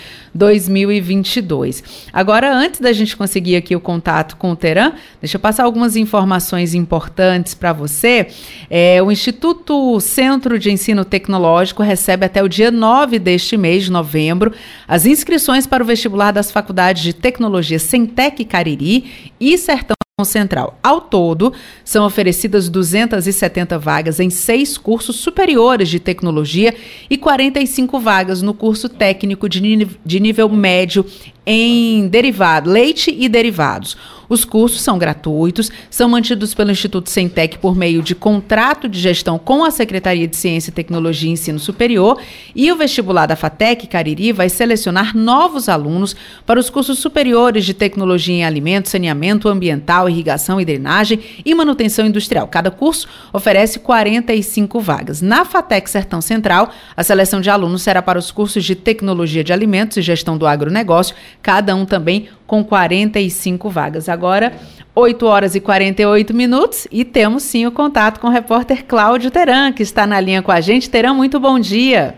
2022. 0.70 2.08
Agora, 2.12 2.54
antes 2.54 2.80
da 2.80 2.92
gente 2.92 3.16
conseguir 3.16 3.56
aqui 3.56 3.74
o 3.74 3.80
contato 3.80 4.36
com 4.36 4.52
o 4.52 4.56
Teran, 4.56 4.92
deixa 5.20 5.36
eu 5.36 5.40
passar 5.40 5.64
algumas 5.64 5.96
informações 5.96 6.74
importantes 6.74 7.54
para 7.54 7.72
você. 7.72 8.28
É, 8.70 9.02
o 9.02 9.10
Instituto 9.10 9.98
Centro 10.00 10.58
de 10.58 10.70
Ensino 10.70 11.04
Tecnológico 11.04 11.82
recebe 11.82 12.24
até 12.24 12.42
o 12.42 12.48
dia 12.48 12.70
9 12.70 13.18
deste 13.18 13.56
mês 13.56 13.84
de 13.84 13.90
novembro 13.90 14.52
as 14.86 15.04
inscrições 15.04 15.66
para 15.66 15.82
o 15.82 15.86
vestibular 15.86 16.32
das 16.32 16.50
faculdades 16.50 17.02
de 17.02 17.12
Tecnologia 17.12 17.78
Centec 17.78 18.44
Cariri 18.44 19.32
e 19.40 19.58
Sertão 19.58 19.99
Central. 20.24 20.78
Ao 20.82 21.00
todo, 21.00 21.52
são 21.84 22.04
oferecidas 22.04 22.68
270 22.68 23.78
vagas 23.78 24.20
em 24.20 24.30
seis 24.30 24.76
cursos 24.78 25.16
superiores 25.16 25.88
de 25.88 26.00
tecnologia 26.00 26.74
e 27.08 27.16
45 27.16 27.98
vagas 27.98 28.42
no 28.42 28.54
curso 28.54 28.88
técnico 28.88 29.48
de, 29.48 29.86
de 30.04 30.20
nível 30.20 30.48
médio 30.48 31.04
em 31.46 32.06
derivado, 32.08 32.70
leite 32.70 33.14
e 33.18 33.28
derivados. 33.28 33.96
Os 34.30 34.44
cursos 34.44 34.80
são 34.80 34.96
gratuitos, 34.96 35.72
são 35.90 36.08
mantidos 36.08 36.54
pelo 36.54 36.70
Instituto 36.70 37.10
Centec 37.10 37.58
por 37.58 37.74
meio 37.74 38.00
de 38.00 38.14
contrato 38.14 38.88
de 38.88 39.00
gestão 39.00 39.36
com 39.40 39.64
a 39.64 39.72
Secretaria 39.72 40.28
de 40.28 40.36
Ciência, 40.36 40.72
Tecnologia 40.72 41.28
e 41.28 41.32
Ensino 41.32 41.58
Superior 41.58 42.16
e 42.54 42.70
o 42.70 42.76
vestibular 42.76 43.26
da 43.26 43.34
FATEC 43.34 43.88
Cariri 43.88 44.30
vai 44.32 44.48
selecionar 44.48 45.16
novos 45.16 45.68
alunos 45.68 46.14
para 46.46 46.60
os 46.60 46.70
cursos 46.70 47.00
superiores 47.00 47.64
de 47.64 47.74
Tecnologia 47.74 48.36
em 48.36 48.44
Alimentos, 48.44 48.92
Saneamento 48.92 49.48
Ambiental, 49.48 50.08
Irrigação 50.08 50.60
e 50.60 50.64
Drenagem 50.64 51.18
e 51.44 51.52
Manutenção 51.52 52.06
Industrial. 52.06 52.46
Cada 52.46 52.70
curso 52.70 53.08
oferece 53.32 53.80
45 53.80 54.78
vagas. 54.78 55.20
Na 55.20 55.44
FATEC 55.44 55.90
Sertão 55.90 56.20
Central, 56.20 56.70
a 56.96 57.02
seleção 57.02 57.40
de 57.40 57.50
alunos 57.50 57.82
será 57.82 58.00
para 58.00 58.18
os 58.18 58.30
cursos 58.30 58.64
de 58.64 58.76
Tecnologia 58.76 59.42
de 59.42 59.52
Alimentos 59.52 59.96
e 59.96 60.02
Gestão 60.02 60.38
do 60.38 60.46
Agronegócio, 60.46 61.16
cada 61.42 61.74
um 61.74 61.84
também 61.84 62.28
com 62.50 62.64
45 62.64 63.70
vagas. 63.70 64.08
Agora, 64.08 64.52
8 64.92 65.24
horas 65.24 65.54
e 65.54 65.60
48 65.60 66.34
minutos 66.34 66.88
e 66.90 67.04
temos 67.04 67.44
sim 67.44 67.64
o 67.64 67.70
contato 67.70 68.18
com 68.18 68.26
o 68.26 68.30
repórter 68.30 68.84
Cláudio 68.86 69.30
Teran, 69.30 69.72
que 69.72 69.84
está 69.84 70.04
na 70.04 70.18
linha 70.18 70.42
com 70.42 70.50
a 70.50 70.60
gente. 70.60 70.90
Teran, 70.90 71.14
muito 71.14 71.38
bom 71.38 71.60
dia. 71.60 72.16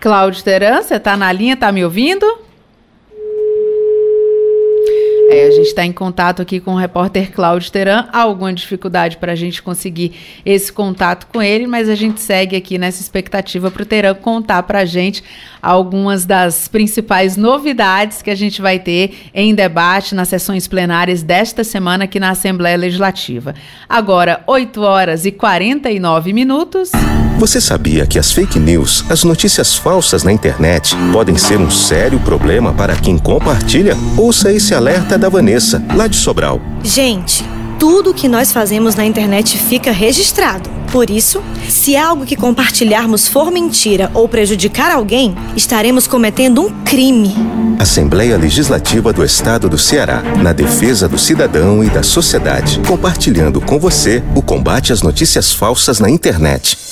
Cláudio 0.00 0.42
Teran, 0.42 0.80
você 0.80 0.94
está 0.94 1.14
na 1.14 1.30
linha, 1.30 1.52
está 1.52 1.70
me 1.70 1.84
ouvindo? 1.84 2.24
É, 5.30 5.46
a 5.46 5.50
gente 5.50 5.66
está 5.66 5.84
em 5.84 5.92
contato 5.92 6.40
aqui 6.40 6.58
com 6.58 6.72
o 6.72 6.76
repórter 6.78 7.30
Cláudio 7.30 7.70
Teran. 7.70 8.06
Há 8.10 8.20
alguma 8.22 8.50
dificuldade 8.50 9.18
para 9.18 9.32
a 9.32 9.34
gente 9.34 9.62
conseguir 9.62 10.12
esse 10.44 10.72
contato 10.72 11.26
com 11.26 11.42
ele, 11.42 11.66
mas 11.66 11.86
a 11.90 11.94
gente 11.94 12.18
segue 12.18 12.56
aqui 12.56 12.78
nessa 12.78 13.02
expectativa 13.02 13.70
para 13.70 13.82
o 13.82 13.84
Teran 13.84 14.14
contar 14.14 14.62
para 14.62 14.78
a 14.78 14.84
gente 14.86 15.22
algumas 15.60 16.24
das 16.24 16.66
principais 16.66 17.36
novidades 17.36 18.22
que 18.22 18.30
a 18.30 18.34
gente 18.34 18.62
vai 18.62 18.78
ter 18.78 19.28
em 19.34 19.54
debate 19.54 20.14
nas 20.14 20.28
sessões 20.28 20.66
plenárias 20.66 21.22
desta 21.22 21.62
semana 21.62 22.04
aqui 22.04 22.18
na 22.18 22.30
Assembleia 22.30 22.78
Legislativa. 22.78 23.54
Agora, 23.86 24.42
8 24.46 24.80
horas 24.80 25.26
e 25.26 25.32
49 25.32 26.32
minutos. 26.32 26.90
Você 27.38 27.60
sabia 27.60 28.06
que 28.06 28.18
as 28.18 28.32
fake 28.32 28.58
news, 28.58 29.04
as 29.08 29.22
notícias 29.22 29.76
falsas 29.76 30.24
na 30.24 30.32
internet, 30.32 30.96
podem 31.12 31.36
ser 31.36 31.58
um 31.58 31.70
sério 31.70 32.18
problema 32.18 32.72
para 32.72 32.96
quem 32.96 33.16
compartilha? 33.16 33.96
Ouça 34.16 34.52
esse 34.52 34.74
alerta 34.74 35.17
da 35.18 35.28
Vanessa, 35.28 35.82
lá 35.94 36.06
de 36.06 36.16
Sobral. 36.16 36.60
Gente, 36.82 37.44
tudo 37.78 38.14
que 38.14 38.28
nós 38.28 38.52
fazemos 38.52 38.94
na 38.94 39.04
internet 39.04 39.58
fica 39.58 39.92
registrado. 39.92 40.68
Por 40.90 41.10
isso, 41.10 41.42
se 41.68 41.96
algo 41.96 42.24
que 42.24 42.34
compartilharmos 42.34 43.28
for 43.28 43.50
mentira 43.50 44.10
ou 44.14 44.26
prejudicar 44.26 44.90
alguém, 44.90 45.36
estaremos 45.54 46.06
cometendo 46.06 46.62
um 46.62 46.70
crime. 46.82 47.34
Assembleia 47.78 48.38
Legislativa 48.38 49.12
do 49.12 49.22
Estado 49.22 49.68
do 49.68 49.76
Ceará, 49.76 50.22
na 50.42 50.52
defesa 50.52 51.06
do 51.06 51.18
cidadão 51.18 51.84
e 51.84 51.90
da 51.90 52.02
sociedade, 52.02 52.80
compartilhando 52.86 53.60
com 53.60 53.78
você 53.78 54.22
o 54.34 54.40
combate 54.40 54.92
às 54.92 55.02
notícias 55.02 55.52
falsas 55.52 56.00
na 56.00 56.08
internet. 56.08 56.87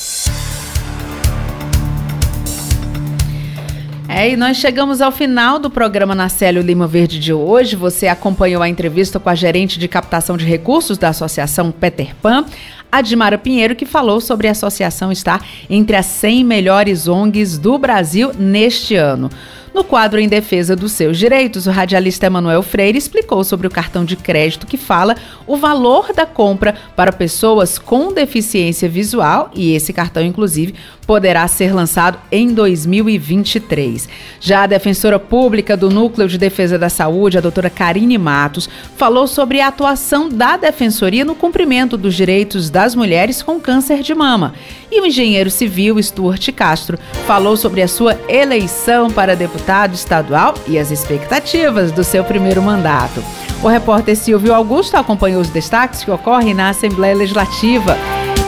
É, 4.19 4.31
e 4.31 4.35
nós 4.35 4.57
chegamos 4.57 5.03
ao 5.03 5.13
final 5.13 5.59
do 5.59 5.69
programa 5.69 6.15
Nacélio 6.15 6.63
Lima 6.63 6.87
Verde 6.87 7.21
de 7.21 7.35
hoje. 7.35 7.77
Você 7.77 8.09
acompanhou 8.09 8.63
a 8.63 8.69
entrevista 8.69 9.21
com 9.21 9.29
a 9.29 9.35
gerente 9.35 9.79
de 9.79 9.87
captação 9.87 10.39
de 10.39 10.45
recursos 10.47 10.97
da 10.97 11.11
Associação 11.11 11.71
Peter 11.71 12.17
Pan, 12.23 12.47
Admara 12.91 13.37
Pinheiro, 13.37 13.77
que 13.77 13.85
falou 13.85 14.19
sobre 14.23 14.49
a 14.49 14.53
associação 14.53 15.13
estar 15.13 15.47
entre 15.69 15.97
as 15.97 16.07
100 16.07 16.45
melhores 16.45 17.07
ONGs 17.07 17.59
do 17.59 17.77
Brasil 17.77 18.33
neste 18.39 18.97
ano. 18.97 19.29
No 19.77 19.85
quadro 19.85 20.19
Em 20.19 20.27
Defesa 20.27 20.75
dos 20.75 20.93
Seus 20.93 21.19
Direitos, 21.19 21.67
o 21.67 21.71
radialista 21.71 22.25
Emanuel 22.25 22.63
Freire 22.63 22.97
explicou 22.97 23.45
sobre 23.45 23.67
o 23.67 23.71
cartão 23.71 24.07
de 24.07 24.17
crédito 24.17 24.67
que 24.67 24.79
fala 24.79 25.15
o 25.47 25.55
valor 25.59 26.15
da 26.15 26.25
compra 26.25 26.75
para 26.97 27.13
pessoas 27.13 27.79
com 27.79 28.11
deficiência 28.11 28.89
visual 28.89 29.51
e 29.55 29.75
esse 29.75 29.93
cartão, 29.93 30.23
inclusive, 30.25 30.75
poderá 31.07 31.47
ser 31.47 31.75
lançado 31.75 32.19
em 32.33 32.55
2023. 32.55 34.09
Já 34.41 34.63
a 34.63 34.67
defensora 34.67 35.19
pública 35.19 35.77
do 35.77 35.91
Núcleo 35.91 36.27
de 36.27 36.39
Defesa 36.39 36.79
da 36.79 36.89
Saúde, 36.89 37.37
a 37.37 37.43
doutora 37.43 37.69
Karine 37.69 38.17
Matos, 38.17 38.71
falou 38.97 39.27
sobre 39.27 39.61
a 39.61 39.69
atuação 39.69 40.31
da 40.31 40.57
defensoria 40.57 41.23
no 41.23 41.35
cumprimento 41.35 41.99
dos 41.99 42.15
direitos 42.15 42.71
das 42.71 42.95
mulheres 42.95 43.43
com 43.43 43.61
câncer 43.61 44.01
de 44.01 44.15
mama. 44.15 44.55
E 44.91 45.03
o 45.03 45.05
engenheiro 45.05 45.51
civil 45.51 46.03
Stuart 46.03 46.51
Castro 46.53 46.99
falou 47.27 47.59
sobre 47.59 47.83
a 47.83 47.89
sua 47.89 48.19
eleição 48.27 49.11
para 49.11 49.37
deputado 49.37 49.66
estadual 49.95 50.55
e 50.67 50.79
as 50.79 50.91
expectativas 50.91 51.93
do 51.93 52.05
seu 52.05 52.25
primeiro 52.25 52.63
mandato. 52.63 53.23
O 53.63 53.69
repórter 53.69 54.17
Silvio 54.17 54.55
Augusto 54.55 54.97
acompanhou 54.97 55.41
os 55.41 55.49
destaques 55.49 56.05
que 56.05 56.11
ocorrem 56.11 56.55
na 56.55 56.71
Assembleia 56.71 57.15
Legislativa. 57.15 57.97